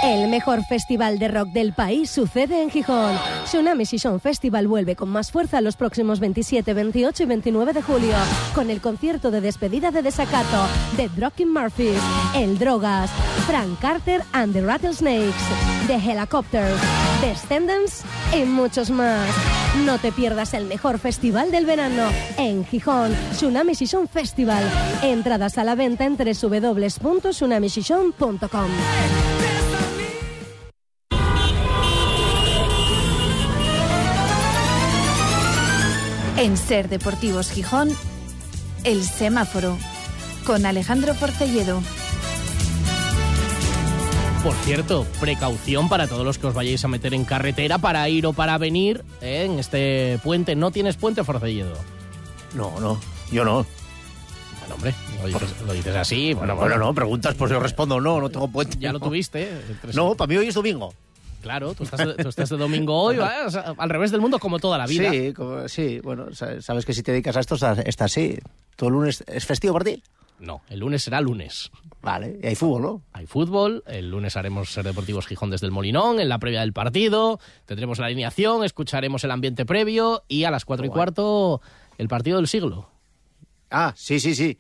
El 0.03 0.29
mejor 0.29 0.65
festival 0.65 1.19
de 1.19 1.27
rock 1.27 1.49
del 1.49 1.73
país 1.73 2.09
sucede 2.09 2.63
en 2.63 2.71
Gijón. 2.71 3.19
Tsunami 3.45 3.85
Season 3.85 4.21
Festival 4.21 4.69
vuelve 4.69 4.95
con 4.95 5.09
más 5.09 5.33
fuerza 5.33 5.61
los 5.61 5.75
próximos 5.77 6.21
27, 6.21 6.73
28 6.73 7.25
y 7.25 7.27
29 7.27 7.73
de 7.73 7.83
julio 7.83 8.15
con 8.55 8.71
el 8.71 8.81
concierto 8.81 9.33
de 9.33 9.41
despedida 9.41 9.91
de 9.91 10.03
Desacato, 10.03 10.69
The 10.97 11.09
Drocking 11.17 11.53
Murphys, 11.53 11.99
El 12.37 12.59
Drogas, 12.59 13.11
Frank 13.47 13.81
Carter 13.81 14.23
and 14.33 14.53
the 14.53 14.63
Rattlesnakes, 14.63 15.35
The 15.89 15.97
Helicopters, 15.97 16.81
Descendants 17.21 18.05
y 18.33 18.45
muchos 18.45 18.91
más. 18.91 19.29
No 19.85 19.99
te 19.99 20.13
pierdas 20.13 20.55
el 20.55 20.67
mejor 20.67 21.01
festival 21.01 21.51
del 21.51 21.67
verano 21.67 22.09
en 22.37 22.65
Gijón, 22.65 23.13
Tsunami 23.33 23.75
Season 23.75 24.07
Festival. 24.07 24.63
Entradas 25.03 25.59
a 25.59 25.65
la 25.65 25.75
venta 25.75 26.05
en 26.05 26.17
www.tsunamiseason.com. 26.17 28.69
En 36.39 36.57
Ser 36.57 36.89
Deportivos 36.89 37.51
Gijón, 37.51 37.91
El 38.85 39.03
Semáforo, 39.03 39.77
con 40.47 40.67
Alejandro 40.67 41.15
Porcelledo. 41.15 41.83
Por 44.45 44.55
cierto, 44.59 45.05
precaución 45.19 45.89
para 45.89 46.07
todos 46.07 46.25
los 46.25 46.39
que 46.39 46.47
os 46.47 46.55
vayáis 46.55 46.85
a 46.85 46.89
meter 46.89 47.13
en 47.13 47.25
carretera 47.25 47.79
para 47.79 48.09
ir 48.09 48.25
o 48.25 48.33
para 48.33 48.57
venir 48.57 49.05
¿eh? 49.21 49.47
en 49.51 49.59
este 49.59 50.21
puente. 50.23 50.55
¿No 50.55 50.71
tienes 50.71 50.97
puente, 50.97 51.25
Forcelledo? 51.25 51.75
No, 52.55 52.79
no, 52.79 53.01
yo 53.33 53.45
no. 53.45 53.67
Bueno, 54.61 54.75
hombre, 54.77 54.95
lo 55.21 55.27
dices, 55.27 55.61
lo 55.67 55.73
dices 55.73 55.97
así. 55.97 56.35
Bueno, 56.35 56.55
bueno, 56.55 56.79
no, 56.79 56.95
preguntas, 56.95 57.35
pues 57.35 57.51
yo 57.51 57.59
respondo, 57.59 58.01
no, 58.01 58.21
no 58.21 58.29
tengo 58.31 58.47
puente. 58.47 58.77
Ya 58.79 58.93
lo 58.93 59.01
no. 59.01 59.07
tuviste. 59.07 59.61
No, 59.93 60.15
para 60.15 60.29
mí 60.29 60.37
hoy 60.37 60.47
es 60.47 60.55
domingo. 60.55 60.95
Claro, 61.43 61.75
tú 61.75 61.85
estás, 61.85 62.17
tú 62.17 62.29
estás 62.29 62.49
de 62.49 62.57
domingo 62.57 63.01
hoy, 63.01 63.17
sea, 63.51 63.75
al 63.79 63.91
revés 63.91 64.11
del 64.11 64.21
mundo 64.21 64.39
como 64.39 64.59
toda 64.59 64.77
la 64.79 64.87
vida. 64.87 65.11
Sí, 65.11 65.33
como- 65.33 65.69
sí, 65.69 66.01
bueno, 66.01 66.35
sa- 66.35 66.61
sabes 66.61 66.85
que 66.85 66.93
si 66.93 67.03
te 67.03 67.13
dedicas 67.13 67.37
a 67.37 67.41
esto, 67.41 67.55
está 67.55 68.05
así. 68.05 68.39
¿Todo 68.77 68.91
lunes 68.91 69.23
es 69.27 69.47
festivo 69.47 69.73
para 69.75 69.85
ti? 69.87 70.03
No, 70.41 70.63
el 70.69 70.81
lunes 70.81 71.03
será 71.03 71.21
lunes. 71.21 71.71
Vale, 72.01 72.39
y 72.43 72.47
hay 72.47 72.55
fútbol, 72.55 72.83
¿no? 72.83 73.03
Hay 73.13 73.27
fútbol, 73.27 73.83
el 73.87 74.11
lunes 74.11 74.37
haremos 74.37 74.71
Ser 74.73 74.85
Deportivos 74.85 75.27
Gijón 75.27 75.51
desde 75.51 75.67
el 75.67 75.73
Molinón, 75.73 76.21
en 76.21 76.29
la 76.29 76.39
previa 76.39 76.61
del 76.61 76.73
partido, 76.73 77.41
tendremos 77.67 77.99
la 77.99 78.07
alineación, 78.07 78.63
escucharemos 78.65 79.25
el 79.25 79.33
ambiente 79.33 79.67
previo 79.67 80.23
y 80.29 80.45
a 80.45 80.51
las 80.53 80.65
cuatro 80.65 80.87
y 80.87 80.91
cuarto 80.91 81.61
el 81.99 82.07
partido 82.07 82.37
del 82.37 82.47
siglo. 82.47 82.89
Ah, 83.71 83.93
sí, 83.97 84.21
sí, 84.21 84.35
sí. 84.37 84.57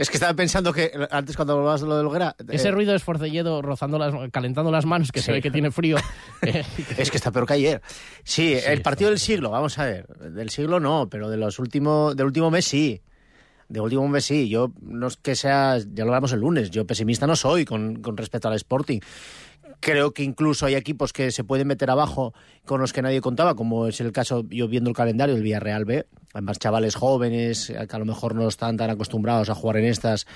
Es 0.00 0.08
que 0.08 0.16
estaba 0.16 0.32
pensando 0.32 0.72
que 0.72 0.90
antes 1.10 1.36
cuando 1.36 1.52
hablabas 1.52 1.82
de 1.82 1.86
lo 1.86 1.94
de 1.94 2.02
Loguera... 2.02 2.34
Ese 2.48 2.68
eh, 2.68 2.70
ruido 2.70 2.94
es 2.94 3.02
Forcelledo 3.02 3.60
rozando 3.60 3.98
las, 3.98 4.14
calentando 4.30 4.70
las 4.70 4.86
manos, 4.86 5.12
que 5.12 5.20
se 5.20 5.30
ve 5.30 5.42
que 5.42 5.50
tiene 5.50 5.70
frío. 5.70 5.98
Es 6.96 7.10
que 7.10 7.18
está 7.18 7.30
peor 7.30 7.46
que 7.46 7.52
ayer. 7.52 7.82
Sí, 8.24 8.54
el 8.54 8.80
partido 8.80 9.10
del 9.10 9.18
siglo, 9.18 9.50
vamos 9.50 9.78
a 9.78 9.84
ver. 9.84 10.06
Del 10.06 10.48
siglo 10.48 10.80
no, 10.80 11.10
pero 11.10 11.28
de 11.28 11.36
los 11.36 11.58
últimos, 11.58 12.16
del 12.16 12.24
último 12.24 12.50
mes 12.50 12.64
sí. 12.64 13.02
De 13.68 13.78
último 13.82 14.08
mes 14.08 14.24
sí. 14.24 14.48
Yo 14.48 14.72
no 14.80 15.08
es 15.08 15.18
que 15.18 15.36
sea, 15.36 15.76
ya 15.76 16.04
lo 16.04 16.12
hablamos 16.12 16.32
el 16.32 16.40
lunes, 16.40 16.70
yo 16.70 16.86
pesimista 16.86 17.26
no 17.26 17.36
soy 17.36 17.66
con, 17.66 17.96
con 17.96 18.16
respecto 18.16 18.48
al 18.48 18.54
Sporting. 18.54 19.00
Creo 19.80 20.12
que 20.12 20.22
incluso 20.22 20.66
hay 20.66 20.74
equipos 20.74 21.12
que 21.12 21.30
se 21.32 21.42
pueden 21.42 21.66
meter 21.66 21.90
abajo 21.90 22.34
con 22.66 22.80
los 22.80 22.92
que 22.92 23.00
nadie 23.00 23.20
contaba, 23.22 23.54
como 23.54 23.86
es 23.86 24.00
el 24.00 24.12
caso, 24.12 24.44
yo 24.50 24.68
viendo 24.68 24.90
el 24.90 24.96
calendario 24.96 25.34
del 25.34 25.42
Villarreal 25.42 25.86
B. 25.86 26.06
Además, 26.34 26.58
chavales 26.58 26.94
jóvenes 26.94 27.70
eh, 27.70 27.86
que 27.88 27.96
a 27.96 27.98
lo 27.98 28.04
mejor 28.04 28.34
no 28.34 28.46
están 28.46 28.76
tan 28.76 28.90
acostumbrados 28.90 29.48
a 29.48 29.54
jugar 29.54 29.78
en 29.78 29.86
estas 29.86 30.26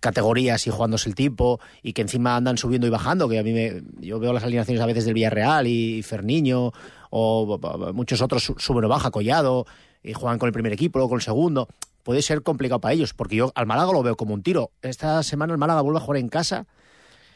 categorías 0.00 0.66
y 0.66 0.70
jugándose 0.70 1.08
el 1.08 1.14
tipo 1.14 1.60
y 1.82 1.92
que 1.92 2.02
encima 2.02 2.36
andan 2.36 2.58
subiendo 2.58 2.86
y 2.86 2.90
bajando, 2.90 3.28
que 3.28 3.38
a 3.38 3.42
mí 3.42 3.52
me, 3.52 3.82
yo 4.00 4.20
veo 4.20 4.32
las 4.32 4.44
alineaciones 4.44 4.82
a 4.82 4.86
veces 4.86 5.04
del 5.06 5.14
Villarreal 5.14 5.66
y 5.66 6.02
Ferniño 6.02 6.72
o 7.10 7.58
muchos 7.94 8.20
otros 8.22 8.44
su- 8.44 8.54
suben 8.58 8.84
o 8.84 8.88
baja, 8.88 9.10
Collado, 9.10 9.66
y 10.02 10.12
juegan 10.12 10.38
con 10.38 10.46
el 10.48 10.52
primer 10.52 10.72
equipo, 10.72 10.98
luego 10.98 11.10
con 11.10 11.18
el 11.18 11.22
segundo. 11.22 11.68
Puede 12.02 12.20
ser 12.22 12.42
complicado 12.42 12.80
para 12.80 12.92
ellos, 12.92 13.14
porque 13.14 13.36
yo 13.36 13.50
al 13.54 13.66
Málaga 13.66 13.92
lo 13.92 14.02
veo 14.02 14.14
como 14.16 14.34
un 14.34 14.42
tiro. 14.42 14.70
Esta 14.82 15.22
semana 15.22 15.52
el 15.52 15.58
Málaga 15.58 15.80
vuelve 15.80 15.98
a 15.98 16.02
jugar 16.02 16.18
en 16.18 16.28
casa, 16.28 16.66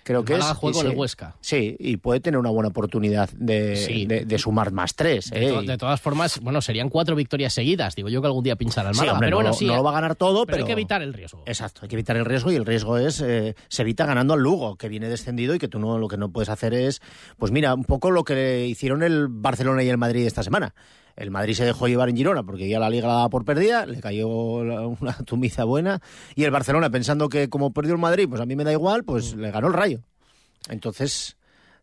creo 0.09 0.25
que 0.25 0.33
Málaga 0.33 0.53
es. 0.53 0.57
juega 0.59 0.77
con 0.79 0.87
el 0.87 0.93
sí. 0.93 0.99
Huesca. 0.99 1.37
Sí, 1.43 1.77
y 1.79 1.99
puede 1.99 2.21
tener 2.21 2.39
una 2.39 2.49
buena 2.49 2.71
oportunidad 2.71 3.29
de, 3.37 3.77
Sí. 3.77 4.07
de- 4.07 4.25
de 4.25 4.39
sumar 4.39 4.73
más 4.73 4.95
tres. 4.95 5.31
de, 5.31 5.49
to- 5.49 5.63
de 5.63 5.77
todas 5.77 6.01
formas, 6.01 6.41
bueno, 6.41 6.63
serían 6.63 6.89
cuatro 6.89 7.15
victorias 7.15 7.53
seguidas. 7.53 7.95
Digo 7.95 8.09
yo 8.09 8.21
que 8.23 8.27
algún 8.29 8.43
día 8.43 8.57
pinchará 8.57 8.89
el 8.89 8.95
Sí, 8.95 9.01
Málaga. 9.01 9.13
hombre, 9.19 9.27
pero 9.27 9.37
no 9.37 9.43
bueno, 9.43 9.53
sí. 9.57 9.67
no 9.67 9.77
lo 9.77 9.83
va 9.85 9.91
a 9.91 9.95
ganar 9.95 10.17
todo, 10.17 10.47
pero 10.47 10.59
hay 10.59 10.65
que 10.65 10.73
evitar 10.73 11.03
el 11.03 11.13
riesgo. 11.13 11.43
Exacto, 11.45 11.81
hay 11.83 11.89
que 11.89 11.97
evitar 11.97 12.17
el 12.17 12.25
riesgo 12.25 12.51
y 12.51 12.57
el 12.57 12.65
riesgo 12.65 12.97
es 12.97 13.21
eh, 13.21 13.55
se 13.69 13.83
evita 13.83 14.07
ganando 14.07 14.33
al 14.35 14.41
Lugo, 14.41 14.77
que 14.77 14.89
viene 14.89 15.09
descendido 15.09 15.55
y 15.55 15.59
que 15.59 15.69
tú 15.69 15.79
no 15.79 15.99
lo 15.99 16.09
que 16.09 16.17
no 16.17 16.31
puedes 16.31 16.49
hacer 16.49 16.73
es, 16.73 17.03
pues 17.37 17.53
mira, 17.53 17.75
un 17.75 17.85
poco 17.85 18.11
lo 18.11 18.25
que 18.25 18.67
hicieron 18.67 19.03
el 19.03 19.29
Barcelona 19.29 19.83
y 19.83 19.89
el 19.91 19.99
Madrid 19.99 20.27
esta 20.27 20.43
semana. 20.43 20.75
El 21.19 21.33
Madrid 21.33 21.55
se 21.55 21.65
dejó 21.65 21.89
llevar 21.89 22.09
en 22.09 22.17
Girona 22.17 22.45
porque 22.45 22.69
ya 22.69 22.79
la 22.79 22.89
liga 22.89 23.09
la 23.09 23.15
daba 23.15 23.29
por 23.29 23.45
perdida, 23.45 23.87
le 23.87 24.01
cayó 24.01 24.29
una 24.29 25.17
tumiza 25.27 25.65
buena. 25.65 26.01
Y 26.37 26.45
el 26.45 26.53
Barcelona, 26.53 26.91
pensando 26.91 27.29
que 27.29 27.49
como 27.49 27.73
perdió 27.73 27.93
el 27.95 28.01
Madrid, 28.01 28.29
pues 28.29 28.41
a 28.41 28.47
mí 28.47 28.55
me 28.55 28.65
da 28.65 28.73
igual, 28.73 29.03
pues 29.03 29.35
le 29.35 29.51
ganó 29.51 29.67
el 29.67 29.73
rayo. 29.73 30.01
Entonces, 30.69 31.37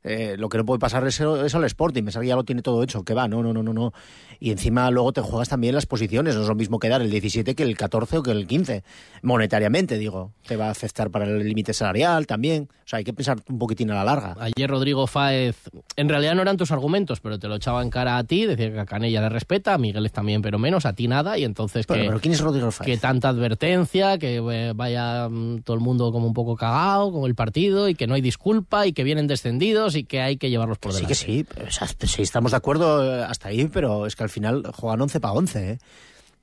eh, 0.08 0.36
lo 0.38 0.50
que 0.50 0.60
no 0.60 0.66
puede 0.66 0.80
pasar 0.80 1.06
es, 1.08 1.20
es 1.20 1.56
al 1.56 1.64
Sporting, 1.66 2.04
pensar 2.04 2.22
que 2.22 2.28
ya 2.28 2.36
lo 2.36 2.44
tiene 2.44 2.62
todo 2.62 2.84
hecho, 2.84 3.04
que 3.04 3.16
va, 3.16 3.28
no, 3.28 3.42
no, 3.42 3.52
no, 3.52 3.64
no, 3.64 3.74
no. 3.74 3.92
Y 4.40 4.52
encima 4.52 4.90
luego 4.92 5.12
te 5.12 5.22
juegas 5.22 5.50
también 5.50 5.74
las 5.74 5.88
posiciones, 5.88 6.36
no 6.36 6.44
es 6.44 6.48
lo 6.48 6.54
mismo 6.54 6.78
quedar 6.78 7.02
el 7.02 7.10
17 7.10 7.56
que 7.56 7.64
el 7.64 7.76
14 7.76 8.20
o 8.20 8.24
que 8.24 8.30
el 8.30 8.46
15, 8.46 8.84
monetariamente, 9.24 9.98
digo. 9.98 10.32
Te 10.48 10.56
va 10.56 10.68
a 10.68 10.70
afectar 10.70 11.10
para 11.10 11.26
el 11.26 11.40
límite 11.40 11.74
salarial 11.74 12.28
también. 12.28 12.70
O 12.72 12.88
sea, 12.88 12.98
hay 12.98 13.04
que 13.04 13.14
pensar 13.14 13.42
un 13.50 13.58
poquitín 13.58 13.90
a 13.90 13.96
la 13.96 14.04
larga. 14.04 14.36
Ayer 14.40 14.70
Rodrigo 14.70 15.08
Fáez, 15.08 15.56
en 15.98 16.10
realidad 16.10 16.36
no 16.36 16.42
eran 16.42 16.58
tus 16.58 16.72
argumentos, 16.72 17.22
pero 17.22 17.40
te 17.40 17.48
lo 17.48 17.56
echaba 17.56 17.82
en 17.82 17.90
cara 17.90 18.18
a 18.18 18.24
ti, 18.26 18.46
decía 18.46 18.72
que 18.72 18.80
a 18.82 18.86
Canella 18.86 19.22
le 19.22 19.30
respeta, 19.30 19.74
a 19.74 19.78
Miguel 19.78 20.12
también, 20.12 20.42
pero 20.42 20.60
menos, 20.60 20.86
a 20.86 20.94
ti 20.94 21.08
nada, 21.08 21.38
y 21.38 21.44
entonces 21.46 21.86
Pero, 21.86 22.02
que, 22.02 22.08
pero 22.08 22.20
¿quién 22.20 22.34
es 22.34 22.42
Rodrigo 22.42 22.70
Fáez? 22.72 22.86
que 22.86 22.98
tanta 22.98 23.30
advertencia, 23.30 24.18
que 24.18 24.38
eh, 24.38 24.74
vaya 24.76 25.30
mm, 25.30 25.62
todo 25.64 25.76
el 25.76 25.82
mundo 25.82 26.12
como 26.12 26.28
un 26.28 26.34
poco 26.34 26.56
cagado 26.58 27.12
con 27.14 27.26
el 27.26 27.36
partido, 27.36 27.88
y 27.88 27.96
que 27.96 28.08
no 28.08 28.14
hay 28.16 28.22
disculpa, 28.22 28.86
y 28.88 28.94
que 28.94 29.04
vienen 29.06 29.28
descendidos, 29.28 29.96
y 29.96 30.04
que 30.04 30.20
hay 30.22 30.38
que 30.38 30.50
llevarlos 30.50 30.78
por 30.80 30.92
Sí 30.92 31.06
delante. 31.06 31.08
que 31.14 31.16
sí, 31.16 31.46
o 31.68 31.72
sea, 31.72 31.88
sí, 31.88 32.22
estamos 32.22 32.52
de 32.52 32.58
acuerdo 32.58 33.04
eh, 33.20 33.24
hasta 33.24 33.48
ahí, 33.50 33.70
pero 33.72 34.06
es 34.06 34.16
que 34.16 34.24
al 34.24 34.30
final 34.30 34.64
juegan 34.74 35.02
11 35.02 35.20
para 35.22 35.34
11. 35.34 35.72
¿eh? 35.72 35.78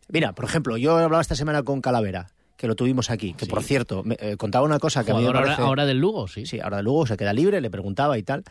Mira, 0.09 0.33
por 0.35 0.45
ejemplo, 0.47 0.77
yo 0.79 0.97
hablaba 0.97 1.21
esta 1.21 1.35
semana 1.37 1.63
con 1.63 1.81
Calavera, 1.83 2.29
que 2.57 2.67
lo 2.67 2.75
tuvimos 2.75 3.11
aquí, 3.11 3.35
que 3.35 3.47
por 3.47 3.63
cierto, 3.63 4.03
me, 4.05 4.17
eh, 4.21 4.37
contaba 4.37 4.65
una 4.65 4.79
cosa 4.79 5.05
que 5.05 5.11
a 5.11 5.15
mí 5.15 5.21
me 5.21 5.27
Jugador 5.27 5.37
ahora- 5.43 5.57
parece... 5.57 5.69
ahora 5.69 5.85
del 5.87 5.99
Lugo, 5.99 6.29
sí. 6.29 6.47
Sí, 6.47 6.61
ahora 6.61 6.77
del 6.79 6.85
Lugo, 6.87 7.07
se 7.07 7.17
queda 7.17 7.33
libre, 7.33 7.61
le 7.61 7.71
preguntaba 7.71 8.17
y 8.19 8.23
tal. 8.23 8.45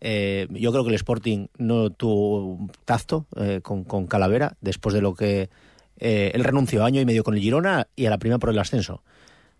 Eh, 0.00 0.46
yo 0.50 0.72
creo 0.72 0.84
que 0.84 0.90
el 0.90 0.94
Sporting 0.96 1.46
no 1.58 1.90
tuvo 1.90 2.68
tacto 2.84 3.26
eh, 3.36 3.60
con, 3.62 3.84
con 3.84 4.06
Calavera 4.06 4.56
después 4.60 4.94
de 4.94 5.00
lo 5.00 5.14
que 5.14 5.48
eh, 5.98 6.30
él 6.34 6.44
renunció 6.44 6.84
año 6.84 7.00
y 7.00 7.06
medio 7.06 7.24
con 7.24 7.34
el 7.34 7.40
Girona 7.40 7.88
y 7.96 8.06
a 8.06 8.10
la 8.10 8.18
primera 8.18 8.38
por 8.38 8.50
el 8.50 8.58
ascenso. 8.58 9.02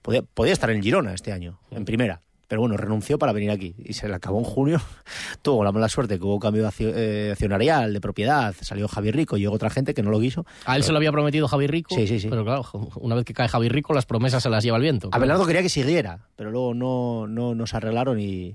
Podía, 0.03 0.23
podía 0.23 0.53
estar 0.53 0.71
en 0.71 0.77
el 0.77 0.83
Girona 0.83 1.15
este 1.15 1.33
año, 1.33 1.59
en 1.71 1.85
primera. 1.85 2.23
Pero 2.49 2.61
bueno, 2.61 2.77
renunció 2.77 3.19
para 3.19 3.33
venir 3.33 3.51
aquí 3.51 3.75
y 3.77 3.95
se 3.95 4.07
le 4.09 4.15
acabó 4.15 4.39
en 4.39 4.45
junio. 4.45 4.81
Tuvo 5.43 5.65
la 5.65 5.73
mala 5.73 5.89
suerte 5.89 6.17
que 6.17 6.25
hubo 6.25 6.39
cambio 6.39 6.71
eh, 6.79 7.31
accionarial, 7.33 7.93
de 7.93 8.01
propiedad. 8.01 8.55
Salió 8.61 8.87
Javier 8.87 9.17
Rico 9.17 9.37
y 9.37 9.41
llegó 9.41 9.55
otra 9.55 9.69
gente 9.69 9.95
que 9.95 10.03
no 10.05 10.13
lo 10.13 10.21
quiso. 10.21 10.47
A 10.65 10.77
él 10.77 10.85
se 10.85 10.93
lo 10.93 10.99
había 10.99 11.11
prometido 11.11 11.49
Javi 11.49 11.67
Rico, 11.67 11.93
Sí, 11.97 12.07
sí, 12.07 12.21
sí. 12.21 12.29
pero 12.29 12.45
claro, 12.45 12.65
una 13.01 13.17
vez 13.17 13.25
que 13.25 13.35
cae 13.35 13.49
Javi 13.49 13.69
Rico, 13.69 13.95
las 13.95 14.07
promesas 14.07 14.45
se 14.45 14.49
las 14.51 14.63
lleva 14.63 14.77
el 14.77 14.85
viento. 14.85 15.09
Abelardo 15.11 15.45
quería 15.45 15.63
que 15.63 15.69
siguiera, 15.69 16.29
pero 16.37 16.53
luego 16.53 16.73
no, 16.73 17.27
no, 17.27 17.55
no 17.57 17.67
se 17.67 17.77
arreglaron 17.79 18.21
y. 18.21 18.55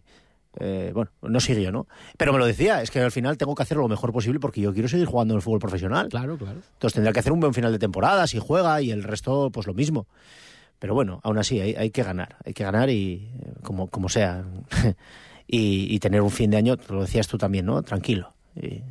eh, 0.59 0.91
bueno, 0.93 1.11
no 1.21 1.39
siguió, 1.39 1.71
¿no? 1.71 1.87
Pero 2.17 2.33
me 2.33 2.39
lo 2.39 2.45
decía, 2.45 2.81
es 2.81 2.91
que 2.91 2.99
al 2.99 3.11
final 3.11 3.37
tengo 3.37 3.55
que 3.55 3.63
hacer 3.63 3.77
lo 3.77 3.87
mejor 3.87 4.11
posible 4.11 4.39
porque 4.39 4.61
yo 4.61 4.73
quiero 4.73 4.87
seguir 4.87 5.05
jugando 5.05 5.33
en 5.33 5.37
el 5.37 5.41
fútbol 5.41 5.59
profesional. 5.59 6.09
Claro, 6.09 6.37
claro. 6.37 6.59
Entonces 6.73 6.93
tendrá 6.93 7.13
que 7.13 7.19
hacer 7.19 7.31
un 7.31 7.39
buen 7.39 7.53
final 7.53 7.71
de 7.71 7.79
temporada 7.79 8.27
si 8.27 8.39
juega 8.39 8.81
y 8.81 8.91
el 8.91 9.03
resto, 9.03 9.49
pues 9.51 9.67
lo 9.67 9.73
mismo. 9.73 10.07
Pero 10.79 10.93
bueno, 10.93 11.21
aún 11.23 11.37
así 11.37 11.59
hay, 11.59 11.75
hay 11.75 11.91
que 11.91 12.03
ganar, 12.03 12.37
hay 12.43 12.53
que 12.53 12.63
ganar 12.63 12.89
y 12.89 13.29
eh, 13.39 13.53
como, 13.61 13.87
como 13.87 14.09
sea. 14.09 14.43
y, 15.47 15.93
y 15.93 15.99
tener 15.99 16.21
un 16.21 16.31
fin 16.31 16.49
de 16.51 16.57
año, 16.57 16.75
lo 16.89 17.01
decías 17.01 17.27
tú 17.27 17.37
también, 17.37 17.65
¿no? 17.65 17.81
Tranquilo. 17.83 18.33
Y, 18.55 18.65
y 18.65 18.83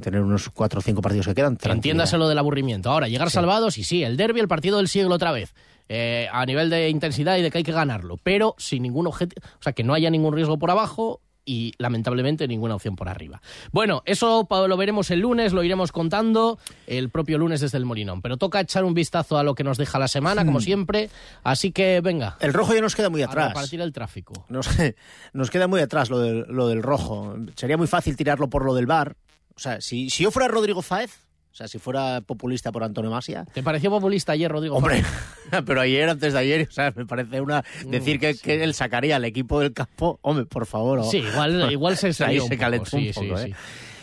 tener 0.00 0.20
unos 0.20 0.50
cuatro 0.50 0.80
o 0.80 0.82
cinco 0.82 1.00
partidos 1.00 1.26
que 1.26 1.34
quedan. 1.34 1.56
Entiéndase 1.62 2.18
lo 2.18 2.28
del 2.28 2.38
aburrimiento. 2.38 2.90
Ahora, 2.90 3.08
llegar 3.08 3.30
salvados 3.30 3.78
y 3.78 3.84
sí, 3.84 4.02
el 4.02 4.16
derby, 4.16 4.40
el 4.40 4.48
partido 4.48 4.76
del 4.76 4.88
siglo 4.88 5.14
otra 5.14 5.32
vez. 5.32 5.54
Eh, 5.92 6.28
a 6.30 6.46
nivel 6.46 6.70
de 6.70 6.88
intensidad 6.88 7.36
y 7.36 7.42
de 7.42 7.50
que 7.50 7.58
hay 7.58 7.64
que 7.64 7.72
ganarlo, 7.72 8.16
pero 8.22 8.54
sin 8.58 8.84
ningún 8.84 9.08
objetivo, 9.08 9.44
o 9.58 9.62
sea, 9.62 9.72
que 9.72 9.82
no 9.82 9.92
haya 9.92 10.08
ningún 10.08 10.32
riesgo 10.32 10.56
por 10.56 10.70
abajo 10.70 11.20
y 11.44 11.72
lamentablemente 11.78 12.46
ninguna 12.46 12.76
opción 12.76 12.94
por 12.94 13.08
arriba. 13.08 13.42
Bueno, 13.72 14.02
eso 14.04 14.46
lo 14.48 14.76
veremos 14.76 15.10
el 15.10 15.18
lunes, 15.18 15.52
lo 15.52 15.64
iremos 15.64 15.90
contando 15.90 16.60
el 16.86 17.10
propio 17.10 17.38
lunes 17.38 17.60
desde 17.60 17.76
el 17.76 17.86
Molinón, 17.86 18.22
pero 18.22 18.36
toca 18.36 18.60
echar 18.60 18.84
un 18.84 18.94
vistazo 18.94 19.36
a 19.36 19.42
lo 19.42 19.56
que 19.56 19.64
nos 19.64 19.78
deja 19.78 19.98
la 19.98 20.06
semana, 20.06 20.44
como 20.44 20.60
siempre, 20.60 21.10
así 21.42 21.72
que 21.72 22.00
venga. 22.00 22.36
El 22.38 22.52
rojo 22.54 22.72
ya 22.72 22.80
nos 22.82 22.94
queda 22.94 23.10
muy 23.10 23.22
A 23.22 23.26
atrás. 23.26 23.48
repartir 23.48 23.80
el 23.80 23.92
tráfico. 23.92 24.44
Nos, 24.48 24.68
nos 25.32 25.50
queda 25.50 25.66
muy 25.66 25.80
atrás 25.80 26.08
lo 26.08 26.20
del, 26.20 26.44
lo 26.48 26.68
del 26.68 26.84
rojo. 26.84 27.34
Sería 27.56 27.76
muy 27.76 27.88
fácil 27.88 28.14
tirarlo 28.16 28.48
por 28.48 28.64
lo 28.64 28.74
del 28.76 28.86
bar. 28.86 29.16
O 29.56 29.58
sea, 29.58 29.80
si, 29.80 30.08
si 30.08 30.22
yo 30.22 30.30
fuera 30.30 30.46
Rodrigo 30.46 30.82
Fáez, 30.82 31.26
o 31.52 31.54
sea, 31.54 31.68
si 31.68 31.78
fuera 31.78 32.20
populista 32.20 32.70
por 32.70 32.84
Antonio 32.84 33.10
Masia. 33.10 33.44
¿Te 33.52 33.62
pareció 33.62 33.90
populista 33.90 34.32
ayer, 34.32 34.50
Rodrigo? 34.50 34.76
Hombre, 34.76 35.02
pero 35.66 35.80
ayer, 35.80 36.08
antes 36.08 36.32
de 36.32 36.38
ayer, 36.38 36.68
o 36.68 36.72
sea, 36.72 36.92
me 36.94 37.06
parece 37.06 37.40
una. 37.40 37.64
Decir 37.86 38.20
que, 38.20 38.36
que 38.36 38.62
él 38.62 38.72
sacaría 38.74 39.16
al 39.16 39.24
equipo 39.24 39.60
del 39.60 39.72
campo, 39.72 40.18
hombre, 40.22 40.46
por 40.46 40.66
favor. 40.66 41.04
Sí, 41.04 41.18
igual, 41.18 41.72
igual 41.72 41.96
se 41.96 42.12
se 42.12 42.24
un 42.40 42.48
calentó 42.56 42.84
poco, 42.84 42.96
un 42.98 43.02
sí, 43.02 43.12
poco, 43.12 43.38
sí, 43.38 43.50
¿eh? 43.50 43.54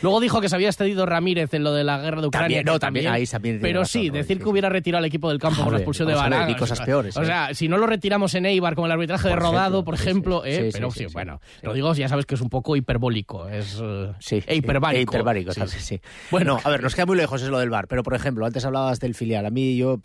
Luego 0.02 0.20
dijo 0.20 0.42
que 0.42 0.50
se 0.50 0.56
había 0.56 0.68
excedido 0.70 1.06
Ramírez 1.06 1.54
en 1.54 1.64
lo 1.64 1.74
de 1.74 1.84
la 1.84 1.98
guerra 2.00 2.22
de 2.22 2.28
Ucrania. 2.28 2.58
También, 2.58 2.66
no, 2.66 2.80
también, 2.80 3.08
ahí 3.08 3.26
también 3.26 3.56
tiene 3.56 3.68
Pero 3.70 3.82
razón, 3.82 4.02
sí, 4.02 4.10
decir 4.10 4.38
sí, 4.38 4.44
que 4.44 4.50
hubiera 4.50 4.70
retirado 4.70 5.00
al 5.00 5.06
equipo 5.06 5.30
del 5.30 5.40
campo 5.40 5.64
por 5.64 5.74
la 5.74 5.80
expulsión 5.80 6.08
de 6.08 6.14
a 6.14 6.28
ver, 6.30 6.56
cosas 6.58 6.82
peores, 6.82 7.16
O 7.18 7.24
¿eh? 7.24 7.26
sea, 7.26 7.54
si 7.54 7.68
no 7.68 7.78
lo 7.78 7.88
retiramos 7.88 8.34
en 8.36 8.46
Eibar 8.46 8.76
con 8.76 8.86
el 8.86 8.92
arbitraje 8.92 9.28
de 9.30 9.36
Rodado, 9.36 9.80
ejemplo, 9.80 9.86
por 9.86 9.94
ejemplo, 9.96 10.42
sí, 10.44 10.50
eh, 10.52 10.70
pero 10.74 10.92
sí, 10.92 11.06
bueno, 11.14 11.42
lo 11.62 11.74
digo, 11.74 11.94
ya 11.94 12.10
sabes 12.10 12.26
que 12.26 12.36
es 12.36 12.42
un 12.42 12.50
poco 12.50 12.76
hiperbólico, 12.76 13.48
es 13.48 13.80
eh, 13.82 14.12
Sí, 14.20 14.44
hiperbárico. 14.50 15.12
hiperbárico, 15.14 15.52
Sí. 15.54 16.00
Bueno, 16.32 16.60
a 16.64 16.70
ver, 16.70 16.82
nos 16.84 16.96
queda 16.96 17.06
muy 17.06 17.18
lejos 17.18 17.42
eso 17.42 17.52
lo 17.52 17.60
del 17.60 17.70
bar, 17.70 17.88
pero 17.88 18.04
por 18.04 18.14
ejemplo, 18.14 18.46
antes 18.46 18.66
hablabas 18.66 19.00
del 19.00 19.16
filial. 19.16 19.46
A 19.46 19.50
mí, 19.50 19.78
yo, 19.78 20.00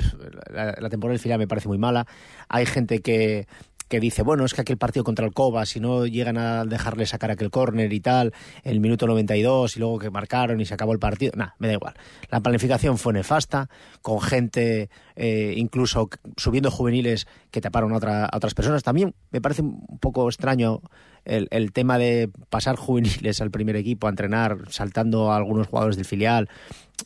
la, 0.52 0.74
la 0.78 0.88
temporada 0.88 1.12
del 1.12 1.20
filial 1.20 1.38
me 1.38 1.48
parece 1.48 1.68
muy 1.68 1.78
mala. 1.78 2.06
Hay 2.48 2.66
gente 2.66 3.00
que, 3.00 3.46
que 3.92 4.00
dice, 4.00 4.22
bueno, 4.22 4.46
es 4.46 4.54
que 4.54 4.62
aquel 4.62 4.78
partido 4.78 5.04
contra 5.04 5.26
el 5.26 5.34
Coba, 5.34 5.66
si 5.66 5.78
no 5.78 6.06
llegan 6.06 6.38
a 6.38 6.64
dejarle 6.64 7.04
sacar 7.04 7.30
aquel 7.30 7.50
córner 7.50 7.92
y 7.92 8.00
tal, 8.00 8.32
el 8.64 8.80
minuto 8.80 9.06
92 9.06 9.76
y 9.76 9.80
luego 9.80 9.98
que 9.98 10.08
marcaron 10.10 10.62
y 10.62 10.64
se 10.64 10.72
acabó 10.72 10.94
el 10.94 10.98
partido, 10.98 11.32
nada, 11.36 11.54
me 11.58 11.66
da 11.68 11.74
igual. 11.74 11.92
La 12.30 12.40
planificación 12.40 12.96
fue 12.96 13.12
nefasta, 13.12 13.68
con 14.00 14.22
gente 14.22 14.88
eh, 15.14 15.52
incluso 15.58 16.08
subiendo 16.38 16.70
juveniles 16.70 17.26
que 17.50 17.60
taparon 17.60 17.92
a, 17.92 17.98
otra- 17.98 18.24
a 18.24 18.34
otras 18.34 18.54
personas. 18.54 18.82
También 18.82 19.14
me 19.30 19.42
parece 19.42 19.60
un 19.60 19.98
poco 20.00 20.26
extraño 20.26 20.80
el, 21.26 21.72
tema 21.72 21.98
de 21.98 22.30
pasar 22.48 22.76
juveniles 22.76 23.42
al 23.42 23.50
primer 23.50 23.76
equipo 23.76 24.06
a 24.06 24.10
entrenar, 24.10 24.56
saltando 24.70 25.32
a 25.32 25.36
algunos 25.36 25.66
jugadores 25.66 25.96
del 25.96 26.06
filial. 26.06 26.48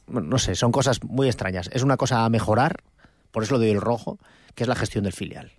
No 0.07 0.39
sé, 0.39 0.55
son 0.55 0.71
cosas 0.71 1.03
muy 1.03 1.27
extrañas. 1.27 1.69
Es 1.73 1.83
una 1.83 1.97
cosa 1.97 2.25
a 2.25 2.29
mejorar, 2.31 2.77
por 3.33 3.43
eso 3.43 3.55
lo 3.55 3.59
doy 3.59 3.71
el 3.71 3.81
rojo, 3.81 4.21
que 4.55 4.63
es 4.63 4.69
la 4.69 4.77
gestión 4.77 5.03
del 5.03 5.13
filial. 5.15 5.51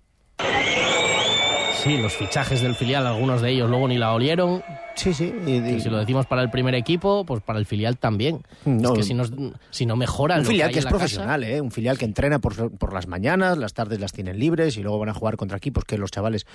Sí, 1.87 1.97
los 1.97 2.13
fichajes 2.13 2.61
del 2.61 2.75
filial, 2.75 3.07
algunos 3.07 3.41
de 3.41 3.51
ellos 3.51 3.69
luego 3.69 3.87
ni 3.87 3.97
la 3.97 4.13
olieron. 4.13 4.61
Sí, 4.95 5.13
sí. 5.13 5.31
Que 5.45 5.79
si 5.79 5.89
lo 5.89 5.97
decimos 5.97 6.25
para 6.25 6.41
el 6.41 6.49
primer 6.49 6.73
equipo, 6.75 7.23
pues 7.25 7.41
para 7.41 7.59
el 7.59 7.65
filial 7.65 7.97
también. 7.97 8.41
No. 8.65 8.89
es 8.93 8.97
que 8.97 9.03
si, 9.03 9.13
nos- 9.13 9.31
si 9.69 9.85
no 9.85 9.95
mejoran 9.95 10.39
Un 10.39 10.43
lo 10.45 10.49
filial 10.51 10.71
que 10.71 10.79
es 10.79 10.85
casa- 10.85 10.97
profesional, 10.97 11.43
¿eh? 11.43 11.61
un 11.61 11.71
filial 11.71 11.97
que 11.97 12.05
entrena 12.05 12.39
por, 12.39 12.71
por 12.77 12.93
las 12.93 13.07
mañanas, 13.07 13.57
las 13.57 13.73
tardes 13.73 13.99
las 13.99 14.11
tienen 14.11 14.39
libres 14.39 14.75
y 14.77 14.83
luego 14.83 14.99
van 14.99 15.09
a 15.09 15.13
jugar 15.13 15.37
contra 15.37 15.57
equipos 15.57 15.83
que 15.85 15.97
los 15.97 16.11
chavales, 16.11 16.45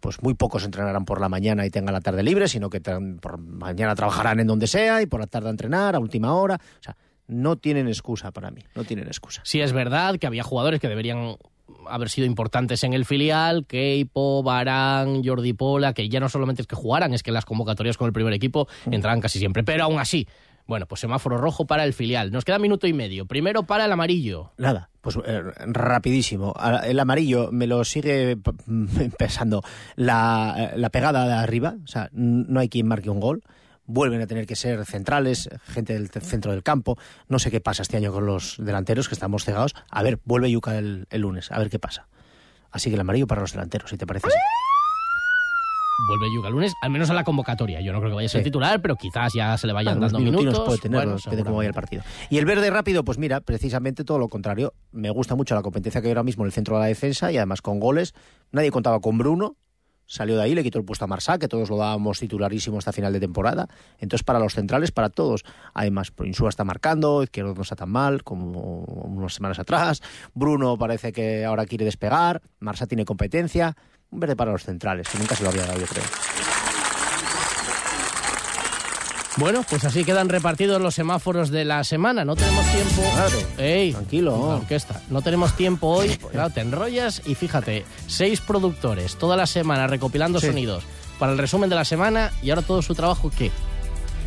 pues 0.00 0.22
muy 0.22 0.34
pocos 0.34 0.64
entrenarán 0.64 1.04
por 1.04 1.20
la 1.20 1.28
mañana 1.28 1.64
y 1.64 1.70
tengan 1.70 1.94
la 1.94 2.00
tarde 2.00 2.22
libre, 2.22 2.48
sino 2.48 2.68
que 2.70 2.80
por 2.80 3.38
mañana 3.38 3.94
trabajarán 3.94 4.40
en 4.40 4.46
donde 4.46 4.66
sea 4.66 5.00
y 5.02 5.06
por 5.06 5.20
la 5.20 5.26
tarde 5.26 5.48
a 5.48 5.50
entrenar 5.52 5.94
a 5.94 5.98
última 6.00 6.34
hora. 6.34 6.56
O 6.56 6.82
sea, 6.82 6.96
no 7.28 7.56
tienen 7.56 7.86
excusa 7.86 8.32
para 8.32 8.50
mí, 8.50 8.62
no 8.74 8.82
tienen 8.84 9.06
excusa. 9.06 9.40
Sí, 9.44 9.60
es 9.60 9.72
verdad 9.72 10.16
que 10.18 10.26
había 10.26 10.42
jugadores 10.42 10.80
que 10.80 10.88
deberían 10.88 11.36
haber 11.88 12.08
sido 12.10 12.26
importantes 12.26 12.84
en 12.84 12.92
el 12.92 13.04
filial, 13.04 13.66
Keipo, 13.66 14.42
Barán, 14.42 15.22
Jordi 15.24 15.52
Pola, 15.52 15.92
que 15.94 16.08
ya 16.08 16.20
no 16.20 16.28
solamente 16.28 16.62
es 16.62 16.68
que 16.68 16.76
jugaran, 16.76 17.12
es 17.14 17.22
que 17.22 17.32
las 17.32 17.44
convocatorias 17.44 17.96
con 17.96 18.06
el 18.06 18.12
primer 18.12 18.32
equipo 18.32 18.68
Mm. 18.86 18.94
entraban 18.94 19.20
casi 19.20 19.38
siempre, 19.38 19.62
pero 19.64 19.84
aún 19.84 19.98
así. 19.98 20.26
Bueno, 20.64 20.86
pues 20.86 21.00
semáforo 21.00 21.38
rojo 21.38 21.66
para 21.66 21.84
el 21.84 21.92
filial. 21.92 22.30
Nos 22.30 22.44
queda 22.44 22.58
minuto 22.60 22.86
y 22.86 22.92
medio. 22.92 23.26
Primero 23.26 23.64
para 23.64 23.84
el 23.84 23.90
amarillo. 23.92 24.52
Nada, 24.58 24.90
pues 25.00 25.18
eh, 25.26 25.42
rapidísimo. 25.66 26.54
El 26.84 27.00
amarillo 27.00 27.50
me 27.50 27.66
lo 27.66 27.82
sigue 27.84 28.36
p- 28.36 28.52
pesando 29.18 29.62
la, 29.96 30.54
eh, 30.56 30.78
la 30.78 30.90
pegada 30.90 31.26
de 31.26 31.32
arriba, 31.34 31.74
o 31.82 31.86
sea, 31.88 32.08
no 32.12 32.60
hay 32.60 32.68
quien 32.68 32.86
marque 32.86 33.10
un 33.10 33.18
gol. 33.20 33.42
Vuelven 33.92 34.22
a 34.22 34.26
tener 34.26 34.46
que 34.46 34.56
ser 34.56 34.86
centrales, 34.86 35.50
gente 35.66 35.92
del 35.92 36.08
centro 36.08 36.50
del 36.52 36.62
campo. 36.62 36.96
No 37.28 37.38
sé 37.38 37.50
qué 37.50 37.60
pasa 37.60 37.82
este 37.82 37.98
año 37.98 38.10
con 38.10 38.24
los 38.24 38.56
delanteros, 38.58 39.06
que 39.08 39.14
estamos 39.14 39.44
cegados. 39.44 39.74
A 39.90 40.02
ver, 40.02 40.18
vuelve 40.24 40.50
Yuca 40.50 40.78
el, 40.78 41.06
el 41.10 41.20
lunes, 41.20 41.52
a 41.52 41.58
ver 41.58 41.68
qué 41.68 41.78
pasa. 41.78 42.06
Así 42.70 42.88
que 42.88 42.94
el 42.94 43.00
amarillo 43.02 43.26
para 43.26 43.42
los 43.42 43.52
delanteros, 43.52 43.90
si 43.90 43.98
te 43.98 44.06
parece 44.06 44.28
así. 44.28 44.36
Vuelve 46.08 46.34
Yuga 46.34 46.48
lunes, 46.48 46.72
al 46.80 46.88
menos 46.90 47.10
a 47.10 47.14
la 47.14 47.22
convocatoria. 47.22 47.80
Yo 47.82 47.92
no 47.92 47.98
creo 48.00 48.10
que 48.12 48.14
vaya 48.16 48.26
a 48.26 48.28
ser 48.30 48.40
Sí. 48.40 48.44
titular, 48.44 48.80
pero 48.80 48.96
quizás 48.96 49.34
ya 49.34 49.56
se 49.58 49.66
le 49.66 49.74
vayan 49.74 49.98
Bueno, 50.00 50.10
dando 50.10 50.18
minutos. 50.40 50.60
puede 50.64 50.78
tener, 50.78 50.96
Bueno, 51.00 51.16
depende 51.16 51.36
de 51.36 51.44
cómo 51.44 51.56
vaya 51.58 51.68
el 51.68 51.74
partido. 51.74 52.02
Y 52.30 52.38
el 52.38 52.46
verde 52.46 52.70
rápido, 52.70 53.04
pues 53.04 53.18
mira, 53.18 53.40
precisamente 53.42 54.02
todo 54.04 54.18
lo 54.18 54.28
contrario. 54.28 54.72
Me 54.90 55.10
gusta 55.10 55.34
mucho 55.36 55.54
la 55.54 55.60
competencia 55.62 56.00
que 56.00 56.06
hay 56.08 56.12
ahora 56.12 56.22
mismo 56.22 56.44
en 56.44 56.46
el 56.46 56.52
centro 56.52 56.76
de 56.76 56.80
la 56.80 56.86
defensa 56.86 57.30
y 57.30 57.36
además 57.36 57.60
con 57.60 57.78
goles. 57.78 58.14
Nadie 58.52 58.70
contaba 58.70 59.00
con 59.00 59.18
Bruno. 59.18 59.56
Salió 60.12 60.36
de 60.36 60.42
ahí, 60.42 60.54
le 60.54 60.62
quitó 60.62 60.78
el 60.78 60.84
puesto 60.84 61.06
a 61.06 61.08
Marsá, 61.08 61.38
que 61.38 61.48
todos 61.48 61.70
lo 61.70 61.78
dábamos 61.78 62.20
titularísimo 62.20 62.76
hasta 62.76 62.92
final 62.92 63.14
de 63.14 63.20
temporada. 63.20 63.66
Entonces, 63.98 64.22
para 64.22 64.38
los 64.38 64.52
centrales, 64.52 64.92
para 64.92 65.08
todos. 65.08 65.42
Además, 65.72 66.12
Insúa 66.22 66.50
está 66.50 66.64
marcando, 66.64 67.22
Izquierdo 67.22 67.54
no 67.54 67.62
está 67.62 67.76
tan 67.76 67.88
mal 67.88 68.22
como 68.22 68.82
unas 68.82 69.32
semanas 69.32 69.58
atrás. 69.58 70.02
Bruno 70.34 70.76
parece 70.76 71.12
que 71.12 71.46
ahora 71.46 71.64
quiere 71.64 71.86
despegar. 71.86 72.42
Marsá 72.58 72.86
tiene 72.86 73.06
competencia. 73.06 73.74
Un 74.10 74.20
verde 74.20 74.36
para 74.36 74.52
los 74.52 74.64
centrales, 74.64 75.08
que 75.08 75.16
nunca 75.16 75.34
se 75.34 75.44
lo 75.44 75.48
había 75.48 75.64
dado, 75.64 75.80
yo 75.80 75.86
creo. 75.86 76.04
Bueno, 79.38 79.64
pues 79.68 79.82
así 79.84 80.04
quedan 80.04 80.28
repartidos 80.28 80.80
los 80.80 80.94
semáforos 80.94 81.50
de 81.50 81.64
la 81.64 81.84
semana. 81.84 82.24
No 82.24 82.36
tenemos 82.36 82.64
tiempo. 82.66 83.02
Ey, 83.58 83.92
tranquilo. 83.92 84.34
orquesta. 84.38 85.00
No 85.08 85.22
tenemos 85.22 85.56
tiempo 85.56 85.88
hoy. 85.88 86.08
Claro, 86.30 86.50
te 86.50 86.60
enrollas 86.60 87.22
y 87.24 87.34
fíjate, 87.34 87.84
seis 88.06 88.40
productores 88.42 89.16
toda 89.16 89.36
la 89.36 89.46
semana 89.46 89.86
recopilando 89.86 90.38
Sí. 90.38 90.48
sonidos 90.48 90.84
para 91.18 91.32
el 91.32 91.38
resumen 91.38 91.70
de 91.70 91.76
la 91.76 91.84
semana 91.86 92.30
y 92.42 92.50
ahora 92.50 92.62
todo 92.62 92.82
su 92.82 92.94
trabajo, 92.94 93.30
¿qué? 93.36 93.50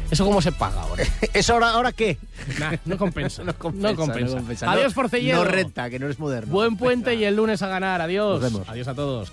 ¿Eso 0.09 0.23
cómo 0.25 0.39
se 0.41 0.51
paga 0.51 0.81
ahora? 0.81 1.03
¿Eso 1.33 1.53
ahora, 1.53 1.71
ahora 1.71 1.91
qué? 1.91 2.17
Nah, 2.59 2.73
no 2.85 2.97
compensa. 2.97 3.43
no 3.45 3.55
compensa. 3.57 3.91
no 3.91 3.95
compensa. 4.37 4.71
Adiós, 4.71 4.91
No- 4.95 5.01
Porcelledo. 5.01 5.37
No 5.37 5.43
renta, 5.45 5.89
que 5.89 5.99
no 5.99 6.05
eres 6.05 6.19
moderno. 6.19 6.51
Buen 6.51 6.77
puente 6.77 7.13
y 7.15 7.23
el 7.25 7.35
lunes 7.35 7.61
a 7.61 7.67
ganar. 7.67 8.01
Adiós. 8.01 8.41
Nos 8.41 8.51
vemos. 8.53 8.69
Adiós 8.69 8.87
a 8.87 8.93
todos. 8.95 9.31